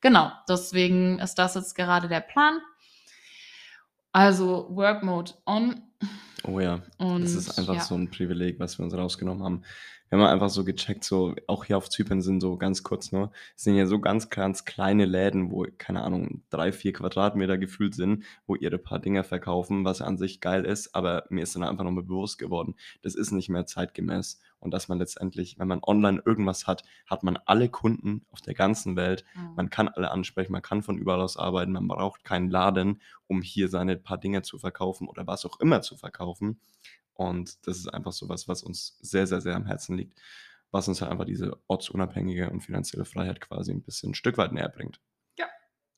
Genau, 0.00 0.30
deswegen 0.48 1.18
ist 1.18 1.36
das 1.36 1.54
jetzt 1.54 1.74
gerade 1.74 2.08
der 2.08 2.20
Plan. 2.20 2.60
Also 4.12 4.68
Work 4.70 5.02
Mode 5.02 5.32
on 5.46 5.82
Oh 6.46 6.60
ja, 6.60 6.82
das 6.98 7.34
ist 7.34 7.50
und 7.50 7.58
einfach 7.58 7.74
ja. 7.74 7.80
so 7.80 7.94
ein 7.94 8.10
Privileg, 8.10 8.60
was 8.60 8.78
wir 8.78 8.84
uns 8.84 8.94
rausgenommen 8.94 9.42
haben. 9.42 9.62
Wir 10.10 10.18
haben 10.18 10.26
einfach 10.26 10.50
so 10.50 10.64
gecheckt, 10.64 11.02
so 11.02 11.34
auch 11.46 11.64
hier 11.64 11.78
auf 11.78 11.88
Zypern 11.88 12.20
sind 12.20 12.40
so 12.40 12.56
ganz 12.56 12.82
kurz 12.82 13.10
nur, 13.10 13.32
sind 13.56 13.74
ja 13.74 13.86
so 13.86 13.98
ganz, 13.98 14.28
ganz 14.30 14.64
kleine 14.64 15.06
Läden, 15.06 15.50
wo, 15.50 15.66
keine 15.78 16.02
Ahnung, 16.02 16.42
drei, 16.50 16.70
vier 16.70 16.92
Quadratmeter 16.92 17.58
gefühlt 17.58 17.94
sind, 17.94 18.24
wo 18.46 18.54
ihre 18.54 18.78
paar 18.78 19.00
Dinger 19.00 19.24
verkaufen, 19.24 19.84
was 19.84 20.02
an 20.02 20.18
sich 20.18 20.40
geil 20.40 20.66
ist, 20.66 20.94
aber 20.94 21.24
mir 21.30 21.42
ist 21.42 21.56
dann 21.56 21.64
einfach 21.64 21.84
nochmal 21.84 22.04
bewusst 22.04 22.38
geworden, 22.38 22.76
das 23.02 23.14
ist 23.14 23.32
nicht 23.32 23.48
mehr 23.48 23.66
zeitgemäß 23.66 24.40
und 24.64 24.72
dass 24.72 24.88
man 24.88 24.98
letztendlich, 24.98 25.58
wenn 25.58 25.68
man 25.68 25.80
online 25.82 26.22
irgendwas 26.24 26.66
hat, 26.66 26.82
hat 27.06 27.22
man 27.22 27.36
alle 27.46 27.68
Kunden 27.68 28.24
auf 28.30 28.40
der 28.40 28.54
ganzen 28.54 28.96
Welt, 28.96 29.24
Mhm. 29.34 29.54
man 29.56 29.70
kann 29.70 29.88
alle 29.88 30.10
ansprechen, 30.10 30.52
man 30.52 30.62
kann 30.62 30.82
von 30.82 30.98
überall 30.98 31.20
aus 31.20 31.36
arbeiten, 31.36 31.72
man 31.72 31.86
braucht 31.86 32.24
keinen 32.24 32.50
Laden, 32.50 33.00
um 33.28 33.42
hier 33.42 33.68
seine 33.68 33.96
paar 33.96 34.18
Dinge 34.18 34.42
zu 34.42 34.58
verkaufen 34.58 35.06
oder 35.08 35.26
was 35.26 35.44
auch 35.46 35.60
immer 35.60 35.82
zu 35.82 35.96
verkaufen. 35.96 36.60
Und 37.12 37.66
das 37.68 37.76
ist 37.78 37.88
einfach 37.88 38.12
so 38.12 38.28
was, 38.28 38.48
was 38.48 38.62
uns 38.64 38.98
sehr, 39.00 39.26
sehr, 39.28 39.40
sehr 39.40 39.54
am 39.54 39.66
Herzen 39.66 39.96
liegt, 39.96 40.20
was 40.72 40.88
uns 40.88 41.00
halt 41.00 41.12
einfach 41.12 41.26
diese 41.26 41.56
ortsunabhängige 41.68 42.50
und 42.50 42.62
finanzielle 42.62 43.04
Freiheit 43.04 43.40
quasi 43.40 43.70
ein 43.70 43.82
bisschen 43.82 44.10
ein 44.10 44.14
Stück 44.14 44.36
weit 44.38 44.50
näher 44.52 44.68
bringt. 44.68 45.00
Ja, 45.38 45.46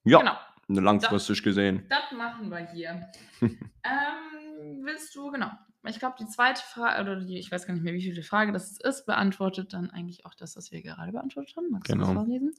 Ja, 0.05 0.19
genau. 0.19 0.37
ne, 0.69 0.81
langfristig 0.83 1.43
gesehen. 1.43 1.87
Das 1.89 2.13
machen 2.13 2.51
wir 2.51 2.71
hier. 2.71 3.11
ähm, 3.41 4.85
willst 4.85 5.15
du, 5.15 5.31
genau. 5.31 5.51
Ich 5.89 5.99
glaube, 5.99 6.17
die 6.19 6.27
zweite 6.27 6.63
Frage, 6.63 7.01
oder 7.01 7.17
die, 7.21 7.39
ich 7.39 7.51
weiß 7.51 7.67
gar 7.67 7.75
nicht 7.75 7.83
mehr, 7.83 7.95
wie 7.95 8.03
viele 8.03 8.23
Frage 8.23 8.53
das 8.53 8.79
ist, 8.79 9.07
beantwortet 9.07 9.73
dann 9.73 9.91
eigentlich 9.91 10.27
auch 10.27 10.35
das, 10.35 10.57
was 10.57 10.73
wir 10.73 10.83
gerade 10.83 11.13
beantwortet 11.13 11.57
haben. 11.57 11.71
Magst 11.71 11.93
du 11.93 11.97
das 11.99 12.09
Genau. 12.09 12.21
vorlesen? 12.21 12.55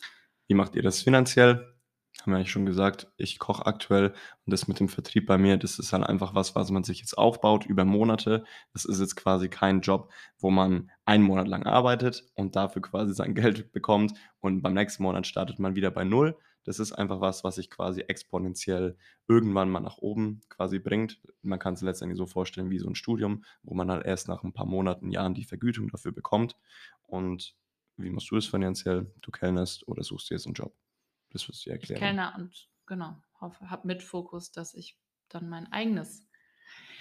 Wie 0.47 0.53
macht 0.53 0.75
ihr 0.75 0.81
das 0.83 1.01
finanziell? 1.01 1.73
Haben 2.21 2.31
wir 2.31 2.37
eigentlich 2.37 2.51
schon 2.51 2.65
gesagt, 2.65 3.07
ich 3.17 3.39
koche 3.39 3.65
aktuell 3.65 4.09
und 4.09 4.51
das 4.51 4.67
mit 4.67 4.79
dem 4.79 4.89
Vertrieb 4.89 5.27
bei 5.27 5.37
mir, 5.37 5.57
das 5.57 5.79
ist 5.79 5.93
halt 5.93 6.03
einfach 6.03 6.35
was, 6.35 6.55
was 6.55 6.71
man 6.71 6.83
sich 6.83 6.99
jetzt 6.99 7.17
aufbaut 7.17 7.65
über 7.65 7.85
Monate. 7.85 8.43
Das 8.73 8.85
ist 8.85 8.99
jetzt 8.99 9.15
quasi 9.15 9.49
kein 9.49 9.81
Job, 9.81 10.11
wo 10.39 10.49
man 10.49 10.91
einen 11.05 11.23
Monat 11.23 11.47
lang 11.47 11.63
arbeitet 11.65 12.25
und 12.33 12.55
dafür 12.55 12.81
quasi 12.81 13.13
sein 13.13 13.35
Geld 13.35 13.71
bekommt 13.71 14.13
und 14.39 14.61
beim 14.61 14.73
nächsten 14.73 15.03
Monat 15.03 15.27
startet 15.27 15.59
man 15.59 15.75
wieder 15.75 15.91
bei 15.91 16.03
Null. 16.03 16.37
Das 16.67 16.79
ist 16.79 16.91
einfach 16.91 17.21
was, 17.21 17.45
was 17.45 17.55
sich 17.55 17.69
quasi 17.69 18.01
exponentiell 18.01 18.97
irgendwann 19.29 19.69
mal 19.69 19.79
nach 19.79 19.99
oben 19.99 20.41
quasi 20.49 20.79
bringt. 20.79 21.21
Man 21.41 21.59
kann 21.59 21.75
es 21.75 21.81
letztendlich 21.81 22.17
so 22.17 22.25
vorstellen 22.25 22.69
wie 22.69 22.79
so 22.79 22.89
ein 22.89 22.95
Studium, 22.95 23.45
wo 23.63 23.73
man 23.73 23.89
halt 23.89 24.05
erst 24.05 24.27
nach 24.27 24.43
ein 24.43 24.51
paar 24.51 24.65
Monaten, 24.65 25.09
Jahren 25.11 25.33
die 25.33 25.45
Vergütung 25.45 25.87
dafür 25.87 26.11
bekommt. 26.11 26.57
Und 27.03 27.55
wie 27.95 28.09
machst 28.09 28.29
du 28.31 28.35
es 28.35 28.47
finanziell? 28.47 29.09
Du 29.21 29.31
kellnerst 29.31 29.87
oder 29.87 30.03
suchst 30.03 30.29
dir 30.29 30.35
jetzt 30.35 30.45
einen 30.45 30.55
Job? 30.55 30.73
Das 31.37 31.47
wirst 31.47 31.65
du 31.65 31.69
erklären. 31.69 31.99
Kellner 31.99 32.33
und 32.37 32.67
genau, 32.87 33.15
hoffe, 33.39 33.69
habe 33.69 33.85
mit 33.87 34.01
Fokus, 34.01 34.51
dass 34.51 34.73
ich 34.73 34.97
dann 35.29 35.49
mein 35.49 35.71
eigenes, 35.71 36.25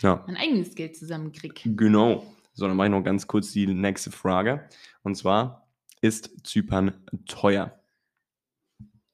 Ja, 0.00 0.22
mein 0.26 0.36
eigenes 0.36 0.74
Geld 0.74 0.96
zusammenkriege. 0.96 1.74
genau. 1.74 2.26
So, 2.52 2.66
dann 2.66 2.76
mache 2.76 2.86
ich 2.88 2.90
noch 2.92 3.02
ganz 3.02 3.26
kurz 3.26 3.52
die 3.52 3.66
nächste 3.66 4.10
Frage. 4.10 4.68
Und 5.02 5.14
zwar, 5.14 5.68
ist 6.00 6.46
Zypern 6.46 7.04
teuer? 7.26 7.78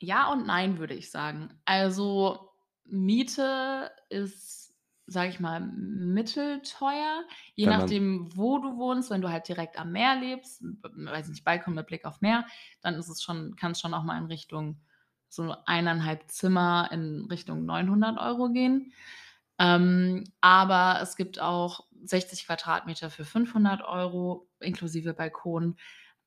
Ja 0.00 0.32
und 0.32 0.46
nein, 0.46 0.78
würde 0.78 0.94
ich 0.94 1.10
sagen. 1.10 1.50
Also 1.64 2.50
Miete 2.84 3.90
ist, 4.10 4.74
sage 5.06 5.30
ich 5.30 5.40
mal, 5.40 5.60
mittelteuer, 5.60 7.24
je 7.54 7.66
Wenn 7.66 7.78
nachdem, 7.78 8.36
wo 8.36 8.58
du 8.58 8.76
wohnst. 8.76 9.10
Wenn 9.10 9.20
du 9.22 9.30
halt 9.30 9.46
direkt 9.48 9.78
am 9.78 9.92
Meer 9.92 10.16
lebst, 10.18 10.62
weiß 10.62 11.28
nicht, 11.28 11.44
Balkon 11.44 11.74
mit 11.74 11.86
Blick 11.86 12.04
auf 12.04 12.20
Meer, 12.20 12.44
dann 12.80 12.94
ist 12.94 13.08
es 13.08 13.22
schon, 13.22 13.54
kann 13.56 13.72
es 13.72 13.80
schon 13.80 13.94
auch 13.94 14.02
mal 14.04 14.18
in 14.18 14.26
Richtung 14.26 14.80
so 15.32 15.54
eineinhalb 15.66 16.30
Zimmer 16.30 16.88
in 16.92 17.26
Richtung 17.30 17.64
900 17.64 18.18
Euro 18.18 18.50
gehen. 18.50 18.92
Ähm, 19.58 20.24
aber 20.40 21.00
es 21.02 21.16
gibt 21.16 21.40
auch 21.40 21.86
60 22.04 22.46
Quadratmeter 22.46 23.10
für 23.10 23.24
500 23.24 23.82
Euro 23.82 24.48
inklusive 24.60 25.14
Balkon. 25.14 25.76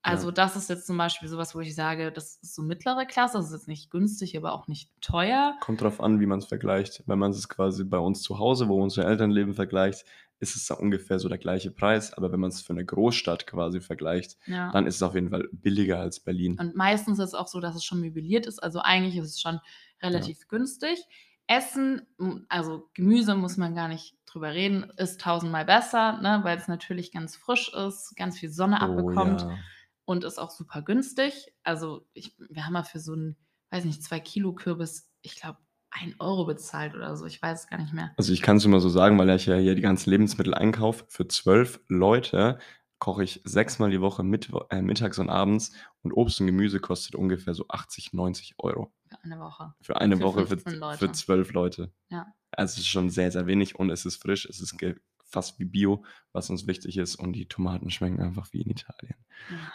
Also 0.02 0.28
Ja. 0.28 0.34
das 0.34 0.56
ist 0.56 0.70
jetzt 0.70 0.86
zum 0.86 0.98
Beispiel 0.98 1.28
sowas, 1.28 1.56
wo 1.56 1.60
ich 1.62 1.74
sage, 1.74 2.12
das 2.12 2.36
ist 2.36 2.54
so 2.56 2.62
mittlere 2.62 3.06
Klasse, 3.06 3.38
das 3.40 3.48
ist 3.48 3.54
jetzt 3.54 3.68
nicht 3.68 3.90
günstig, 3.90 4.38
aber 4.38 4.54
auch 4.54 4.68
nicht 4.68 4.92
teuer. 5.02 5.56
Kommt 5.62 5.82
drauf 5.82 6.00
an, 6.00 6.20
wie 6.20 6.28
man 6.28 6.40
es 6.40 6.46
vergleicht. 6.46 7.04
Wenn 7.08 7.18
man 7.20 7.32
es 7.32 7.50
quasi 7.50 7.84
bei 7.84 7.98
uns 7.98 8.22
zu 8.22 8.38
Hause, 8.38 8.68
wo 8.70 8.82
unsere 8.82 9.08
Eltern 9.08 9.32
leben, 9.32 9.56
vergleicht, 9.56 10.06
ist 10.40 10.56
es 10.56 10.66
da 10.68 10.76
ungefähr 10.76 11.18
so 11.20 11.30
der 11.30 11.38
gleiche 11.38 11.72
Preis. 11.72 12.14
Aber 12.14 12.32
wenn 12.32 12.40
man 12.40 12.50
es 12.50 12.62
für 12.62 12.74
eine 12.74 12.86
Großstadt 12.86 13.48
quasi 13.48 13.80
vergleicht, 13.82 14.38
Ja. 14.46 14.72
dann 14.72 14.86
ist 14.88 14.96
es 14.96 15.04
auf 15.04 15.16
jeden 15.16 15.30
Fall 15.30 15.48
billiger 15.52 16.00
als 16.00 16.20
Berlin. 16.20 16.58
Und 16.60 16.76
meistens 16.76 17.20
ist 17.20 17.30
es 17.30 17.34
auch 17.34 17.48
so, 17.48 17.60
dass 17.60 17.76
es 17.76 17.84
schon 17.86 18.02
möbliert 18.02 18.46
ist. 18.46 18.60
Also 18.62 18.80
eigentlich 18.80 19.16
ist 19.18 19.30
es 19.30 19.42
schon 19.42 19.60
relativ 20.02 20.48
günstig. 20.48 21.00
Essen, 21.48 22.02
also 22.50 22.90
Gemüse 22.96 23.36
muss 23.36 23.56
man 23.58 23.76
gar 23.76 23.88
nicht 23.88 24.18
drüber 24.26 24.52
reden, 24.54 24.92
ist 24.98 25.22
tausendmal 25.22 25.64
besser, 25.64 26.20
ne, 26.22 26.40
weil 26.44 26.58
es 26.58 26.68
natürlich 26.68 27.12
ganz 27.12 27.36
frisch 27.36 27.72
ist, 27.74 28.16
ganz 28.16 28.40
viel 28.40 28.50
Sonne 28.50 28.82
abbekommt 28.82 29.44
Oh 29.46 29.50
ja. 29.50 29.58
und 30.06 30.24
ist 30.24 30.40
auch 30.40 30.50
super 30.50 30.82
günstig. 30.82 31.54
Also 31.64 32.08
ich, 32.14 32.36
wir 32.50 32.66
haben 32.66 32.74
mal 32.74 32.84
für 32.84 33.00
so 33.00 33.14
einen, 33.14 33.38
weiß 33.70 33.86
nicht, 33.86 34.02
zwei 34.04 34.20
Kilo 34.20 34.54
Kürbis, 34.54 35.12
ich 35.22 35.36
glaube, 35.36 35.60
ein 36.02 36.16
Euro 36.20 36.46
bezahlt 36.46 36.96
oder 36.96 37.16
so. 37.16 37.26
Ich 37.26 37.42
weiß 37.42 37.64
es 37.64 37.68
gar 37.68 37.80
nicht 37.80 37.94
mehr. 37.94 38.12
Also 38.18 38.34
ich 38.34 38.42
kann 38.42 38.58
es 38.58 38.66
immer 38.66 38.80
so 38.80 38.90
sagen, 38.90 39.18
weil 39.18 39.30
ich 39.30 39.46
ja 39.46 39.56
hier 39.56 39.76
die 39.76 39.82
ganzen 39.82 40.10
Lebensmittel 40.10 40.54
einkaufe. 40.54 41.06
Für 41.08 41.28
zwölf 41.28 41.80
Leute 41.88 42.60
koche 43.00 43.24
ich 43.24 43.42
sechsmal 43.44 43.92
die 43.92 44.02
Woche 44.02 44.24
mit, 44.24 44.50
äh, 44.70 44.82
mittags 44.82 45.20
und 45.20 45.30
abends 45.30 45.74
und 46.02 46.14
Obst 46.14 46.40
und 46.40 46.48
Gemüse 46.48 46.80
kostet 46.80 47.16
ungefähr 47.16 47.54
so 47.54 47.66
80, 47.68 48.14
90 48.14 48.56
Euro. 48.58 48.94
Für 49.10 49.24
eine 49.24 49.40
Woche. 49.40 49.74
Für 49.82 50.02
eine 50.02 50.18
Für 50.18 50.24
Woche 50.24 50.42
für, 50.42 50.58
15 50.58 50.80
Leute. 50.80 50.98
für 50.98 51.12
zwölf 51.12 51.54
Leute. 51.54 51.92
Ja. 52.10 52.28
Also 52.52 52.74
es 52.74 52.80
ist 52.80 52.88
schon 52.88 53.10
sehr, 53.10 53.32
sehr 53.32 53.48
wenig 53.48 53.76
und 53.76 53.90
es 53.90 54.06
ist 54.06 54.22
frisch, 54.22 54.46
es 54.46 54.62
ist 54.62 54.76
fast 55.24 55.60
wie 55.60 55.66
Bio, 55.66 56.06
was 56.32 56.50
uns 56.50 56.68
wichtig 56.68 56.98
ist 56.98 57.16
und 57.16 57.34
die 57.34 57.48
Tomaten 57.48 57.90
schmecken 57.90 58.22
einfach 58.22 58.54
wie 58.54 58.62
in 58.62 58.72
Italien. 58.72 59.16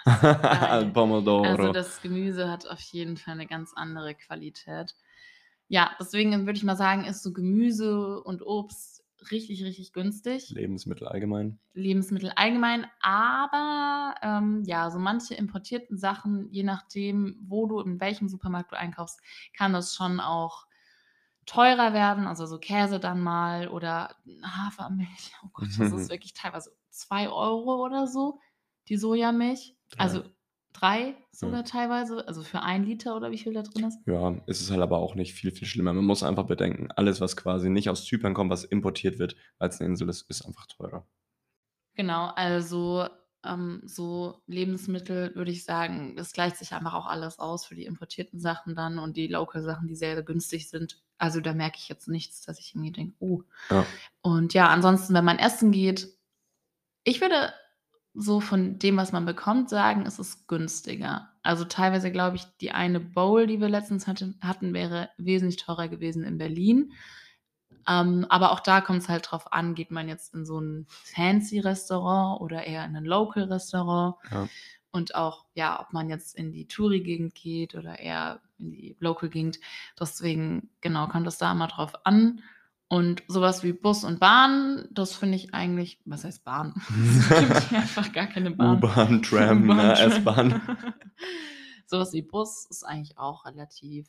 Ja. 0.07 0.85
Pomodoro. 0.95 1.45
Also 1.45 1.73
das 1.73 2.01
Gemüse 2.01 2.51
hat 2.51 2.67
auf 2.67 2.81
jeden 2.81 3.17
Fall 3.17 3.35
eine 3.35 3.47
ganz 3.47 3.73
andere 3.75 4.15
Qualität. 4.15 4.95
Ja, 5.71 5.93
deswegen 6.01 6.47
würde 6.47 6.57
ich 6.57 6.65
mal 6.65 6.75
sagen, 6.75 7.05
ist 7.05 7.23
so 7.23 7.33
Gemüse 7.33 8.21
und 8.25 8.45
Obst 8.45 9.05
richtig, 9.31 9.63
richtig 9.63 9.93
günstig. 9.93 10.51
Lebensmittel 10.51 11.07
allgemein. 11.07 11.61
Lebensmittel 11.75 12.33
allgemein, 12.35 12.87
aber 13.01 14.17
ähm, 14.21 14.65
ja, 14.65 14.91
so 14.91 14.99
manche 14.99 15.35
importierten 15.35 15.97
Sachen, 15.97 16.51
je 16.51 16.65
nachdem, 16.65 17.39
wo 17.47 17.69
du, 17.69 17.79
in 17.79 18.01
welchem 18.01 18.29
Supermarkt 18.29 18.73
du 18.73 18.77
einkaufst, 18.77 19.21
kann 19.57 19.73
das 19.73 19.95
schon 19.95 20.19
auch 20.19 20.67
teurer 21.47 21.93
werden. 21.93 22.27
Also 22.27 22.47
so 22.47 22.59
Käse 22.59 22.99
dann 22.99 23.21
mal 23.21 23.69
oder 23.69 24.17
Hafermilch. 24.43 25.35
Oh 25.45 25.51
Gott, 25.53 25.69
das 25.79 25.93
ist 25.93 26.11
wirklich 26.11 26.35
teilweise 26.35 26.73
2 26.91 27.29
Euro 27.29 27.85
oder 27.85 28.09
so, 28.09 28.41
die 28.89 28.97
Sojamilch. 28.97 29.77
Also 29.97 30.25
drei 30.73 31.15
sogar 31.33 31.65
teilweise, 31.65 32.27
also 32.29 32.43
für 32.43 32.63
ein 32.63 32.85
Liter 32.85 33.17
oder 33.17 33.31
wie 33.31 33.39
viel 33.39 33.55
da 33.55 33.63
drin 33.63 33.87
ist. 33.87 33.99
Ja, 34.07 34.31
ist 34.47 34.61
es 34.61 34.71
halt 34.71 34.81
aber 34.81 34.99
auch 34.99 35.15
nicht 35.15 35.35
viel, 35.35 35.51
viel 35.51 35.67
schlimmer. 35.67 35.93
Man 35.93 36.05
muss 36.05 36.23
einfach 36.23 36.47
bedenken, 36.47 36.91
alles, 36.93 37.21
was 37.21 37.37
quasi 37.37 37.71
nicht 37.71 37.89
aus 37.89 38.05
Zypern 38.05 38.35
kommt, 38.35 38.51
was 38.51 38.65
importiert 38.65 39.19
wird, 39.19 39.37
weil 39.59 39.71
es 39.71 39.81
eine 39.81 39.91
Insel 39.91 40.09
ist, 40.09 40.29
ist 40.29 40.43
einfach 40.43 40.67
teurer. 40.67 41.07
Genau, 41.95 42.31
also 42.35 43.09
ähm, 43.45 43.81
so 43.85 44.43
Lebensmittel 44.47 45.35
würde 45.35 45.51
ich 45.51 45.65
sagen, 45.65 46.17
es 46.19 46.33
gleicht 46.33 46.57
sich 46.57 46.73
einfach 46.73 46.95
auch 46.95 47.07
alles 47.07 47.39
aus 47.39 47.65
für 47.65 47.75
die 47.75 47.85
importierten 47.85 48.39
Sachen 48.39 48.75
dann 48.75 48.99
und 48.99 49.17
die 49.17 49.29
Local-Sachen, 49.29 49.89
die 49.89 49.97
sehr, 49.97 50.15
sehr 50.15 50.25
günstig 50.25 50.69
sind. 50.69 51.03
Also 51.19 51.41
da 51.41 51.55
merke 51.55 51.79
ich 51.79 51.89
jetzt 51.89 52.09
nichts, 52.09 52.43
dass 52.43 52.59
ich 52.59 52.75
irgendwie 52.75 52.93
denke, 52.93 53.15
oh. 53.19 53.43
Ja. 53.71 53.87
Und 54.23 54.55
ja, 54.55 54.69
ansonsten, 54.69 55.15
wenn 55.15 55.25
man 55.25 55.39
essen 55.39 55.73
geht, 55.73 56.09
ich 57.05 57.21
würde 57.21 57.53
so 58.15 58.41
von 58.41 58.79
dem, 58.79 58.97
was 58.97 59.13
man 59.13 59.25
bekommt, 59.25 59.71
sagen, 59.71 60.05
es 60.07 60.19
ist 60.19 60.49
günstiger. 60.49 61.31
Also 61.43 61.65
teilweise 61.65 62.11
glaube 62.11 62.37
ich, 62.37 62.45
die 62.61 62.73
eine 62.73 63.01
Bowl, 63.01 63.47
die 63.47 63.61
wir 63.61 63.69
letztens 63.69 64.07
hatte, 64.07 64.35
hatten, 64.41 64.75
wäre 64.75 65.11
wesentlich 65.17 65.57
teurer 65.57 65.89
gewesen 65.89 66.25
in 66.25 66.39
Berlin. 66.39 66.93
Ähm, 67.89 68.27
aber 68.29 68.53
auch 68.53 68.61
da 68.61 68.81
kommt 68.81 69.03
es 69.03 69.09
halt 69.09 69.31
drauf 69.31 69.53
an, 69.53 69.75
geht 69.75 69.91
man 69.91 70.09
jetzt 70.09 70.35
in 70.35 70.45
so 70.45 70.61
ein 70.61 70.87
fancy 70.89 71.61
Restaurant 71.61 72.41
oder 72.41 72.67
eher 72.67 72.85
in 72.85 72.97
ein 72.97 73.05
Local 73.05 73.45
Restaurant. 73.45 74.17
Ja. 74.31 74.49
Und 74.93 75.15
auch, 75.15 75.47
ja, 75.55 75.81
ob 75.81 75.93
man 75.93 76.11
jetzt 76.11 76.37
in 76.37 76.51
die 76.51 76.67
Touri-Gegend 76.67 77.35
geht 77.35 77.77
oder 77.77 78.01
eher 78.01 78.41
in 78.59 78.73
die 78.73 78.97
Local-Gegend. 78.99 79.61
Deswegen, 79.99 80.71
genau, 80.81 81.07
kommt 81.07 81.29
es 81.29 81.39
da 81.39 81.53
immer 81.53 81.69
drauf 81.69 81.93
an. 82.05 82.43
Und 82.93 83.23
sowas 83.29 83.63
wie 83.63 83.73
Bus 83.73 84.03
und 84.03 84.19
Bahn, 84.19 84.89
das 84.91 85.15
finde 85.15 85.37
ich 85.37 85.55
eigentlich, 85.55 86.01
was 86.07 86.25
heißt 86.25 86.43
Bahn? 86.45 86.75
Es 87.21 87.29
gibt 87.29 87.69
hier 87.71 87.79
einfach 87.79 88.13
gar 88.13 88.27
keine 88.27 88.51
Bahn. 88.51 88.79
U-Bahn, 88.79 89.23
Tram, 89.23 89.65
ne. 89.67 89.93
S-Bahn. 89.97 90.61
sowas 91.87 92.13
wie 92.13 92.23
Bus 92.23 92.67
ist 92.69 92.83
eigentlich 92.83 93.17
auch 93.17 93.45
relativ 93.45 94.09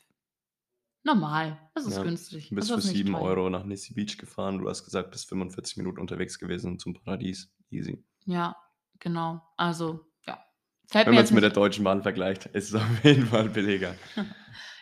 normal. 1.03 1.59
Es 1.75 1.85
ist 1.85 1.97
Ja, 1.97 2.01
günstig. 2.03 2.49
Du 2.49 2.55
bist 2.55 2.69
für 2.71 2.79
ist 2.79 2.85
nicht 2.85 2.97
7 2.97 3.13
teuer. 3.13 3.21
Euro 3.21 3.49
nach 3.51 3.65
Nissi 3.65 3.93
Beach 3.93 4.17
gefahren. 4.17 4.57
Du 4.57 4.67
hast 4.67 4.83
gesagt, 4.83 5.11
bist 5.11 5.29
45 5.29 5.77
Minuten 5.77 5.99
unterwegs 5.99 6.39
gewesen 6.39 6.79
zum 6.79 6.95
Paradies. 6.95 7.53
Easy. 7.69 8.03
Ja, 8.25 8.55
genau. 8.97 9.43
Also, 9.57 10.07
ja. 10.25 10.43
Fällt 10.87 11.05
Wenn 11.05 11.13
man 11.13 11.23
es 11.23 11.29
mit 11.29 11.43
der 11.43 11.51
Deutschen 11.51 11.83
Bahn 11.83 12.01
vergleicht, 12.01 12.47
ist 12.47 12.69
es 12.69 12.75
auf 12.81 13.03
jeden 13.03 13.27
Fall 13.27 13.47
billiger. 13.49 13.93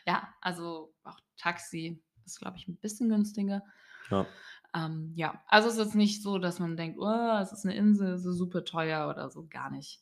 ja, 0.08 0.34
also 0.40 0.96
auch 1.04 1.20
Taxi 1.36 2.02
ist, 2.26 2.40
glaube 2.40 2.56
ich, 2.56 2.70
ein 2.70 2.78
bisschen 2.78 3.10
günstiger. 3.10 3.62
Ja. 4.10 4.26
Ähm, 4.76 5.14
ja, 5.16 5.44
also 5.48 5.68
es 5.70 5.78
ist 5.78 5.96
nicht 5.96 6.22
so, 6.22 6.38
dass 6.38 6.60
man 6.60 6.78
denkt, 6.78 7.00
oh, 7.00 7.38
es 7.42 7.52
ist 7.52 7.66
eine 7.66 7.76
Insel, 7.76 8.20
so 8.20 8.32
super 8.32 8.64
teuer 8.64 9.10
oder 9.10 9.30
so, 9.30 9.48
gar 9.48 9.72
nicht. 9.72 10.02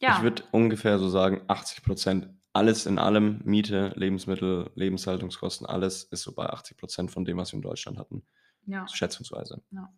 Ja, 0.00 0.16
Ich 0.16 0.22
würde 0.22 0.44
ungefähr 0.50 0.98
so 0.98 1.08
sagen, 1.08 1.42
80 1.48 1.82
Prozent, 1.82 2.28
alles 2.52 2.84
in 2.86 2.98
allem, 2.98 3.40
Miete, 3.44 3.92
Lebensmittel, 3.96 4.70
Lebenshaltungskosten, 4.74 5.66
alles 5.66 6.04
ist 6.04 6.22
so 6.22 6.34
bei 6.34 6.46
80 6.46 6.76
Prozent 6.76 7.10
von 7.10 7.24
dem, 7.24 7.38
was 7.38 7.52
wir 7.52 7.58
in 7.58 7.62
Deutschland 7.62 7.98
hatten. 7.98 8.26
ja. 8.66 8.86
Schätzungsweise. 8.88 9.62
Ja. 9.70 9.88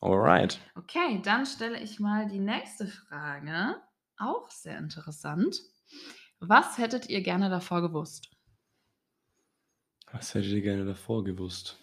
Alright. 0.00 0.58
Okay, 0.76 1.20
dann 1.22 1.44
stelle 1.44 1.78
ich 1.78 2.00
mal 2.00 2.26
die 2.26 2.40
nächste 2.40 2.86
Frage. 2.86 3.76
Auch 4.16 4.50
sehr 4.50 4.78
interessant. 4.78 5.60
Was 6.40 6.78
hättet 6.78 7.08
ihr 7.10 7.22
gerne 7.22 7.50
davor 7.50 7.82
gewusst? 7.82 8.30
Was 10.10 10.34
hättet 10.34 10.52
ihr 10.52 10.62
gerne 10.62 10.86
davor 10.86 11.22
gewusst? 11.22 11.78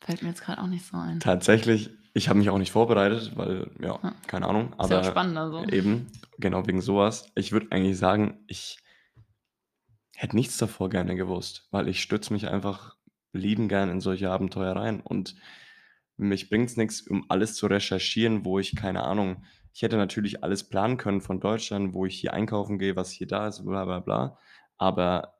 Fällt 0.00 0.22
mir 0.22 0.28
jetzt 0.30 0.42
gerade 0.42 0.60
auch 0.62 0.66
nicht 0.66 0.84
so 0.86 0.96
ein. 0.96 1.20
Tatsächlich, 1.20 1.90
ich 2.14 2.28
habe 2.28 2.38
mich 2.38 2.50
auch 2.50 2.58
nicht 2.58 2.72
vorbereitet, 2.72 3.32
weil, 3.36 3.70
ja, 3.80 3.98
Ja. 4.02 4.14
keine 4.26 4.46
Ahnung. 4.48 4.72
Ist 4.72 4.90
ja 4.90 4.98
auch 4.98 5.02
Aber 5.02 5.04
spannend, 5.04 5.36
also. 5.36 5.64
eben, 5.66 6.10
genau 6.38 6.66
wegen 6.66 6.80
sowas. 6.80 7.30
Ich 7.34 7.52
würde 7.52 7.68
eigentlich 7.70 7.98
sagen, 7.98 8.38
ich 8.46 8.78
hätte 10.16 10.36
nichts 10.36 10.58
davor 10.58 10.88
gerne 10.90 11.14
gewusst, 11.16 11.68
weil 11.70 11.88
ich 11.88 12.02
stütze 12.02 12.32
mich 12.32 12.48
einfach 12.48 12.96
lieben 13.32 13.68
gern 13.68 13.90
in 13.90 14.00
solche 14.00 14.30
Abenteuer 14.30 14.74
rein. 14.74 15.00
Und 15.00 15.36
mich 16.16 16.50
bringt 16.50 16.68
es 16.70 16.76
nichts, 16.76 17.06
um 17.06 17.24
alles 17.28 17.54
zu 17.54 17.66
recherchieren, 17.66 18.44
wo 18.44 18.58
ich, 18.58 18.74
keine 18.76 19.04
Ahnung, 19.04 19.44
ich 19.72 19.82
hätte 19.82 19.96
natürlich 19.96 20.42
alles 20.42 20.68
planen 20.68 20.96
können 20.96 21.20
von 21.20 21.40
Deutschland, 21.40 21.94
wo 21.94 22.04
ich 22.04 22.18
hier 22.18 22.34
einkaufen 22.34 22.78
gehe, 22.78 22.96
was 22.96 23.10
hier 23.10 23.28
da 23.28 23.46
ist, 23.48 23.64
bla 23.64 23.84
bla 23.84 24.00
bla. 24.00 24.36
Aber 24.78 25.34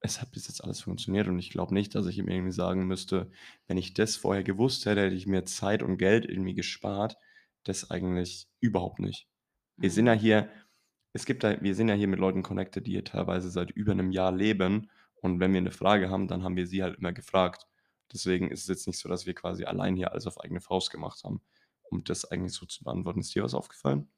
es 0.00 0.20
hat 0.20 0.30
bis 0.32 0.48
jetzt 0.48 0.62
alles 0.62 0.80
funktioniert 0.80 1.28
und 1.28 1.38
ich 1.38 1.50
glaube 1.50 1.74
nicht, 1.74 1.94
dass 1.94 2.06
ich 2.06 2.18
ihm 2.18 2.28
irgendwie 2.28 2.52
sagen 2.52 2.86
müsste, 2.86 3.30
wenn 3.66 3.76
ich 3.78 3.94
das 3.94 4.16
vorher 4.16 4.44
gewusst 4.44 4.86
hätte, 4.86 5.02
hätte 5.02 5.16
ich 5.16 5.26
mir 5.26 5.44
Zeit 5.44 5.82
und 5.82 5.98
Geld 5.98 6.24
irgendwie 6.26 6.54
gespart. 6.54 7.16
Das 7.64 7.90
eigentlich 7.90 8.48
überhaupt 8.60 9.00
nicht. 9.00 9.28
Wir 9.76 9.90
sind 9.90 10.06
ja 10.06 10.14
Mhm. 10.14 10.16
hier, 10.16 10.50
es 11.12 11.24
gibt 11.26 11.42
da, 11.44 11.60
wir 11.62 11.74
sind 11.74 11.88
ja 11.88 11.94
hier 11.94 12.08
mit 12.08 12.18
Leuten 12.20 12.42
connected, 12.42 12.86
die 12.86 12.92
hier 12.92 13.04
teilweise 13.04 13.50
seit 13.50 13.70
über 13.72 13.92
einem 13.92 14.10
Jahr 14.12 14.32
leben. 14.32 14.90
Und 15.16 15.40
wenn 15.40 15.52
wir 15.52 15.58
eine 15.58 15.70
Frage 15.72 16.10
haben, 16.10 16.28
dann 16.28 16.42
haben 16.44 16.56
wir 16.56 16.66
sie 16.66 16.82
halt 16.82 16.98
immer 16.98 17.12
gefragt. 17.12 17.66
Deswegen 18.12 18.50
ist 18.50 18.62
es 18.62 18.68
jetzt 18.68 18.86
nicht 18.86 18.98
so, 18.98 19.08
dass 19.08 19.26
wir 19.26 19.34
quasi 19.34 19.64
allein 19.64 19.96
hier 19.96 20.12
alles 20.12 20.26
auf 20.26 20.40
eigene 20.40 20.60
Faust 20.60 20.90
gemacht 20.90 21.24
haben, 21.24 21.42
um 21.90 22.04
das 22.04 22.24
eigentlich 22.26 22.52
so 22.52 22.66
zu 22.66 22.84
beantworten. 22.84 23.20
Ist 23.20 23.34
dir 23.34 23.42
was 23.44 23.54
aufgefallen? 23.54 24.08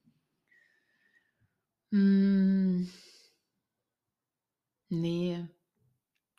Hm, 1.93 2.89
nee. 4.91 5.49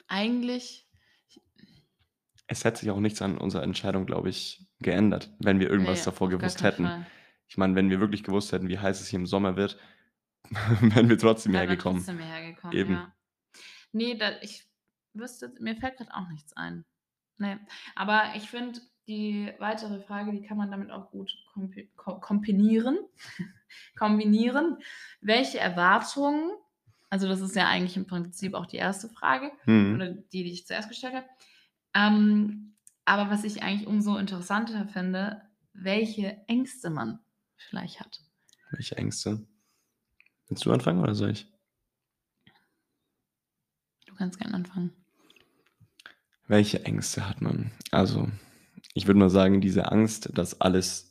Eigentlich, 0.09 0.87
Es 2.47 2.65
hätte 2.65 2.79
sich 2.79 2.89
auch 2.91 2.99
nichts 2.99 3.21
an 3.21 3.37
unserer 3.37 3.63
Entscheidung, 3.63 4.05
glaube 4.05 4.29
ich, 4.29 4.67
geändert, 4.79 5.31
wenn 5.39 5.59
wir 5.59 5.69
irgendwas 5.69 5.99
nee, 5.99 6.05
davor 6.05 6.29
gewusst 6.29 6.63
hätten. 6.63 6.85
Fall. 6.85 7.05
Ich 7.47 7.57
meine, 7.57 7.75
wenn 7.75 7.89
wir 7.89 7.99
wirklich 7.99 8.23
gewusst 8.23 8.51
hätten, 8.51 8.67
wie 8.69 8.79
heiß 8.79 8.99
es 9.01 9.07
hier 9.07 9.19
im 9.19 9.25
Sommer 9.25 9.55
wird, 9.55 9.77
wären 10.81 11.09
wir 11.09 11.17
trotzdem 11.17 11.53
Wären 11.53 11.63
wir 11.63 11.69
hergekommen. 11.69 11.99
trotzdem 12.03 12.19
hergekommen, 12.19 12.77
Eben. 12.77 12.93
ja. 12.93 13.13
Nee, 13.91 14.15
da, 14.15 14.31
ich 14.41 14.67
wüsste, 15.13 15.53
mir 15.59 15.75
fällt 15.75 15.97
gerade 15.97 16.13
auch 16.13 16.27
nichts 16.29 16.53
ein. 16.53 16.85
Nee. 17.37 17.57
Aber 17.95 18.33
ich 18.35 18.49
finde, 18.49 18.79
die 19.07 19.51
weitere 19.57 19.99
Frage, 20.01 20.31
die 20.31 20.41
kann 20.41 20.57
man 20.57 20.69
damit 20.71 20.91
auch 20.91 21.09
gut 21.09 21.31
kombinieren. 21.95 22.99
kombinieren. 23.97 24.77
Welche 25.21 25.59
Erwartungen, 25.59 26.51
also 27.09 27.27
das 27.27 27.41
ist 27.41 27.55
ja 27.55 27.67
eigentlich 27.67 27.97
im 27.97 28.07
Prinzip 28.07 28.53
auch 28.53 28.65
die 28.65 28.77
erste 28.77 29.09
Frage, 29.09 29.51
Mhm. 29.65 29.95
oder 29.95 30.09
die, 30.11 30.43
die 30.43 30.51
ich 30.51 30.65
zuerst 30.67 30.89
gestellt 30.89 31.15
habe. 31.15 31.27
Ähm, 31.95 32.75
aber 33.05 33.31
was 33.31 33.43
ich 33.43 33.63
eigentlich 33.63 33.87
umso 33.87 34.17
interessanter 34.17 34.87
finde, 34.87 35.41
welche 35.73 36.37
Ängste 36.47 36.89
man 36.89 37.19
vielleicht 37.55 37.99
hat. 37.99 38.21
Welche 38.71 38.97
Ängste? 38.97 39.47
Willst 40.47 40.65
du 40.65 40.71
anfangen 40.71 41.01
oder 41.01 41.15
soll 41.15 41.31
ich? 41.31 41.47
Du 44.05 44.15
kannst 44.15 44.39
gerne 44.39 44.55
anfangen. 44.55 44.91
Welche 46.47 46.83
Ängste 46.85 47.27
hat 47.29 47.41
man? 47.41 47.71
Also, 47.91 48.27
ich 48.93 49.05
würde 49.07 49.19
mal 49.19 49.29
sagen, 49.29 49.61
diese 49.61 49.91
Angst, 49.91 50.29
dass 50.37 50.59
alles 50.61 51.08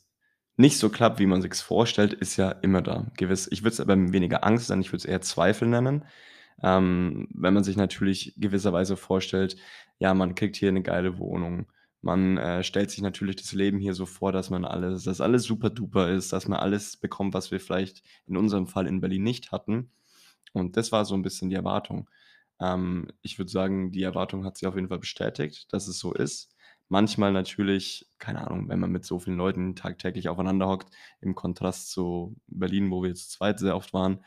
nicht 0.59 0.77
so 0.77 0.89
klappt, 0.89 1.19
wie 1.19 1.25
man 1.25 1.41
sich's 1.41 1.61
vorstellt, 1.61 2.13
ist 2.13 2.35
ja 2.35 2.51
immer 2.51 2.81
da. 2.81 3.07
Gewiss 3.15 3.47
ich 3.49 3.63
würde 3.63 3.73
es 3.73 3.79
aber 3.79 3.95
weniger 4.11 4.43
Angst 4.43 4.69
nennen, 4.69 4.81
ich 4.81 4.89
würde 4.89 4.97
es 4.97 5.05
eher 5.05 5.21
Zweifel 5.21 5.69
nennen. 5.69 6.03
Ähm, 6.61 7.29
wenn 7.33 7.53
man 7.53 7.63
sich 7.63 7.77
natürlich 7.77 8.33
gewisserweise 8.37 8.97
vorstellt, 8.97 9.55
ja, 9.99 10.13
man 10.13 10.35
kriegt 10.35 10.57
hier 10.57 10.69
eine 10.69 10.81
geile 10.83 11.17
Wohnung. 11.17 11.67
Man, 12.01 12.37
äh, 12.37 12.63
stellt 12.63 12.91
sich 12.91 13.01
natürlich 13.01 13.37
das 13.37 13.53
Leben 13.53 13.79
hier 13.79 13.93
so 13.93 14.05
vor, 14.05 14.33
dass 14.33 14.49
man 14.49 14.65
alles 14.65 15.05
dass 15.05 15.21
alles 15.21 15.43
super 15.43 15.69
duper 15.69 16.09
ist, 16.09 16.33
dass 16.33 16.47
man 16.49 16.59
alles 16.59 16.97
bekommt, 16.97 17.33
was 17.33 17.51
wir 17.51 17.61
vielleicht 17.61 18.03
in 18.27 18.35
unserem 18.35 18.67
Fall 18.67 18.87
in 18.87 18.99
Berlin 19.01 19.23
nicht 19.23 19.53
hatten. 19.53 19.91
Und 20.53 20.75
das 20.77 20.91
war 20.91 21.05
so 21.05 21.15
ein 21.15 21.23
bisschen 21.23 21.49
die 21.49 21.55
Erwartung. 21.55 22.09
Ähm, 22.59 23.07
ich 23.21 23.39
würde 23.39 23.51
sagen, 23.51 23.91
die 23.91 24.03
Erwartung 24.03 24.45
hat 24.45 24.57
sich 24.57 24.67
auf 24.67 24.75
jeden 24.75 24.89
Fall 24.89 24.99
bestätigt, 24.99 25.71
dass 25.73 25.87
es 25.87 25.99
so 25.99 26.13
ist. 26.13 26.53
Manchmal 26.89 27.31
natürlich, 27.31 28.09
keine 28.17 28.45
Ahnung, 28.45 28.67
wenn 28.67 28.79
man 28.79 28.91
mit 28.91 29.05
so 29.05 29.19
vielen 29.19 29.37
Leuten 29.37 29.75
tagtäglich 29.75 30.27
aufeinander 30.27 30.67
hockt, 30.67 30.93
im 31.21 31.35
Kontrast 31.35 31.91
zu 31.91 32.35
Berlin, 32.47 32.89
wo 32.89 33.03
wir 33.03 33.09
jetzt 33.09 33.31
zweit 33.31 33.59
sehr 33.59 33.75
oft 33.75 33.93
waren, 33.93 34.25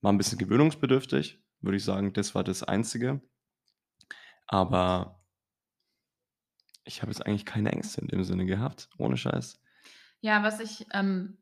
war 0.00 0.12
ein 0.12 0.18
bisschen 0.18 0.38
gewöhnungsbedürftig, 0.38 1.42
würde 1.60 1.76
ich 1.76 1.84
sagen. 1.84 2.14
Das 2.14 2.34
war 2.34 2.42
das 2.42 2.62
Einzige. 2.62 3.20
Aber 4.46 5.20
ich 6.84 7.02
habe 7.02 7.12
jetzt 7.12 7.24
eigentlich 7.26 7.46
keine 7.46 7.72
Ängste 7.72 8.00
in 8.00 8.08
dem 8.08 8.24
Sinne 8.24 8.46
gehabt, 8.46 8.88
ohne 8.98 9.16
Scheiß. 9.16 9.60
Ja, 10.20 10.42
was 10.42 10.60
ich, 10.60 10.86
ähm, 10.92 11.36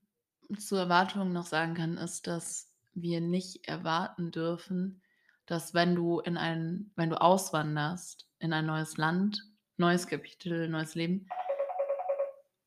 zu 0.59 0.77
Erwartungen 0.77 1.33
noch 1.33 1.47
sagen 1.47 1.75
kann, 1.75 1.97
ist, 1.97 2.27
dass 2.27 2.73
wir 2.95 3.21
nicht 3.21 3.69
erwarten 3.69 4.33
dürfen, 4.33 5.03
dass 5.47 5.73
wenn 5.73 5.95
du 5.95 6.21
in 6.21 6.37
ein 6.37 6.91
wenn 6.97 7.11
du 7.11 7.21
auswanderst 7.21 8.29
in 8.39 8.53
ein 8.53 8.67
neues 8.67 8.97
Land, 8.97 9.52
neues 9.83 10.07
Kapitel, 10.07 10.69
neues 10.69 10.95
Leben 10.95 11.27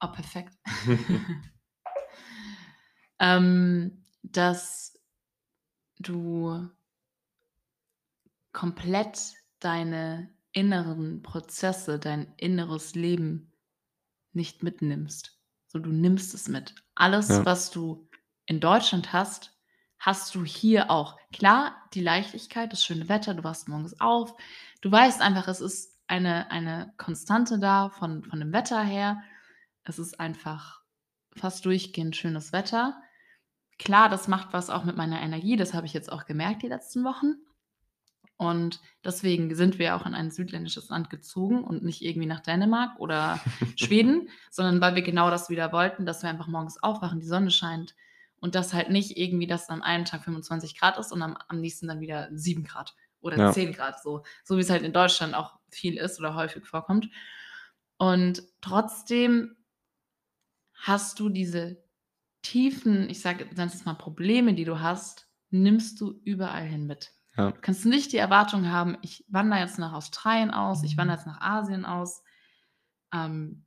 oh, 0.01 0.11
perfekt. 0.11 0.57
Ähm, 3.17 4.03
dass 4.23 4.99
du 5.99 6.69
komplett 8.51 9.35
deine 9.59 10.29
inneren 10.51 11.21
Prozesse, 11.23 11.97
dein 11.97 12.33
inneres 12.35 12.93
Leben 12.93 13.53
nicht 14.33 14.63
mitnimmst. 14.63 15.39
So, 15.67 15.79
du 15.79 15.91
nimmst 15.91 16.33
es 16.33 16.49
mit. 16.49 16.75
Alles, 16.93 17.29
Ja. 17.29 17.45
was 17.45 17.71
du 17.71 18.09
in 18.47 18.59
Deutschland 18.59 19.13
hast, 19.13 19.57
hast 19.97 20.35
du 20.35 20.43
hier 20.43 20.91
auch. 20.91 21.17
Klar, 21.31 21.73
die 21.93 22.01
Leichtigkeit, 22.01 22.73
das 22.73 22.83
schöne 22.83 23.07
Wetter, 23.07 23.33
du 23.33 23.45
wachst 23.45 23.69
morgens 23.69 23.97
auf. 24.01 24.35
Du 24.81 24.91
weißt 24.91 25.21
einfach, 25.21 25.47
es 25.47 25.61
ist 25.61 25.94
eine 26.07 26.51
eine 26.51 26.93
Konstante 26.97 27.59
da 27.59 27.89
von 27.89 28.23
von 28.23 28.39
dem 28.39 28.53
Wetter 28.53 28.81
her. 28.83 29.21
Es 29.83 29.99
ist 29.99 30.19
einfach 30.19 30.81
fast 31.35 31.65
durchgehend 31.65 32.15
schönes 32.15 32.53
Wetter. 32.53 33.01
Klar, 33.77 34.09
das 34.09 34.27
macht 34.27 34.53
was 34.53 34.69
auch 34.69 34.85
mit 34.85 34.95
meiner 34.95 35.21
Energie, 35.21 35.57
das 35.57 35.73
habe 35.73 35.85
ich 35.85 35.93
jetzt 35.93 36.11
auch 36.11 36.25
gemerkt 36.25 36.63
die 36.63 36.67
letzten 36.67 37.03
Wochen. 37.03 37.35
Und 38.37 38.81
deswegen 39.03 39.53
sind 39.55 39.79
wir 39.79 39.95
auch 39.95 40.05
in 40.05 40.13
ein 40.13 40.29
südländisches 40.29 40.89
Land 40.89 41.09
gezogen 41.09 41.63
und 41.63 41.83
nicht 41.83 42.01
irgendwie 42.01 42.27
nach 42.27 42.41
Dänemark 42.41 42.99
oder 42.99 43.39
Schweden, 43.77 44.29
sondern 44.51 44.81
weil 44.81 44.95
wir 44.95 45.03
genau 45.03 45.29
das 45.29 45.49
wieder 45.49 45.71
wollten, 45.71 46.05
dass 46.05 46.21
wir 46.21 46.29
einfach 46.29 46.47
morgens 46.47 46.81
aufwachen, 46.81 47.21
die 47.21 47.27
Sonne 47.27 47.51
scheint 47.51 47.95
und 48.37 48.55
das 48.55 48.73
halt 48.73 48.89
nicht 48.89 49.17
irgendwie, 49.17 49.47
dass 49.47 49.69
an 49.69 49.81
einem 49.81 50.05
Tag 50.05 50.23
25 50.23 50.77
Grad 50.77 50.97
ist 50.97 51.11
und 51.13 51.21
am, 51.21 51.37
am 51.47 51.61
nächsten 51.61 51.87
dann 51.87 52.01
wieder 52.01 52.27
7 52.31 52.63
Grad 52.65 52.93
oder 53.21 53.37
Ja. 53.37 53.51
10 53.51 53.73
Grad 53.73 54.01
so. 54.01 54.23
So 54.43 54.57
wie 54.57 54.61
es 54.61 54.69
halt 54.69 54.83
in 54.83 54.93
Deutschland 54.93 55.33
auch 55.33 55.57
viel 55.75 55.97
ist 55.97 56.19
oder 56.19 56.35
häufig 56.35 56.65
vorkommt. 56.65 57.09
Und 57.97 58.43
trotzdem 58.61 59.55
hast 60.73 61.19
du 61.19 61.29
diese 61.29 61.83
tiefen, 62.41 63.09
ich 63.09 63.21
sage 63.21 63.47
es 63.55 63.85
mal 63.85 63.93
Probleme, 63.95 64.53
die 64.53 64.65
du 64.65 64.79
hast, 64.79 65.27
nimmst 65.49 65.99
du 66.01 66.19
überall 66.23 66.65
hin 66.65 66.85
mit. 66.85 67.11
Ja. 67.37 67.51
Du 67.51 67.61
kannst 67.61 67.85
nicht 67.85 68.11
die 68.11 68.17
Erwartung 68.17 68.69
haben, 68.69 68.97
ich 69.01 69.25
wandere 69.27 69.59
jetzt 69.59 69.79
nach 69.79 69.93
Australien 69.93 70.51
aus, 70.51 70.83
ich 70.83 70.93
Mhm. 70.93 70.97
wandere 70.99 71.17
jetzt 71.17 71.27
nach 71.27 71.41
Asien 71.41 71.85
aus. 71.85 72.23
Ähm, 73.13 73.65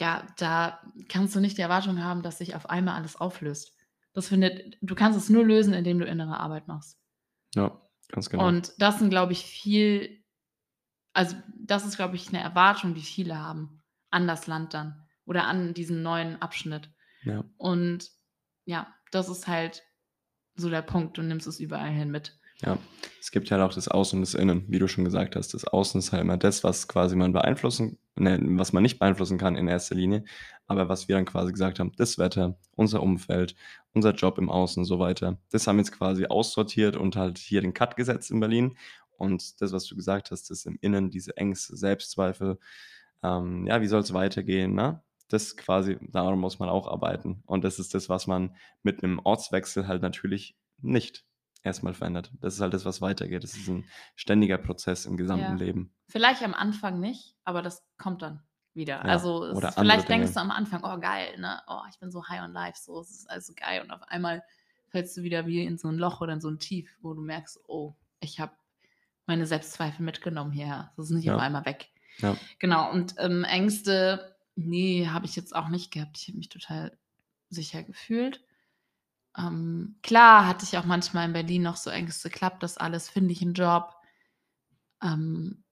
ja, 0.00 0.26
da 0.36 0.80
kannst 1.08 1.34
du 1.34 1.40
nicht 1.40 1.58
die 1.58 1.62
Erwartung 1.62 2.02
haben, 2.02 2.22
dass 2.22 2.38
sich 2.38 2.54
auf 2.54 2.68
einmal 2.68 2.96
alles 2.96 3.16
auflöst. 3.16 3.76
Das 4.14 4.28
findet, 4.28 4.76
du 4.82 4.94
kannst 4.94 5.18
es 5.18 5.30
nur 5.30 5.44
lösen, 5.44 5.72
indem 5.74 5.98
du 5.98 6.04
innere 6.04 6.38
Arbeit 6.38 6.68
machst. 6.68 6.98
Ja, 7.54 7.80
ganz 8.08 8.28
genau. 8.28 8.46
Und 8.46 8.74
das 8.78 8.98
sind, 8.98 9.10
glaube 9.10 9.32
ich, 9.32 9.44
viel, 9.44 10.21
also 11.12 11.36
das 11.58 11.86
ist, 11.86 11.96
glaube 11.96 12.16
ich, 12.16 12.28
eine 12.28 12.40
Erwartung, 12.40 12.94
die 12.94 13.02
viele 13.02 13.38
haben 13.38 13.82
an 14.10 14.26
das 14.26 14.46
Land 14.46 14.74
dann 14.74 15.02
oder 15.24 15.44
an 15.44 15.74
diesen 15.74 16.02
neuen 16.02 16.40
Abschnitt. 16.40 16.90
ja. 17.22 17.44
Und 17.56 18.10
ja, 18.64 18.86
das 19.10 19.28
ist 19.28 19.48
halt 19.48 19.82
so 20.54 20.70
der 20.70 20.82
Punkt. 20.82 21.18
Du 21.18 21.22
nimmst 21.22 21.46
es 21.46 21.60
überall 21.60 21.90
hin 21.90 22.10
mit. 22.10 22.38
Ja, 22.64 22.78
es 23.20 23.32
gibt 23.32 23.50
ja 23.50 23.58
halt 23.58 23.68
auch 23.68 23.74
das 23.74 23.88
Außen 23.88 24.18
und 24.18 24.22
das 24.22 24.34
Innen, 24.34 24.66
wie 24.68 24.78
du 24.78 24.86
schon 24.86 25.04
gesagt 25.04 25.34
hast. 25.34 25.52
Das 25.52 25.64
Außen 25.64 25.98
ist 25.98 26.12
halt 26.12 26.22
immer 26.22 26.36
das, 26.36 26.62
was 26.62 26.86
quasi 26.86 27.16
man 27.16 27.32
beeinflussen, 27.32 27.98
ne, 28.14 28.38
was 28.40 28.72
man 28.72 28.84
nicht 28.84 29.00
beeinflussen 29.00 29.36
kann 29.36 29.56
in 29.56 29.66
erster 29.66 29.96
Linie, 29.96 30.24
aber 30.68 30.88
was 30.88 31.08
wir 31.08 31.16
dann 31.16 31.24
quasi 31.24 31.50
gesagt 31.50 31.80
haben, 31.80 31.92
das 31.96 32.18
Wetter, 32.18 32.56
unser 32.76 33.02
Umfeld, 33.02 33.56
unser 33.94 34.12
Job 34.12 34.38
im 34.38 34.48
Außen 34.48 34.80
und 34.80 34.84
so 34.84 35.00
weiter. 35.00 35.38
Das 35.50 35.66
haben 35.66 35.76
wir 35.76 35.82
jetzt 35.82 35.96
quasi 35.96 36.26
aussortiert 36.26 36.96
und 36.96 37.16
halt 37.16 37.38
hier 37.38 37.62
den 37.62 37.74
Cut 37.74 37.96
gesetzt 37.96 38.30
in 38.30 38.38
Berlin. 38.38 38.76
Und 39.22 39.60
das, 39.62 39.72
was 39.72 39.86
du 39.86 39.94
gesagt 39.94 40.32
hast, 40.32 40.50
das 40.50 40.66
im 40.66 40.76
Innen, 40.80 41.08
diese 41.08 41.36
Ängste, 41.36 41.76
Selbstzweifel, 41.76 42.58
ähm, 43.22 43.68
ja, 43.68 43.80
wie 43.80 43.86
soll 43.86 44.00
es 44.00 44.12
weitergehen, 44.12 44.74
ne? 44.74 45.00
Das 45.28 45.56
quasi, 45.56 45.96
daran 46.10 46.40
muss 46.40 46.58
man 46.58 46.68
auch 46.68 46.88
arbeiten. 46.88 47.44
Und 47.46 47.62
das 47.62 47.78
ist 47.78 47.94
das, 47.94 48.08
was 48.08 48.26
man 48.26 48.56
mit 48.82 49.04
einem 49.04 49.20
Ortswechsel 49.20 49.86
halt 49.86 50.02
natürlich 50.02 50.56
nicht 50.78 51.24
erstmal 51.62 51.94
verändert. 51.94 52.32
Das 52.40 52.54
ist 52.54 52.60
halt 52.60 52.74
das, 52.74 52.84
was 52.84 53.00
weitergeht. 53.00 53.44
Das 53.44 53.54
ist 53.54 53.68
ein 53.68 53.84
ständiger 54.16 54.58
Prozess 54.58 55.06
im 55.06 55.16
gesamten 55.16 55.52
Ja. 55.52 55.54
Leben. 55.54 55.94
Vielleicht 56.08 56.42
am 56.42 56.52
Anfang 56.52 56.98
nicht, 56.98 57.36
aber 57.44 57.62
das 57.62 57.86
kommt 57.98 58.22
dann 58.22 58.42
wieder. 58.74 58.96
Ja, 58.96 59.02
also 59.02 59.44
ist, 59.44 59.74
vielleicht 59.74 60.08
denkst 60.08 60.32
Dinge. 60.32 60.34
du 60.34 60.40
am 60.40 60.50
Anfang, 60.50 60.82
oh 60.82 60.98
geil, 60.98 61.38
ne? 61.38 61.60
Oh, 61.68 61.82
ich 61.90 62.00
bin 62.00 62.10
so 62.10 62.26
high 62.28 62.42
on 62.42 62.52
life, 62.52 62.78
so 62.82 63.00
es 63.00 63.10
ist 63.10 63.30
also 63.30 63.52
geil. 63.54 63.82
Und 63.82 63.92
auf 63.92 64.02
einmal 64.08 64.42
fällst 64.88 65.16
du 65.16 65.22
wieder 65.22 65.46
wie 65.46 65.64
in 65.64 65.78
so 65.78 65.86
ein 65.86 65.96
Loch 65.96 66.20
oder 66.20 66.32
in 66.32 66.40
so 66.40 66.50
ein 66.50 66.58
Tief, 66.58 66.90
wo 67.02 67.14
du 67.14 67.22
merkst, 67.22 67.60
oh, 67.68 67.94
ich 68.18 68.40
habe 68.40 68.52
meine 69.26 69.46
Selbstzweifel 69.46 70.04
mitgenommen 70.04 70.52
hierher. 70.52 70.92
Das 70.96 71.06
ist 71.06 71.12
nicht 71.12 71.24
Ja. 71.24 71.36
auf 71.36 71.40
einmal 71.40 71.64
weg. 71.64 71.88
Ja. 72.18 72.36
Genau, 72.58 72.90
und 72.90 73.14
ähm, 73.18 73.44
Ängste, 73.44 74.36
nee, 74.54 75.06
habe 75.08 75.26
ich 75.26 75.36
jetzt 75.36 75.54
auch 75.54 75.68
nicht 75.68 75.90
gehabt. 75.92 76.18
Ich 76.18 76.28
habe 76.28 76.38
mich 76.38 76.48
total 76.48 76.96
sicher 77.48 77.82
gefühlt. 77.82 78.42
Ähm, 79.36 79.96
klar 80.02 80.46
hatte 80.46 80.64
ich 80.64 80.76
auch 80.76 80.84
manchmal 80.84 81.26
in 81.26 81.32
Berlin 81.32 81.62
noch 81.62 81.76
so 81.76 81.88
Ängste, 81.90 82.28
klappt 82.28 82.62
das 82.62 82.76
alles, 82.76 83.08
finde 83.08 83.32
ich 83.32 83.40
einen 83.42 83.54
Job. 83.54 83.94
Ähm, 85.02 85.64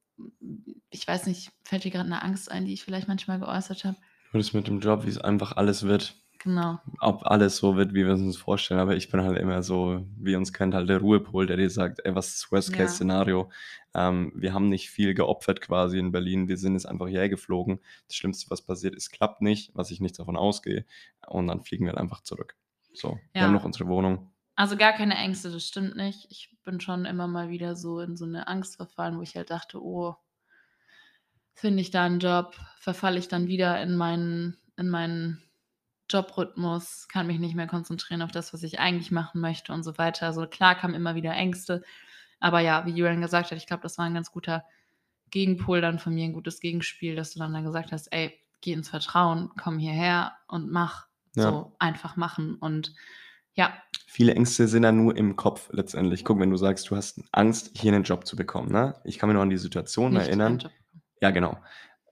ich 0.90 1.06
weiß 1.06 1.26
nicht, 1.26 1.52
fällt 1.64 1.84
dir 1.84 1.90
gerade 1.90 2.06
eine 2.06 2.22
Angst 2.22 2.50
ein, 2.50 2.64
die 2.64 2.72
ich 2.72 2.84
vielleicht 2.84 3.08
manchmal 3.08 3.38
geäußert 3.38 3.84
habe? 3.84 3.96
Das 4.32 4.52
mit 4.52 4.66
dem 4.68 4.80
Job, 4.80 5.04
wie 5.04 5.10
es 5.10 5.18
einfach 5.18 5.56
alles 5.56 5.82
wird. 5.82 6.14
Genau. 6.42 6.80
Ob 7.00 7.26
alles 7.26 7.58
so 7.58 7.76
wird, 7.76 7.92
wie 7.92 8.06
wir 8.06 8.14
es 8.14 8.20
uns 8.20 8.38
vorstellen. 8.38 8.80
Aber 8.80 8.96
ich 8.96 9.10
bin 9.10 9.20
halt 9.22 9.36
immer 9.38 9.62
so, 9.62 10.06
wie 10.16 10.34
uns 10.36 10.52
kennt, 10.54 10.74
halt 10.74 10.88
der 10.88 10.98
Ruhepol, 10.98 11.46
der 11.46 11.58
dir 11.58 11.68
sagt, 11.68 12.00
ey, 12.04 12.14
was 12.14 12.28
ist 12.28 12.34
das 12.44 12.50
Ja. 12.50 12.56
Worst-Case-Szenario? 12.56 13.50
Ähm, 13.94 14.32
wir 14.34 14.54
haben 14.54 14.68
nicht 14.70 14.88
viel 14.90 15.12
geopfert 15.14 15.60
quasi 15.60 15.98
in 15.98 16.12
Berlin. 16.12 16.48
Wir 16.48 16.56
sind 16.56 16.72
jetzt 16.74 16.86
einfach 16.86 17.08
hierher 17.08 17.28
geflogen. 17.28 17.80
Das 18.06 18.16
Schlimmste, 18.16 18.50
was 18.50 18.62
passiert 18.62 18.94
ist, 18.94 19.10
klappt 19.10 19.42
nicht, 19.42 19.70
was 19.74 19.90
ich 19.90 20.00
nicht 20.00 20.18
davon 20.18 20.36
ausgehe. 20.36 20.86
Und 21.26 21.46
dann 21.48 21.60
fliegen 21.62 21.84
wir 21.84 21.92
halt 21.92 22.00
einfach 22.00 22.22
zurück. 22.22 22.56
So, 22.94 23.18
wir 23.36 23.42
Ja. 23.42 23.42
haben 23.46 23.52
noch 23.52 23.64
unsere 23.64 23.86
Wohnung. 23.88 24.32
Also 24.56 24.76
gar 24.76 24.92
keine 24.94 25.16
Ängste, 25.16 25.50
das 25.50 25.66
stimmt 25.66 25.96
nicht. 25.96 26.26
Ich 26.30 26.56
bin 26.64 26.80
schon 26.80 27.04
immer 27.04 27.26
mal 27.26 27.50
wieder 27.50 27.76
so 27.76 28.00
in 28.00 28.16
so 28.16 28.24
eine 28.24 28.48
Angst 28.48 28.76
verfallen, 28.76 29.18
wo 29.18 29.22
ich 29.22 29.36
halt 29.36 29.50
dachte, 29.50 29.82
oh, 29.82 30.16
finde 31.54 31.80
ich 31.82 31.90
da 31.90 32.04
einen 32.04 32.20
Job, 32.20 32.56
verfalle 32.78 33.18
ich 33.18 33.28
dann 33.28 33.46
wieder 33.46 33.80
in 33.82 33.96
meinen, 33.96 34.56
in 34.76 34.88
meinen 34.88 35.42
Jobrhythmus, 36.10 37.08
kann 37.08 37.26
mich 37.26 37.38
nicht 37.38 37.54
mehr 37.54 37.66
konzentrieren 37.66 38.22
auf 38.22 38.32
das, 38.32 38.52
was 38.52 38.62
ich 38.62 38.78
eigentlich 38.80 39.10
machen 39.10 39.40
möchte 39.40 39.72
und 39.72 39.82
so 39.82 39.96
weiter. 39.98 40.26
Also 40.26 40.46
klar 40.46 40.74
kamen 40.74 40.94
immer 40.94 41.14
wieder 41.14 41.32
Ängste. 41.32 41.82
Aber 42.40 42.60
ja, 42.60 42.86
wie 42.86 42.90
Julian 42.90 43.20
gesagt 43.20 43.50
hat, 43.50 43.58
ich 43.58 43.66
glaube, 43.66 43.82
das 43.82 43.98
war 43.98 44.06
ein 44.06 44.14
ganz 44.14 44.32
guter 44.32 44.64
Gegenpol 45.30 45.80
dann 45.80 45.98
von 45.98 46.14
mir, 46.14 46.24
ein 46.24 46.32
gutes 46.32 46.60
Gegenspiel, 46.60 47.16
dass 47.16 47.32
du 47.32 47.38
dann, 47.38 47.52
dann 47.52 47.64
gesagt 47.64 47.92
hast, 47.92 48.12
ey, 48.12 48.38
geh 48.60 48.72
ins 48.72 48.88
Vertrauen, 48.88 49.50
komm 49.60 49.78
hierher 49.78 50.32
und 50.48 50.70
mach. 50.70 51.06
Ja. 51.36 51.50
So 51.50 51.76
einfach 51.78 52.16
machen. 52.16 52.56
Und 52.56 52.94
ja, 53.54 53.72
Viele 54.12 54.34
Ängste 54.34 54.66
sind 54.66 54.82
ja 54.82 54.90
nur 54.90 55.16
im 55.16 55.36
Kopf 55.36 55.68
letztendlich. 55.72 56.24
Guck, 56.24 56.40
wenn 56.40 56.50
du 56.50 56.56
sagst, 56.56 56.90
du 56.90 56.96
hast 56.96 57.22
Angst, 57.30 57.70
hier 57.74 57.92
einen 57.92 58.02
Job 58.02 58.26
zu 58.26 58.34
bekommen. 58.34 58.72
Ne? 58.72 58.96
Ich 59.04 59.18
kann 59.20 59.28
mich 59.28 59.34
noch 59.34 59.42
an 59.42 59.50
die 59.50 59.56
Situation 59.56 60.14
nicht 60.14 60.26
erinnern. 60.26 60.68
Ja, 61.20 61.30
genau. 61.30 61.56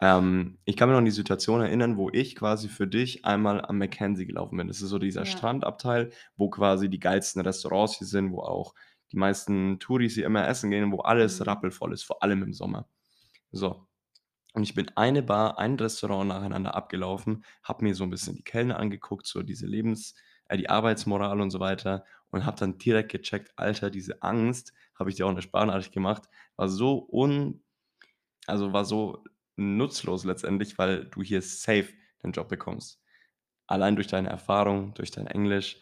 Ähm, 0.01 0.59
ich 0.65 0.77
kann 0.77 0.89
mich 0.89 0.95
noch 0.95 0.99
an 0.99 1.05
die 1.05 1.11
Situation 1.11 1.61
erinnern, 1.61 1.97
wo 1.97 2.09
ich 2.13 2.37
quasi 2.37 2.69
für 2.69 2.87
dich 2.87 3.25
einmal 3.25 3.65
am 3.65 3.79
Mackenzie 3.79 4.27
gelaufen 4.27 4.57
bin. 4.57 4.69
Das 4.69 4.81
ist 4.81 4.91
so 4.91 4.99
dieser 4.99 5.25
Ja. 5.25 5.27
Strandabteil, 5.27 6.11
wo 6.37 6.51
quasi 6.51 6.89
die 6.89 7.01
geilsten 7.01 7.43
Restaurants 7.43 7.99
hier 7.99 8.07
sind, 8.07 8.33
wo 8.33 8.41
auch 8.41 8.75
die 9.13 9.17
meisten 9.17 9.79
Touris 9.81 10.15
hier 10.15 10.27
immer 10.27 10.47
essen 10.47 10.71
gehen, 10.71 10.93
wo 10.93 11.01
alles 11.01 11.45
Mhm. 11.45 11.47
rappelvoll 11.47 11.93
ist, 11.93 12.05
vor 12.05 12.23
allem 12.23 12.43
im 12.43 12.53
Sommer. 12.53 12.89
So. 13.53 13.87
Und 14.55 14.63
ich 14.65 14.75
bin 14.75 14.91
eine 14.97 15.23
Bar, 15.23 15.59
ein 15.59 15.77
Restaurant 15.77 16.29
nacheinander 16.29 16.75
abgelaufen, 16.75 17.45
habe 17.63 17.85
mir 17.85 17.95
so 17.95 18.05
ein 18.05 18.11
bisschen 18.11 18.37
die 18.37 18.45
Kellner 18.45 18.79
angeguckt, 18.79 19.27
so 19.27 19.43
diese 19.43 19.67
Lebens-, 19.67 20.15
äh, 20.49 20.57
die 20.57 20.71
Arbeitsmoral 20.71 21.41
und 21.41 21.51
so 21.51 21.61
weiter 21.61 22.05
und 22.31 22.47
habe 22.47 22.59
dann 22.59 22.79
direkt 22.79 23.13
gecheckt, 23.13 23.53
Alter, 23.57 23.91
diese 23.91 24.23
Angst, 24.23 24.73
habe 24.95 25.11
ich 25.11 25.17
dir 25.17 25.27
auch 25.27 25.31
eine 25.31 25.43
Sprachnachricht 25.43 25.93
gemacht, 25.93 26.29
war 26.57 26.69
so 26.69 27.07
un, 27.13 27.63
also 28.47 28.73
war 28.73 28.85
so 28.85 29.25
nutzlos 29.59 30.25
letztendlich, 30.25 30.79
weil 30.79 31.05
du 31.07 31.23
hier 31.23 31.43
safe 31.43 31.89
den 32.23 32.33
Job 32.33 32.49
bekommst. 32.49 33.03
Allein 33.67 33.97
durch 33.97 34.07
deine 34.07 34.31
Erfahrung, 34.31 34.95
durch 34.95 35.11
dein 35.11 35.27
Englisch, 35.27 35.81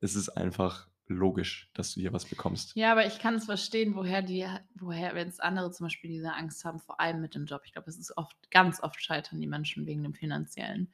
ist 0.00 0.16
es 0.16 0.28
einfach 0.28 0.88
logisch, 1.06 1.70
dass 1.74 1.94
du 1.94 2.00
hier 2.00 2.12
was 2.12 2.24
bekommst. 2.24 2.74
Ja, 2.74 2.92
aber 2.92 3.06
ich 3.06 3.18
kann 3.18 3.34
es 3.34 3.44
verstehen, 3.44 3.94
woher 3.94 4.22
die, 4.22 4.46
woher, 4.74 5.14
wenn 5.14 5.28
es 5.28 5.40
andere 5.40 5.70
zum 5.70 5.86
Beispiel 5.86 6.10
diese 6.10 6.32
Angst 6.32 6.64
haben, 6.64 6.80
vor 6.80 7.00
allem 7.00 7.20
mit 7.20 7.34
dem 7.34 7.46
Job. 7.46 7.62
Ich 7.64 7.72
glaube, 7.72 7.90
es 7.90 7.98
ist 7.98 8.16
oft, 8.16 8.36
ganz 8.50 8.82
oft 8.82 9.02
scheitern 9.02 9.40
die 9.40 9.46
Menschen 9.46 9.86
wegen 9.86 10.02
dem 10.02 10.14
Finanziellen. 10.14 10.92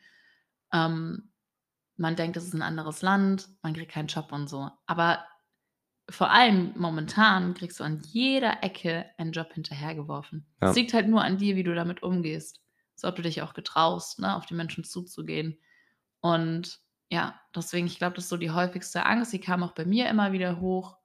Ähm, 0.72 1.30
man 1.96 2.16
denkt, 2.16 2.36
es 2.36 2.44
ist 2.44 2.54
ein 2.54 2.62
anderes 2.62 3.02
Land, 3.02 3.48
man 3.62 3.74
kriegt 3.74 3.92
keinen 3.92 4.08
Job 4.08 4.32
und 4.32 4.48
so. 4.48 4.70
Aber 4.86 5.24
vor 6.10 6.30
allem 6.30 6.72
momentan 6.76 7.54
kriegst 7.54 7.80
du 7.80 7.84
an 7.84 8.00
jeder 8.10 8.62
Ecke 8.62 9.06
einen 9.18 9.32
Job 9.32 9.52
hinterhergeworfen. 9.52 10.46
Ja. 10.62 10.70
Es 10.70 10.76
liegt 10.76 10.94
halt 10.94 11.08
nur 11.08 11.22
an 11.22 11.38
dir, 11.38 11.56
wie 11.56 11.62
du 11.62 11.74
damit 11.74 12.02
umgehst. 12.02 12.60
So, 12.94 13.08
ob 13.08 13.16
du 13.16 13.22
dich 13.22 13.42
auch 13.42 13.54
getraust, 13.54 14.18
ne, 14.18 14.34
auf 14.34 14.46
die 14.46 14.54
Menschen 14.54 14.84
zuzugehen. 14.84 15.58
Und 16.20 16.80
ja, 17.10 17.40
deswegen, 17.54 17.86
ich 17.86 17.98
glaube, 17.98 18.16
das 18.16 18.24
ist 18.24 18.30
so 18.30 18.36
die 18.36 18.50
häufigste 18.50 19.06
Angst. 19.06 19.32
Die 19.32 19.40
kam 19.40 19.62
auch 19.62 19.72
bei 19.72 19.84
mir 19.84 20.08
immer 20.08 20.32
wieder 20.32 20.60
hoch. 20.60 20.96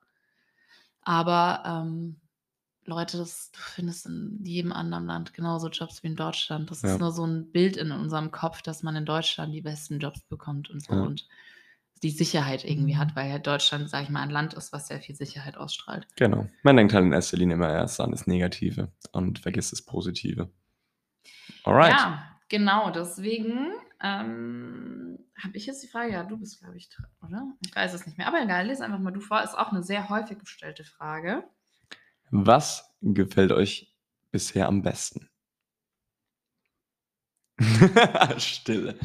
Aber 1.02 1.64
ähm, 1.66 2.22
Leute, 2.86 3.18
das, 3.18 3.52
du 3.52 3.60
findest 3.60 4.06
in 4.06 4.40
jedem 4.44 4.72
anderen 4.74 5.06
Land 5.06 5.34
genauso 5.34 5.70
Jobs 5.70 6.04
wie 6.04 6.08
in 6.08 6.16
Deutschland. 6.16 6.72
Das 6.72 6.82
Ja. 6.82 6.94
ist 6.94 7.00
nur 7.00 7.12
so 7.12 7.26
ein 7.26 7.52
Bild 7.52 7.78
in 7.78 7.92
unserem 7.92 8.32
Kopf, 8.32 8.62
dass 8.62 8.84
man 8.84 8.96
in 8.96 9.06
Deutschland 9.06 9.54
die 9.54 9.62
besten 9.62 10.00
Jobs 10.00 10.22
bekommt 10.24 10.70
und 10.70 10.82
so 10.84 10.94
Ja. 10.94 11.02
und 11.02 11.28
die 12.04 12.12
Sicherheit 12.12 12.66
irgendwie 12.66 12.94
Mhm. 12.96 13.00
hat, 13.00 13.16
weil 13.16 13.30
ja 13.30 13.40
Deutschland, 13.40 13.90
sage 13.90 14.04
ich 14.04 14.10
mal, 14.10 14.22
ein 14.22 14.30
Land 14.30 14.54
ist, 14.54 14.74
was 14.74 14.88
sehr 14.88 15.00
viel 15.00 15.16
Sicherheit 15.16 15.56
ausstrahlt. 15.58 16.06
Genau. 16.18 16.48
Man 16.62 16.76
denkt 16.78 16.94
halt 16.94 17.06
in 17.06 17.14
erster 17.14 17.38
Linie 17.38 17.56
immer 17.56 17.72
erst 17.72 18.00
an 18.02 18.12
das 18.12 18.28
Negative 18.28 18.92
und 19.14 19.40
vergisst 19.40 19.72
das 19.72 19.82
Positive. 19.82 20.50
Alright. 21.64 21.92
Ja, 21.92 22.38
genau, 22.50 22.92
deswegen 22.92 23.72
ähm, 24.02 25.18
habe 25.42 25.56
ich 25.56 25.66
jetzt 25.66 25.82
die 25.82 25.88
Frage, 25.88 26.12
ja, 26.12 26.24
du 26.24 26.38
bist, 26.38 26.60
glaube 26.60 26.76
ich, 26.78 26.90
dran, 26.90 27.08
oder? 27.22 27.48
Ich 27.66 27.74
weiß 27.74 27.94
es 27.94 28.06
nicht 28.06 28.18
mehr. 28.18 28.28
Aber 28.28 28.42
egal, 28.44 28.68
lese 28.68 28.84
einfach 28.84 29.00
mal 29.00 29.12
du 29.12 29.22
vor. 29.22 29.42
Ist 29.42 29.58
auch 29.58 29.72
eine 29.72 29.82
sehr 29.82 30.10
häufig 30.10 30.38
gestellte 30.40 30.84
Frage. 30.84 31.46
Was 32.32 32.94
gefällt 33.02 33.52
euch 33.54 33.96
bisher 34.32 34.68
am 34.68 34.82
besten? 34.82 35.30
Stille. 38.38 38.96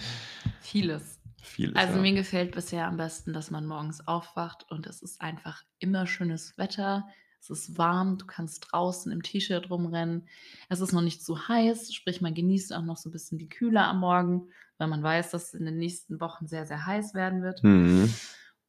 Vieles. 0.63 1.18
Vieles, 1.49 1.77
Also, 1.77 1.95
ja. 1.97 2.03
mir 2.03 2.13
gefällt 2.15 2.53
bisher 2.55 2.87
am 2.87 2.97
besten, 2.97 3.33
dass 3.33 3.51
man 3.51 3.67
morgens 3.67 4.07
aufwacht 4.07 4.71
und 4.71 4.87
es 4.87 5.03
ist 5.03 5.21
einfach 5.21 5.63
immer 5.79 6.07
schönes 6.07 6.57
Wetter. 6.59 7.09
Es 7.41 7.51
ist 7.51 7.79
warm, 7.79 8.19
du 8.19 8.27
kannst 8.27 8.67
draußen 8.71 9.11
im 9.13 9.23
T-Shirt 9.23 9.71
rumrennen. 9.71 10.29
Es 10.69 10.81
ist 10.81 10.93
noch 10.93 11.03
nicht 11.03 11.25
zu 11.25 11.49
heiß, 11.49 11.95
sprich, 11.95 12.21
man 12.21 12.35
genießt 12.35 12.73
auch 12.75 12.83
noch 12.83 12.97
so 12.97 13.09
'n 13.09 13.13
bisschen 13.13 13.39
die 13.39 13.49
Kühle 13.49 13.81
am 13.85 14.01
Morgen, 14.01 14.51
weil 14.77 14.89
man 14.89 15.03
weiß, 15.03 15.31
dass 15.31 15.49
es 15.49 15.55
in 15.55 15.65
den 15.65 15.79
nächsten 15.79 16.21
Wochen 16.21 16.47
sehr, 16.47 16.67
sehr 16.67 16.85
heiß 16.85 17.15
werden 17.15 17.43
wird. 17.43 17.63
Mhm. 17.65 18.13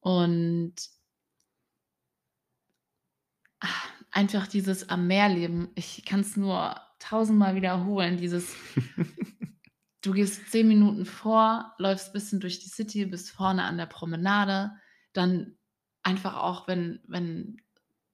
Und 0.01 0.75
einfach 4.11 4.47
dieses 4.47 4.89
am 4.89 5.07
Meer 5.07 5.29
leben. 5.29 5.69
Ich 5.75 6.03
kann's 6.05 6.37
nur 6.37 6.79
tausendmal 6.99 7.55
wiederholen, 7.55 8.17
dieses 8.17 8.55
du 10.01 10.13
gehst 10.13 10.51
10 10.51 10.67
Minuten 10.67 11.05
vor, 11.05 11.73
läufst 11.77 12.13
bisschen 12.13 12.39
durch 12.39 12.59
die 12.59 12.69
City, 12.69 13.05
bist 13.05 13.31
vorne 13.31 13.63
an 13.63 13.77
der 13.77 13.85
Promenade, 13.85 14.71
dann 15.13 15.57
einfach 16.03 16.37
auch, 16.37 16.67
wenn 16.67 16.99
wenn 17.07 17.61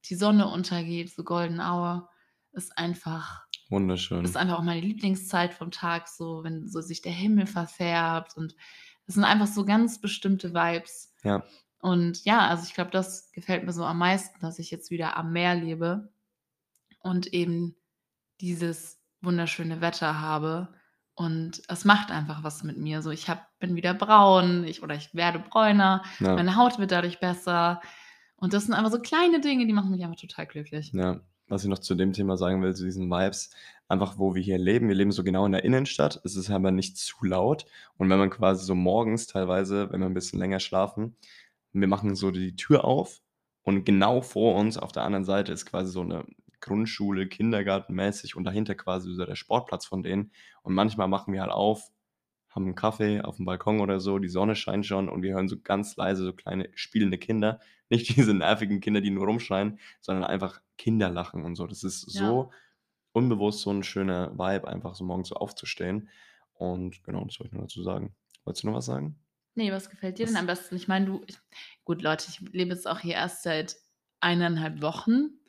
die 0.06 0.16
Sonne 0.16 0.48
untergeht, 0.48 1.12
so 1.12 1.24
Golden 1.24 1.60
Hour, 1.60 2.10
ist 2.52 2.78
einfach 2.78 3.46
Wunderschön. 3.70 4.24
ist 4.24 4.38
einfach 4.38 4.60
auch 4.60 4.64
meine 4.64 4.82
Lieblingszeit 4.82 5.54
vom 5.54 5.72
Tag 5.72 6.08
so, 6.08 6.44
wenn 6.44 6.68
so 6.68 6.82
sich 6.82 7.02
der 7.02 7.12
Himmel 7.12 7.48
verfärbt 7.48 8.38
und 8.38 8.56
es 9.08 9.16
sind 9.16 9.24
einfach 9.24 9.48
so 9.48 9.66
ganz 9.66 10.00
bestimmte 10.00 10.54
Vibes. 10.54 11.14
Ja. 11.24 11.44
Und 11.80 12.26
ja, 12.26 12.48
also, 12.48 12.64
ich 12.66 12.74
glaube, 12.74 12.92
das 12.92 13.32
gefällt 13.32 13.64
mir 13.64 13.74
so 13.74 13.84
am 13.84 14.00
meisten, 14.00 14.40
dass 14.42 14.58
ich 14.58 14.72
jetzt 14.72 14.90
wieder 14.90 15.18
am 15.18 15.32
Meer 15.32 15.56
lebe 15.56 16.12
und 17.00 17.28
eben 17.28 17.76
dieses 18.42 19.00
wunderschöne 19.22 19.82
Wetter 19.82 20.20
habe. 20.20 20.74
Und 21.18 21.62
es 21.70 21.86
macht 21.86 22.12
einfach 22.12 22.44
was 22.44 22.64
mit 22.64 22.78
mir. 22.78 23.02
So, 23.02 23.10
ich 23.12 23.30
habe 23.30 23.42
bin 23.60 23.76
wieder 23.76 23.94
braun, 23.94 24.66
ich 24.66 24.84
oder 24.84 24.96
ich 24.96 25.16
werde 25.16 25.40
bräuner, 25.40 26.04
Ja. 26.20 26.38
meine 26.38 26.58
Haut 26.58 26.78
wird 26.78 26.92
dadurch 26.92 27.20
besser. 27.20 27.82
Und 28.38 28.54
das 28.54 28.66
sind 28.66 28.74
einfach 28.74 28.92
so 28.92 29.00
kleine 29.02 29.40
Dinge, 29.40 29.66
die 29.66 29.74
machen 29.74 29.92
mich 29.92 30.04
einfach 30.04 30.20
total 30.20 30.46
glücklich. 30.48 30.94
Ja, 30.94 31.22
was 31.48 31.64
ich 31.64 31.70
noch 31.70 31.80
zu 31.80 31.96
dem 31.96 32.14
Thema 32.14 32.38
sagen 32.38 32.62
will, 32.62 32.74
zu 32.76 32.84
diesen 32.86 33.10
Vibes, 33.10 33.50
einfach 33.88 34.18
wo 34.18 34.34
wir 34.36 34.42
hier 34.42 34.58
leben. 34.58 34.88
Wir 34.88 34.96
leben 34.96 35.12
so 35.12 35.24
genau 35.24 35.46
in 35.46 35.52
der 35.52 35.64
Innenstadt. 35.64 36.22
Es 36.24 36.36
ist 36.36 36.50
aber 36.50 36.72
nicht 36.72 36.98
zu 36.98 37.26
laut. 37.26 37.66
Und 37.98 38.10
wenn 38.10 38.20
man 38.20 38.30
quasi 38.30 38.66
so 38.66 38.76
morgens 38.76 39.28
teilweise, 39.28 39.92
wenn 39.92 40.00
wir 40.02 40.08
'n 40.08 40.14
bisschen 40.14 40.40
länger 40.40 40.60
schlafen 40.60 41.18
wir 41.78 41.88
machen 41.90 42.16
so 42.16 42.32
die 42.32 42.56
Tür 42.56 42.86
auf 42.86 43.22
und 43.64 43.84
genau 43.84 44.22
vor 44.22 44.56
uns 44.56 44.78
auf 44.78 44.94
der 44.94 45.04
anderen 45.04 45.26
Seite 45.26 45.52
ist 45.52 45.66
quasi 45.66 45.92
so 45.92 46.04
'ne 46.06 46.26
Grundschule, 46.66 47.28
Kindergarten-mäßig 47.30 48.36
und 48.38 48.46
dahinter 48.46 48.76
quasi 48.76 49.14
so 49.16 49.26
der 49.26 49.36
Sportplatz 49.38 49.86
von 49.88 50.04
denen. 50.04 50.34
Und 50.64 50.76
manchmal 50.76 51.08
machen 51.10 51.34
wir 51.34 51.42
halt 51.44 51.54
auf, 51.54 51.92
haben 52.50 52.68
'n 52.70 52.76
Kaffee 52.76 53.22
aufm 53.22 53.46
Balkon 53.46 53.82
oder 53.82 54.00
so, 54.02 54.20
die 54.20 54.30
Sonne 54.30 54.56
scheint 54.58 54.86
schon 54.88 55.10
und 55.10 55.24
wir 55.24 55.36
hören 55.36 55.50
so 55.50 55.60
ganz 55.62 55.96
leise 55.98 56.26
so 56.26 56.34
kleine 56.34 56.70
spielende 56.76 57.18
Kinder. 57.20 57.60
Nicht 57.92 58.16
diese 58.18 58.34
nervigen 58.36 58.82
Kinder, 58.82 59.02
die 59.02 59.12
nur 59.12 59.28
rumschreien, 59.28 59.80
sondern 60.02 60.26
einfach 60.26 60.62
Kinder 60.80 61.10
lachen 61.12 61.46
und 61.46 61.56
so. 61.56 61.68
Das 61.68 61.84
ist 61.86 62.02
Ja. 62.14 62.36
so 62.42 62.52
unbewusst 63.14 63.62
so 63.62 63.72
'n 63.72 63.84
schöner 63.84 64.34
Vibe, 64.40 64.68
einfach 64.70 64.96
so 64.96 65.06
morgens 65.06 65.30
so 65.30 65.36
aufzustehen. 65.38 66.10
Und 66.56 67.04
genau, 67.06 67.26
das 67.26 67.40
wollte 67.40 67.50
ich 67.50 67.54
nur 67.54 67.64
dazu 67.64 67.84
sagen. 67.84 68.16
Wolltest 68.46 68.64
du 68.64 68.68
noch 68.70 68.76
was 68.78 68.86
sagen? 68.88 69.20
Ne, 69.58 69.72
was 69.72 69.90
gefällt 69.90 70.20
dir 70.20 70.26
denn 70.26 70.36
Was 70.36 70.38
am 70.38 70.48
besten? 70.48 70.76
Ich 70.76 70.90
meine, 70.90 71.06
du 71.06 71.24
ich 71.28 71.38
gut, 71.86 72.02
Leute, 72.02 72.26
ich 72.30 72.42
lebe 72.52 72.72
jetzt 72.74 72.88
auch 72.88 73.00
hier 73.00 73.14
erst 73.16 73.44
seit 73.44 73.78
1 74.20 74.42
1/2 74.42 74.82
Wochen. 74.82 75.40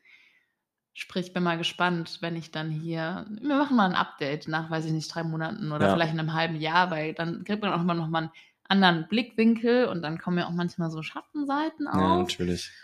Sprich, 0.99 1.35
bin 1.35 1.43
mal 1.43 1.59
gespannt, 1.59 2.19
wenn 2.23 2.37
ich 2.37 2.53
dann 2.53 2.71
hier 2.71 3.27
wir 3.43 3.57
machen 3.59 3.77
mal 3.77 3.85
'n 3.91 3.95
Update 3.95 4.49
nach, 4.49 4.71
weiß 4.71 4.87
ich 4.87 4.93
nicht, 4.93 5.15
3 5.15 5.25
Monaten 5.25 5.71
oder 5.71 5.91
Ja. 5.91 5.91
vielleicht 5.91 6.15
'nem 6.15 6.33
halben 6.33 6.57
Jahr, 6.57 6.91
weil 6.91 7.13
dann 7.13 7.45
kriegt 7.45 7.61
man 7.61 7.71
auch 7.75 7.83
immer 7.83 7.93
noch 7.93 8.09
mal 8.09 8.23
'n 8.23 8.31
anderen 8.67 9.07
Blickwinkel 9.07 9.85
und 9.89 10.01
dann 10.01 10.17
kommen 10.19 10.39
ja 10.39 10.47
auch 10.47 10.53
manchmal 10.53 10.91
so 10.91 11.03
Schattenseiten 11.03 11.87
Ja, 11.93 12.17
auf. 12.17 12.23
natürlich. 12.23 12.77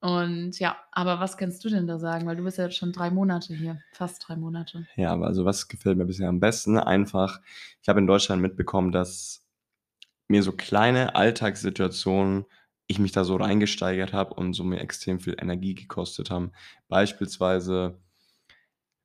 Und 0.00 0.58
ja, 0.60 0.76
aber 0.92 1.20
was 1.20 1.36
kannst 1.38 1.64
du 1.64 1.70
denn 1.70 1.86
da 1.86 1.98
sagen? 1.98 2.26
Weil 2.26 2.36
du 2.36 2.44
bist 2.44 2.58
ja 2.58 2.64
jetzt 2.64 2.76
schon 2.78 2.92
3 2.92 3.10
Monate 3.10 3.54
hier, 3.54 3.82
fast 3.92 4.28
3 4.28 4.36
Monate. 4.36 4.88
Ja, 4.96 5.12
aber 5.12 5.26
also, 5.26 5.44
was 5.44 5.68
gefällt 5.68 5.96
mir 5.98 6.06
bisher 6.06 6.28
am 6.28 6.40
besten? 6.40 6.78
Einfach, 6.78 7.40
ich 7.82 7.88
habe 7.88 8.00
in 8.00 8.06
Deutschland 8.06 8.42
mitbekommen, 8.42 8.92
dass 8.92 9.44
mir 10.28 10.42
so 10.42 10.52
kleine 10.52 11.16
Alltagssituationen 11.16 12.46
ich 12.88 12.98
mich 13.00 13.12
da 13.12 13.24
so 13.24 13.36
reingesteigert 13.36 14.12
habe 14.14 14.34
und 14.34 14.54
so 14.54 14.64
mir 14.64 14.80
extrem 14.80 15.20
viel 15.20 15.36
Energie 15.40 15.74
gekostet 15.76 16.30
haben. 16.30 16.52
Beispielsweise 16.88 18.00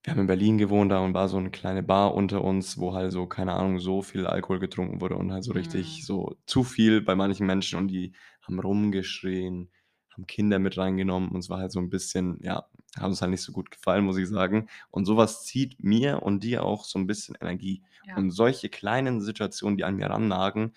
wir 0.06 0.12
haben 0.12 0.20
in 0.20 0.28
Berlin 0.28 0.58
gewohnt, 0.58 0.92
da 0.92 1.00
und 1.00 1.14
war 1.14 1.30
so 1.30 1.40
'ne 1.40 1.50
kleine 1.50 1.82
Bar 1.82 2.14
unter 2.14 2.44
uns, 2.44 2.78
wo 2.78 2.94
halt 2.94 3.14
so, 3.14 3.26
keine 3.26 3.54
Ahnung, 3.54 3.80
so 3.80 4.02
viel 4.02 4.28
Alkohol 4.28 4.60
getrunken 4.60 5.00
wurde 5.00 5.16
und 5.16 5.32
halt 5.32 5.46
so 5.46 5.54
richtig 5.54 6.04
Mhm. 6.04 6.06
so 6.06 6.36
zu 6.46 6.64
viel 6.66 7.00
bei 7.02 7.16
manchen 7.16 7.48
Menschen 7.48 7.80
und 7.80 7.88
die 7.88 8.12
haben 8.42 8.60
rumgeschrien, 8.60 9.72
haben 10.14 10.28
Kinder 10.28 10.60
mit 10.60 10.78
reingenommen 10.78 11.30
und 11.30 11.40
es 11.40 11.50
war 11.50 11.60
halt 11.60 11.72
so 11.72 11.80
'n 11.80 11.90
bisschen 11.90 12.38
ja, 12.44 12.66
hat 12.98 13.06
uns 13.06 13.22
halt 13.22 13.32
nicht 13.32 13.44
so 13.44 13.54
gut 13.54 13.72
gefallen, 13.72 14.04
muss 14.04 14.18
ich 14.18 14.28
sagen. 14.28 14.68
Und 14.92 15.06
so 15.06 15.16
was 15.16 15.46
zieht 15.46 15.82
mir 15.82 16.22
und 16.22 16.44
dir 16.44 16.66
auch 16.66 16.84
so 16.84 17.00
'n 17.00 17.08
bisschen 17.08 17.36
Energie. 17.40 17.82
Ja. 18.04 18.24
Und 18.24 18.32
solche 18.32 18.68
kleinen 18.68 19.22
Situationen, 19.22 19.78
die 19.78 19.86
an 19.86 19.96
mir 19.96 20.08
rannagen, 20.10 20.74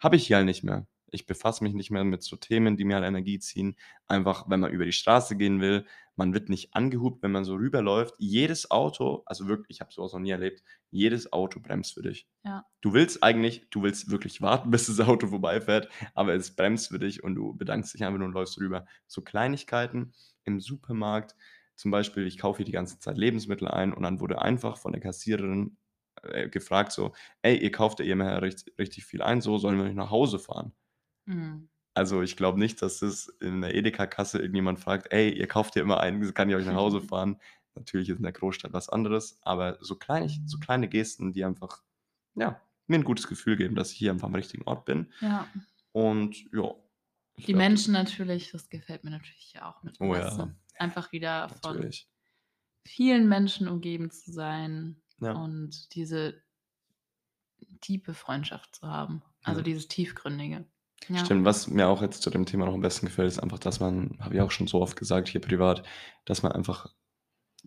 habe 0.00 0.16
ich 0.16 0.26
hier 0.28 0.36
halt 0.36 0.46
nicht 0.46 0.64
mehr. 0.64 0.86
Ich 1.12 1.26
befasse 1.26 1.64
mich 1.64 1.74
nicht 1.74 1.90
mehr 1.90 2.04
mit 2.04 2.22
so 2.22 2.36
Themen, 2.36 2.76
die 2.76 2.84
mir 2.84 2.96
halt 2.96 3.06
Energie 3.06 3.38
ziehen. 3.38 3.76
Einfach, 4.06 4.48
wenn 4.48 4.60
man 4.60 4.72
über 4.72 4.84
die 4.84 4.92
Straße 4.92 5.36
gehen 5.36 5.60
will, 5.60 5.86
man 6.16 6.34
wird 6.34 6.48
nicht 6.48 6.74
angehupt, 6.74 7.22
wenn 7.22 7.32
man 7.32 7.44
so 7.44 7.54
rüberläuft. 7.54 8.14
Jedes 8.18 8.70
Auto 8.70 9.22
also, 9.26 9.46
wirklich, 9.48 9.76
ich 9.76 9.80
habe 9.80 9.92
so 9.92 10.02
was 10.02 10.12
noch 10.12 10.20
nie 10.20 10.30
erlebt, 10.30 10.62
jedes 10.90 11.32
Auto 11.32 11.60
bremst 11.60 11.94
für 11.94 12.02
dich. 12.02 12.28
Ja. 12.44 12.68
Du 12.80 12.92
willst 12.94 13.22
eigentlich 13.24 13.66
du 13.70 13.82
willst 13.82 14.10
wirklich 14.10 14.40
warten, 14.40 14.70
bis 14.72 14.86
das 14.86 15.00
Auto 15.00 15.26
vorbeifährt, 15.28 15.88
aber 16.14 16.34
es 16.34 16.54
bremst 16.54 16.88
für 16.88 16.98
dich 16.98 17.22
und 17.24 17.34
du 17.34 17.54
bedankst 17.56 17.94
dich 17.94 18.04
einfach 18.04 18.18
nur 18.18 18.28
und 18.28 18.34
läufst 18.34 18.58
rüber. 18.60 18.86
So 19.06 19.22
Kleinigkeiten 19.22 20.12
im 20.44 20.60
Supermarkt, 20.60 21.34
zum 21.74 21.90
Beispiel, 21.90 22.26
ich 22.26 22.38
kaufe 22.38 22.58
hier 22.58 22.66
die 22.66 22.72
ganze 22.72 22.98
Zeit 22.98 23.16
Lebensmittel 23.18 23.68
ein 23.68 23.92
und 23.92 24.02
dann 24.02 24.20
wurde 24.20 24.40
einfach 24.42 24.78
von 24.78 24.92
der 24.92 25.00
Kassiererin, 25.00 25.76
äh, 26.22 26.48
gefragt 26.48 26.92
so: 26.92 27.12
„Ey, 27.42 27.56
ihr 27.58 27.70
kauft 27.72 28.00
ja 28.00 28.06
immer 28.06 28.40
richt 28.42 28.72
richtig 28.78 29.04
viel 29.06 29.22
ein, 29.22 29.40
so, 29.40 29.58
sollen 29.58 29.76
wir 29.78 29.84
nicht 29.84 29.96
nach 29.96 30.10
Hause 30.10 30.38
fahren?“ 30.38 30.72
Mhm. 31.28 31.68
Also, 31.94 32.22
ich 32.22 32.36
glaube 32.36 32.58
nicht, 32.60 32.80
dass 32.82 33.00
das 33.00 33.26
in 33.40 33.60
der 33.60 33.74
Edeka-Kasse 33.74 34.38
irgendjemand 34.38 34.78
fragt: 34.80 35.12
„Ey, 35.12 35.30
ihr 35.32 35.46
kauft 35.48 35.74
hier 35.74 35.82
immer 35.82 36.00
ein, 36.00 36.32
kann 36.34 36.48
ich 36.48 36.54
euch 36.56 36.64
nach 36.66 36.74
Hause 36.74 37.00
fahren?“ 37.02 37.40
Natürlich 37.74 38.08
ist 38.08 38.18
in 38.18 38.22
der 38.24 38.32
Großstadt 38.32 38.72
was 38.72 38.88
anderes, 38.88 39.38
aber 39.42 39.78
so 39.80 39.96
kleinig 39.96 40.40
so 40.46 40.58
kleine 40.58 40.88
Gesten, 40.88 41.32
die 41.32 41.44
einfach, 41.44 41.82
ja, 42.34 42.62
mir 42.86 42.98
'n 42.98 43.04
gutes 43.04 43.26
Gefühl 43.28 43.56
geben, 43.56 43.74
dass 43.76 43.92
ich 43.92 43.98
hier 43.98 44.12
einfach 44.12 44.28
am 44.28 44.34
richtigen 44.34 44.64
Ort 44.64 44.84
bin. 44.86 45.12
Ja. 45.20 45.52
Und 45.92 46.44
ja, 46.52 46.74
Die 47.46 47.52
glaube, 47.52 47.68
das 47.72 47.82
Menschen 47.82 47.92
natürlich, 47.94 48.50
das 48.52 48.68
gefällt 48.68 49.02
mir 49.04 49.10
natürlich 49.10 49.60
auch 49.60 49.82
mit 49.82 50.00
Oh 50.00 50.14
ja. 50.16 50.48
Einfach 50.78 51.12
wieder 51.12 51.50
von 51.50 51.88
natürlich. 51.88 52.06
vielen 52.86 53.28
Menschen 53.28 53.68
umgeben 53.68 54.10
zu 54.10 54.32
sein 54.32 55.02
Ja. 55.20 55.38
und 55.38 55.94
diese 55.94 56.42
tiefe 57.80 58.14
Freundschaft 58.14 58.76
zu 58.76 58.86
haben, 58.86 59.22
also, 59.42 59.60
Ja. 59.60 59.62
dieses 59.62 59.88
Tiefgründige. 59.88 60.66
Ja. 61.08 61.28
Stimmt, 61.28 61.44
was 61.44 61.68
mir 61.68 61.88
auch 61.88 62.02
jetzt 62.02 62.22
zu 62.22 62.30
dem 62.30 62.46
Thema 62.46 62.66
noch 62.66 62.74
am 62.74 62.80
besten 62.80 63.06
gefällt, 63.06 63.28
ist 63.28 63.40
einfach, 63.42 63.58
dass 63.58 63.80
man 63.80 64.16
habe 64.20 64.34
ich 64.36 64.40
auch 64.40 64.50
schon 64.50 64.66
so 64.68 64.80
oft 64.80 64.96
gesagt 64.96 65.28
hier 65.28 65.40
privat, 65.40 65.82
dass 66.24 66.42
man 66.42 66.52
einfach 66.52 66.94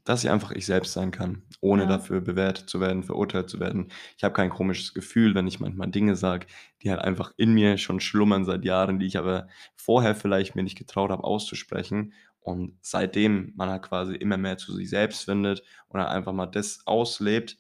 dass 0.06 0.24
ich 0.24 0.30
einfach 0.32 0.52
ich 0.52 0.66
selbst 0.66 0.94
sein 0.94 1.12
kann, 1.12 1.44
ohne 1.62 1.84
Ja. 1.84 1.88
dafür 1.88 2.22
bewertet 2.22 2.70
zu 2.70 2.80
werden, 2.80 3.04
verurteilt 3.04 3.50
zu 3.50 3.60
werden. 3.60 3.90
Ich 4.18 4.24
habe 4.24 4.34
kein 4.34 4.50
komisches 4.50 4.94
Gefühl, 4.94 5.36
wenn 5.36 5.48
ich 5.48 5.60
manchmal 5.60 5.92
Dinge 5.92 6.16
sage, 6.16 6.48
die 6.82 6.92
halt 6.92 7.02
einfach 7.02 7.34
in 7.38 7.54
mir 7.54 7.78
schon 7.78 8.00
schlummern 8.00 8.46
seit 8.46 8.66
Jahren, 8.66 9.00
die 9.00 9.08
ich 9.08 9.18
aber 9.18 9.48
vorher 9.76 10.16
vielleicht 10.16 10.56
mir 10.56 10.64
nicht 10.64 10.78
getraut 10.78 11.12
habe 11.12 11.24
auszusprechen. 11.26 12.14
Und 12.40 12.78
seitdem 12.82 13.54
man 13.56 13.70
halt 13.70 13.84
quasi 13.84 14.16
immer 14.16 14.38
mehr 14.38 14.58
zu 14.58 14.74
sich 14.74 14.90
selbst 14.90 15.26
findet 15.26 15.62
und 15.90 16.00
dann 16.00 16.08
einfach 16.10 16.34
mal 16.34 16.48
das 16.48 16.82
auslebt, 16.88 17.58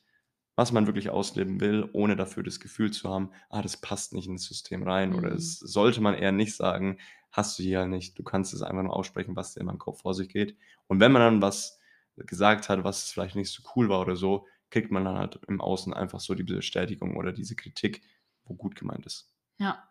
was 0.61 0.71
man 0.71 0.85
wirklich 0.87 1.09
ausleben 1.09 1.59
will, 1.59 1.89
ohne 1.93 2.15
dafür 2.15 2.43
das 2.43 2.59
Gefühl 2.59 2.91
zu 2.91 3.09
haben: 3.09 3.31
„Ah, 3.49 3.61
das 3.61 3.77
passt 3.81 4.13
nicht 4.13 4.27
ins 4.27 4.45
System 4.45 4.83
rein“ 4.83 5.13
oder 5.13 5.29
Mhm. 5.29 5.31
„das 5.31 5.59
sollte 5.59 6.01
man 6.01 6.13
eher 6.15 6.31
nicht 6.31 6.55
sagen“, 6.55 6.99
hast 7.31 7.57
du 7.59 7.63
hier 7.63 7.79
halt 7.79 7.89
nicht. 7.89 8.17
Du 8.19 8.23
kannst 8.23 8.53
es 8.53 8.61
einfach 8.61 8.83
nur 8.83 8.95
aussprechen, 8.95 9.35
was 9.35 9.53
dir 9.53 9.61
in 9.61 9.67
deinem 9.67 9.79
Kopf 9.79 10.01
vor 10.01 10.13
sich 10.13 10.29
geht. 10.29 10.57
Und 10.87 10.99
wenn 10.99 11.11
man 11.11 11.21
dann 11.21 11.41
was 11.41 11.79
gesagt 12.17 12.69
hat, 12.69 12.83
was 12.83 13.11
vielleicht 13.11 13.35
nicht 13.35 13.51
so 13.51 13.63
cool 13.75 13.89
war 13.89 14.01
oder 14.01 14.15
so, 14.15 14.47
kriegt 14.69 14.91
man 14.91 15.05
dann 15.05 15.17
halt 15.17 15.39
im 15.47 15.61
Außen 15.61 15.93
einfach 15.93 16.19
so 16.19 16.35
die 16.35 16.43
Bestätigung 16.43 17.17
oder 17.17 17.31
diese 17.33 17.55
Kritik, 17.55 18.03
wo 18.45 18.53
gut 18.55 18.75
gemeint 18.75 19.05
ist. 19.05 19.29
Ja. 19.59 19.89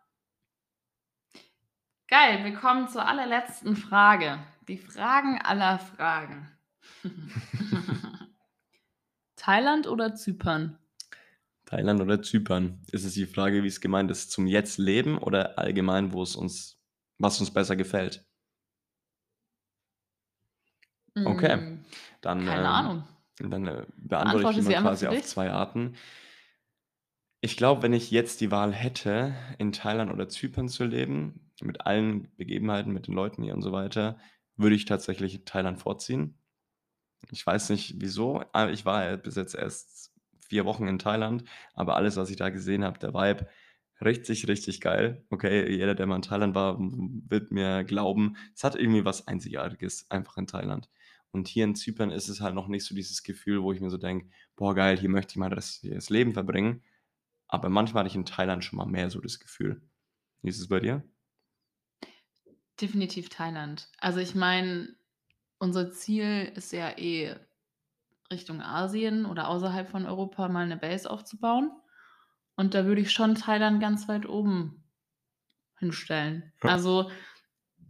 Geil, 2.09 2.45
wir 2.45 2.53
kommen 2.55 2.89
zur 2.89 3.07
allerletzten 3.09 3.75
Frage. 3.75 4.39
Die 4.69 4.77
Fragen 4.77 5.41
aller 5.41 5.79
Fragen. 5.79 6.51
Thailand 9.41 9.89
oder 9.89 10.15
Zypern? 10.15 10.79
Thailand 11.65 12.03
oder 12.03 12.21
Zypern? 12.23 12.83
Ist 12.93 13.05
es 13.07 13.15
die 13.15 13.25
Frage, 13.27 13.63
wie 13.63 13.67
es 13.69 13.81
gemeint 13.81 14.11
ist, 14.11 14.31
zum 14.31 14.47
jetzt 14.47 14.77
Leben 14.79 15.17
oder 15.17 15.59
allgemein, 15.59 16.13
wo 16.13 16.23
es 16.23 16.37
uns 16.37 16.79
was 17.19 17.41
uns 17.41 17.51
besser 17.51 17.77
gefällt? 17.77 18.27
Okay, 21.25 21.63
Hm, 21.63 21.85
dann, 22.21 22.47
keine 22.47 22.69
ähm 22.69 22.69
Ahnung. 22.69 23.05
dann, 23.39 23.67
äh, 23.67 23.87
beantworte 23.97 24.45
ich 24.47 24.53
die 24.53 24.63
mal 24.63 24.75
quasi 24.75 25.07
auf. 25.07 25.23
2 25.23 25.51
Arten. 25.51 25.97
Ich 27.43 27.57
glaube, 27.59 27.83
wenn 27.83 27.93
ich 27.93 28.11
jetzt 28.11 28.41
die 28.41 28.51
Wahl 28.51 28.73
hätte, 28.73 29.35
in 29.59 29.73
Thailand 29.73 30.11
oder 30.13 30.29
Zypern 30.31 30.69
zu 30.71 30.85
leben, 30.85 31.51
mit 31.61 31.87
allen 31.87 32.35
Begebenheiten, 32.37 32.93
mit 32.93 33.07
den 33.09 33.15
Leuten 33.15 33.43
hier 33.43 33.55
und 33.55 33.63
so 33.63 33.73
weiter, 33.73 34.19
würde 34.57 34.75
ich 34.77 34.85
tatsächlich 34.87 35.45
Thailand 35.45 35.79
vorziehen. 35.79 36.40
Ich 37.31 37.47
weiß 37.47 37.71
nicht 37.71 38.01
wieso, 38.01 38.45
aber 38.53 38.73
ich 38.73 38.85
war 38.85 39.05
ja 39.05 39.17
bis 39.17 39.37
jetzt 39.37 39.55
erst 39.55 40.13
4 40.41 40.65
Wochen 40.65 40.87
in 40.89 40.99
Thailand, 40.99 41.45
aber 41.75 41.97
alles, 41.97 42.17
was 42.17 42.31
ich 42.31 42.37
da 42.37 42.49
gesehen 42.51 42.85
habe, 42.85 42.99
der 42.99 43.15
Vibe, 43.15 43.49
richtig, 44.01 44.49
richtig 44.49 44.81
geil. 44.81 45.25
Okay, 45.31 45.71
jeder, 45.71 45.95
der 45.95 46.07
mal 46.07 46.17
in 46.17 46.23
Thailand 46.23 46.55
war, 46.55 46.77
wird 46.81 47.53
mir 47.53 47.85
glauben, 47.85 48.37
es 48.55 48.65
hat 48.65 48.75
irgendwie 48.77 49.05
was 49.05 49.29
Einzigartiges 49.29 50.11
einfach 50.11 50.37
in 50.39 50.47
Thailand. 50.47 50.89
Und 51.33 51.47
hier 51.47 51.65
in 51.65 51.77
Zypern 51.77 52.11
ist 52.11 52.29
es 52.29 52.41
halt 52.41 52.55
noch 52.55 52.67
nicht 52.69 52.85
so 52.85 52.95
dieses 52.95 53.23
Gefühl, 53.23 53.63
wo 53.63 53.73
ich 53.73 53.81
mir 53.81 53.91
so 53.91 53.99
denke: 53.99 54.31
„Boah 54.57 54.75
geil, 54.75 54.99
hier 54.99 55.09
möchte 55.11 55.33
ich 55.33 55.37
mein 55.37 55.53
restliches 55.53 56.11
Leben 56.11 56.33
verbringen.“ 56.33 56.83
Aber 57.49 57.69
manchmal 57.71 58.03
hatte 58.05 58.11
ich 58.11 58.17
in 58.17 58.27
Thailand 58.27 58.65
schon 58.65 58.79
mal 58.79 58.87
mehr 58.87 59.11
so 59.11 59.21
das 59.21 59.41
Gefühl. 59.41 59.83
Wie 60.43 60.51
ist 60.51 60.61
es 60.61 60.69
bei 60.69 60.81
dir? 60.81 61.05
Definitiv 62.81 63.29
Thailand. 63.29 63.89
Also, 63.99 64.21
ich 64.21 64.35
meine, 64.35 64.97
unser 65.61 65.93
Ziel 65.93 66.53
ist 66.57 66.73
ja 66.73 66.91
eh 66.99 67.37
Richtung 68.33 68.63
Asien 68.63 69.27
oder 69.27 69.49
außerhalb 69.49 69.89
von 69.91 70.07
Europa 70.07 70.49
mal 70.49 70.67
'ne 70.69 70.79
Base 70.79 71.11
aufzubauen. 71.11 71.73
Und 72.57 72.75
da 72.75 72.87
würde 72.87 73.03
ich 73.03 73.13
schon 73.13 73.37
Thailand 73.37 73.81
ganz 73.81 74.09
weit 74.09 74.29
oben 74.29 74.85
hinstellen. 75.79 76.53
Ja. 76.63 76.71
Also, 76.71 77.11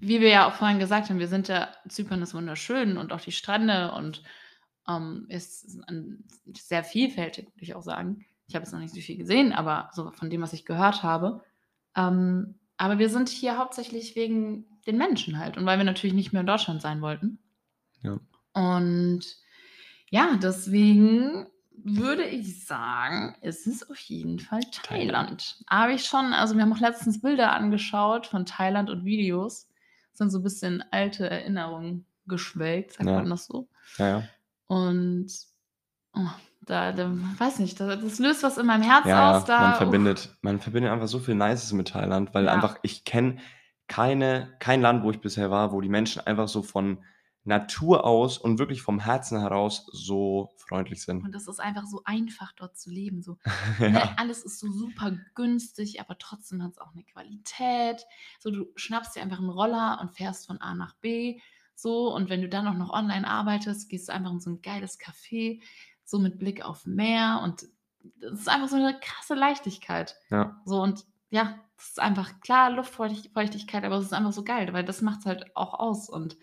wie 0.00 0.20
wir 0.20 0.28
ja 0.30 0.48
auch 0.48 0.54
vorhin 0.54 0.78
gesagt 0.80 1.10
haben, 1.10 1.18
wir 1.20 1.28
sind 1.28 1.48
ja 1.48 1.70
Zypern 1.88 2.22
ist 2.22 2.34
wunderschön 2.34 2.98
und 2.98 3.12
auch 3.12 3.20
die 3.22 3.32
Strände 3.32 3.92
und, 3.92 4.22
ähm, 4.88 5.26
ist 5.30 5.80
an 5.88 6.24
sehr 6.56 6.84
vielfältig, 6.84 7.46
würde 7.48 7.62
ich 7.64 7.74
auch 7.76 7.82
sagen. 7.82 8.26
Ich 8.48 8.54
habe 8.56 8.64
jetzt 8.64 8.72
noch 8.72 8.80
nicht 8.80 8.94
so 8.94 9.00
viel 9.00 9.18
gesehen, 9.18 9.52
aber 9.52 9.90
so 9.94 10.10
von 10.12 10.30
dem, 10.30 10.42
was 10.42 10.52
ich 10.54 10.66
gehört 10.66 11.02
habe. 11.04 11.42
Ähm, 11.96 12.60
aber 12.78 12.98
wir 12.98 13.10
sind 13.10 13.28
hier 13.30 13.58
hauptsächlich 13.58 14.16
wegen 14.16 14.66
den 14.86 14.98
Menschen 14.98 15.38
halt 15.38 15.56
und 15.58 15.66
weil 15.66 15.78
wir 15.78 15.84
natürlich 15.84 16.14
nicht 16.14 16.32
mehr 16.32 16.40
in 16.42 16.46
Deutschland 16.48 16.82
sein 16.82 17.02
wollten. 17.02 17.38
Ja. 18.02 18.18
Und 18.52 19.20
ja, 20.10 20.36
deswegen 20.42 21.46
würde 21.72 22.24
ich 22.24 22.66
sagen, 22.66 23.36
es 23.40 23.66
ist 23.66 23.88
auf 23.90 23.98
jeden 23.98 24.38
Fall 24.38 24.60
Thailand. 24.72 24.86
Thailand. 24.86 25.64
Habe 25.68 25.92
ich 25.94 26.04
schon 26.04 26.32
also, 26.32 26.54
wir 26.54 26.62
haben 26.62 26.72
auch 26.72 26.80
letztens 26.80 27.20
Bilder 27.22 27.52
angeschaut 27.52 28.26
von 28.26 28.44
Thailand 28.44 28.90
und 28.90 29.04
Videos. 29.04 29.68
Sind 30.12 30.30
so 30.30 30.42
bisschen 30.42 30.84
alte 30.90 31.30
Erinnerungen 31.30 32.04
geschwelgt, 32.26 32.92
sagt 32.92 33.08
Ja. 33.08 33.16
man 33.16 33.30
das 33.30 33.46
so? 33.46 33.68
Ja, 33.96 34.08
ja. 34.08 34.22
Und, 34.66 35.28
oh, 36.14 36.26
da 36.66 36.92
da 36.92 37.10
weiß 37.38 37.58
nicht, 37.60 37.80
da 37.80 37.96
das 37.96 38.18
löst 38.18 38.42
was 38.42 38.58
in 38.58 38.66
meinem 38.66 38.82
Herz 38.82 39.06
Ja, 39.06 39.36
aus, 39.36 39.48
ja, 39.48 39.60
man 39.60 39.70
da 39.72 39.76
verbindet 39.76 40.36
man 40.42 40.60
verbindet 40.60 40.92
einfach 40.92 41.08
so 41.08 41.18
viel 41.18 41.34
Nices 41.34 41.72
mit 41.72 41.88
Thailand, 41.88 42.34
weil 42.34 42.48
einfach 42.48 42.78
ich 42.82 43.04
kenne 43.04 43.38
keine 43.88 44.54
kein 44.58 44.82
Land, 44.82 45.02
wo 45.02 45.10
ich 45.10 45.20
bisher 45.20 45.50
war, 45.50 45.72
wo 45.72 45.80
die 45.80 45.88
Menschen 45.88 46.20
einfach 46.26 46.48
so 46.48 46.62
von 46.62 47.02
Natur 47.50 48.04
aus 48.06 48.38
und 48.38 48.58
wirklich 48.58 48.82
vom 48.82 49.00
Herzen 49.00 49.40
heraus 49.40 49.86
so 49.92 50.50
freundlich 50.58 51.02
sind. 51.04 51.26
Und 51.26 51.34
das 51.34 51.46
ist 51.48 51.60
einfach 51.60 51.86
so 51.86 52.02
einfach, 52.04 52.52
dort 52.52 52.78
zu 52.78 52.90
leben, 52.90 53.22
so, 53.22 53.36
ne? 53.86 54.00
Ja. 54.00 54.16
Alles 54.16 54.42
ist 54.42 54.58
so 54.58 54.70
super 54.72 55.12
günstig, 55.34 56.00
aber 56.00 56.16
trotzdem 56.18 56.62
hat's 56.62 56.78
auch 56.78 56.94
'ne 56.94 57.04
Qualität. 57.04 58.04
So, 58.38 58.50
du 58.50 58.66
schnappst 58.76 59.16
dir 59.16 59.22
einfach 59.22 59.38
'n 59.40 59.50
Roller 59.50 59.98
und 60.00 60.12
fährst 60.12 60.46
von 60.46 60.60
A 60.60 60.74
nach 60.74 60.94
B, 60.96 61.40
so. 61.74 62.14
Und 62.14 62.30
wenn 62.30 62.40
du 62.40 62.48
dann 62.48 62.66
auch 62.68 62.74
noch 62.74 62.90
online 62.90 63.26
arbeitest, 63.28 63.88
gehst 63.90 64.08
du 64.08 64.12
einfach 64.14 64.32
in 64.32 64.40
so 64.40 64.50
'n 64.50 64.62
geiles 64.62 64.98
Café, 64.98 65.60
so 66.04 66.18
mit 66.18 66.38
Blick 66.38 66.64
auf 66.64 66.86
Meer 66.86 67.40
und 67.44 67.66
das 68.20 68.32
ist 68.40 68.48
einfach 68.48 68.68
so 68.68 68.76
'ne 68.76 68.98
krasse 69.00 69.34
Leichtigkeit. 69.34 70.16
Ja. 70.30 70.60
So 70.64 70.80
und 70.82 71.04
ja, 71.30 71.60
das 71.76 71.88
ist 71.90 72.00
einfach 72.00 72.40
klar, 72.40 72.70
Luftfeuchtig 72.70 73.32
Feuchtigkeit, 73.34 73.84
aber 73.84 73.96
es 73.98 74.06
ist 74.06 74.12
einfach 74.14 74.32
so 74.32 74.42
geil, 74.44 74.72
weil 74.72 74.84
das 74.84 75.02
macht's 75.02 75.26
halt 75.26 75.54
auch 75.56 75.74
aus 75.78 76.08
und 76.08 76.36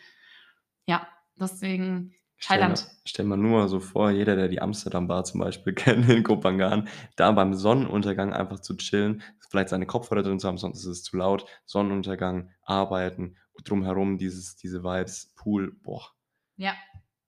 ja, 0.87 1.07
deswegen 1.39 2.13
Stell 2.39 2.59
Thailand. 2.59 2.87
stell 3.05 3.25
mal 3.25 3.37
nur 3.37 3.61
mal 3.61 3.67
so 3.67 3.79
vor, 3.79 4.11
jeder, 4.11 4.35
der 4.35 4.47
die 4.47 4.61
Amsterdam 4.61 5.07
Bar 5.07 5.23
zum 5.25 5.39
Beispiel 5.41 5.73
kennt 5.75 6.09
in 6.09 6.23
Koh 6.23 6.39
Phangan, 6.41 6.87
da 7.15 7.31
beim 7.31 7.53
Sonnenuntergang 7.55 8.33
einfach 8.33 8.59
zu 8.59 8.75
chillen, 8.77 9.23
vielleicht 9.49 9.69
seine 9.69 9.85
Kopfhörer 9.87 10.23
drin 10.23 10.39
zu 10.39 10.47
haben, 10.47 10.57
sonst 10.57 10.79
ist 10.79 10.85
es 10.85 11.03
zu 11.03 11.17
laut, 11.17 11.45
Sonnenuntergang, 11.65 12.51
arbeiten, 12.61 13.37
drumherum 13.63 14.17
dieses 14.19 14.55
diese 14.55 14.83
Vibes, 14.83 15.33
Pool, 15.35 15.73
boah. 15.81 16.11
Ja. 16.57 16.75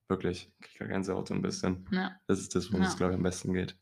Wirklich, 0.09 0.51
kriege 0.61 0.77
grad 0.79 0.89
Gänsehaut 0.89 1.27
so 1.27 1.33
'n 1.33 1.41
bisschen. 1.41 1.87
Ja. 1.91 2.11
Das 2.27 2.39
ist 2.39 2.55
das, 2.55 2.71
worum 2.71 2.83
es, 2.83 2.93
Ja. 2.93 2.97
glaube 2.97 3.13
ich, 3.13 3.17
am 3.17 3.23
besten 3.23 3.53
geht. 3.53 3.77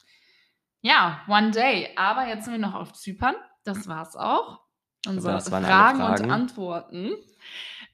Ja, 0.82 1.22
one 1.28 1.52
day. 1.52 1.90
Aber 1.98 2.28
jetzt 2.28 2.46
sind 2.46 2.54
wir 2.54 2.60
noch 2.60 2.76
auf 2.76 2.94
Zypern. 2.94 3.36
Das 3.66 3.88
war's 3.88 4.16
auch. 4.16 4.62
Unsere 5.06 5.34
Das 5.34 5.52
alle 5.52 5.66
Fragen 5.66 6.02
und 6.02 6.06
Fragen. 6.20 6.32
Antworten 6.32 7.12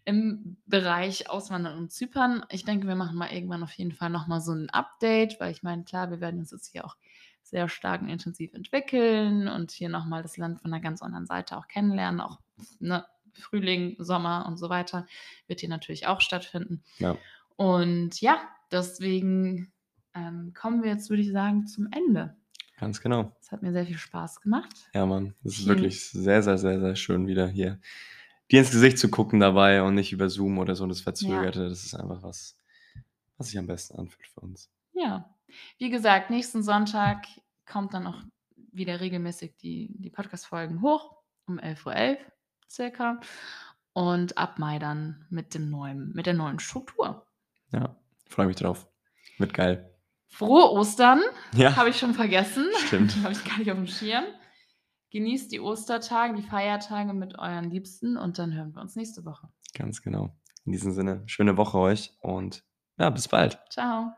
im 0.06 0.58
Bereich 0.66 1.30
Auswandern 1.30 1.78
und 1.78 1.92
Zypern. 1.92 2.46
Ich 2.50 2.66
denke, 2.66 2.88
wir 2.88 2.96
machen 2.96 3.18
mal 3.18 3.32
irgendwann 3.32 3.64
auf 3.64 3.74
jeden 3.74 3.94
Fall 3.94 4.10
noch 4.10 4.28
mal 4.28 4.42
so 4.42 4.52
'n 4.54 4.70
Update, 4.70 5.40
weil 5.40 5.52
ich 5.52 5.64
meine, 5.64 5.84
klar, 5.84 6.12
wir 6.12 6.20
werden 6.22 6.40
uns 6.40 6.52
jetzt 6.52 6.68
hier 6.72 6.86
auch 6.86 6.96
sehr 7.44 7.70
stark 7.70 8.02
und 8.02 8.10
intensiv 8.10 8.54
entwickeln 8.54 9.48
und 9.48 9.72
hier 9.72 9.90
noch 9.90 10.06
mal 10.06 10.22
das 10.24 10.38
Land 10.38 10.62
von 10.62 10.72
'ner 10.72 10.80
ganz 10.82 11.02
anderen 11.02 11.26
Seite 11.26 11.58
auch 11.58 11.68
kennenlernen, 11.68 12.22
auch, 12.22 12.40
ne, 12.80 13.06
Frühling, 13.34 13.96
Sommer 14.00 14.46
und 14.48 14.58
so 14.58 14.70
weiter 14.70 15.08
wird 15.48 15.60
hier 15.62 15.70
natürlich 15.70 16.08
auch 16.08 16.22
stattfinden. 16.22 16.84
Ja. 17.00 17.18
Und 17.56 18.22
ja, 18.22 18.42
deswegen, 18.72 19.72
ähm, 20.14 20.54
kommen 20.54 20.84
wir 20.84 20.92
jetzt, 20.92 21.10
würde 21.10 21.24
ich 21.24 21.32
sagen, 21.32 21.66
zum 21.68 21.88
Ende. 21.92 22.36
Ganz 22.80 23.02
genau. 23.02 23.36
Es 23.42 23.52
hat 23.52 23.62
mir 23.64 23.72
sehr 23.72 23.86
viel 23.86 23.98
Spaß 23.98 24.42
gemacht. 24.42 24.74
Ja, 24.94 25.06
Mann, 25.06 25.34
es 25.44 25.58
ist 25.60 25.66
wirklich 25.68 26.10
sehr, 26.10 26.44
sehr, 26.44 26.58
sehr, 26.58 26.80
sehr 26.80 26.96
schön, 26.96 27.28
wieder 27.28 27.48
hier 27.48 27.80
dir 28.52 28.60
ins 28.60 28.72
Gesicht 28.72 28.98
zu 29.00 29.10
gucken 29.10 29.40
dabei 29.40 29.82
und 29.84 29.96
nicht 29.96 30.12
über 30.12 30.30
Zoom 30.30 30.58
oder 30.60 30.76
so 30.76 30.86
das 30.88 31.00
Ja. 31.00 31.04
Verzögerte. 31.04 31.70
Das 31.70 31.84
ist 31.84 31.96
einfach 31.96 32.22
was, 32.24 32.58
was 33.38 33.48
sich 33.48 33.58
am 33.58 33.68
besten 33.68 33.98
anfühlt 33.98 34.28
für 34.28 34.42
uns. 34.42 34.70
Ja. 34.94 35.34
Wie 35.78 35.90
gesagt, 35.90 36.30
nächsten 36.30 36.64
Sonntag 36.64 37.26
kommt 37.66 37.94
dann 37.94 38.08
auch 38.08 38.22
wieder 38.72 39.00
regelmäßig 39.02 39.56
die 39.58 39.94
die 40.00 40.10
Podcast-Folgen 40.10 40.82
hoch 40.82 41.18
um 41.48 41.60
11:11 41.60 41.86
Uhr 41.86 42.18
circa 42.70 43.20
und 43.94 44.38
ab 44.38 44.58
Mai 44.60 44.80
dann 44.80 45.26
mit 45.30 45.54
dem 45.54 45.70
neuen 45.70 46.12
mit 46.14 46.26
der 46.26 46.34
neuen 46.34 46.60
Struktur. 46.60 47.26
Ja, 47.72 47.96
freue 48.28 48.48
mich 48.48 48.56
drauf. 48.56 48.88
Wird 49.38 49.54
geil. 49.54 49.90
Frohe 50.28 50.72
Ostern, 50.72 51.22
Ja. 51.54 51.76
habe 51.76 51.90
ich 51.90 52.00
schon 52.00 52.16
vergessen. 52.16 52.66
Stimmt. 52.88 53.16
Habe 53.24 53.34
ich 53.34 53.44
gar 53.46 53.60
nicht 53.60 53.72
aufm 53.72 53.86
Schirm. 53.86 54.24
Genießt 55.14 55.52
die 55.52 55.60
Ostertage, 55.60 56.34
die 56.34 56.42
Feiertage 56.42 57.14
mit 57.14 57.38
euren 57.38 57.70
Liebsten 57.70 58.18
und 58.18 58.40
dann 58.40 58.52
hören 58.52 58.74
wir 58.74 58.82
uns 58.82 58.96
nächste 58.96 59.24
Woche. 59.26 59.48
Ganz 59.76 60.02
genau. 60.02 60.36
In 60.66 60.72
diesem 60.72 60.92
Sinne, 60.92 61.22
schöne 61.28 61.56
Woche 61.56 61.78
euch 61.78 62.18
und 62.20 62.64
ja, 62.98 63.12
bis 63.12 63.28
bald. 63.28 63.60
Tschau. 63.70 64.12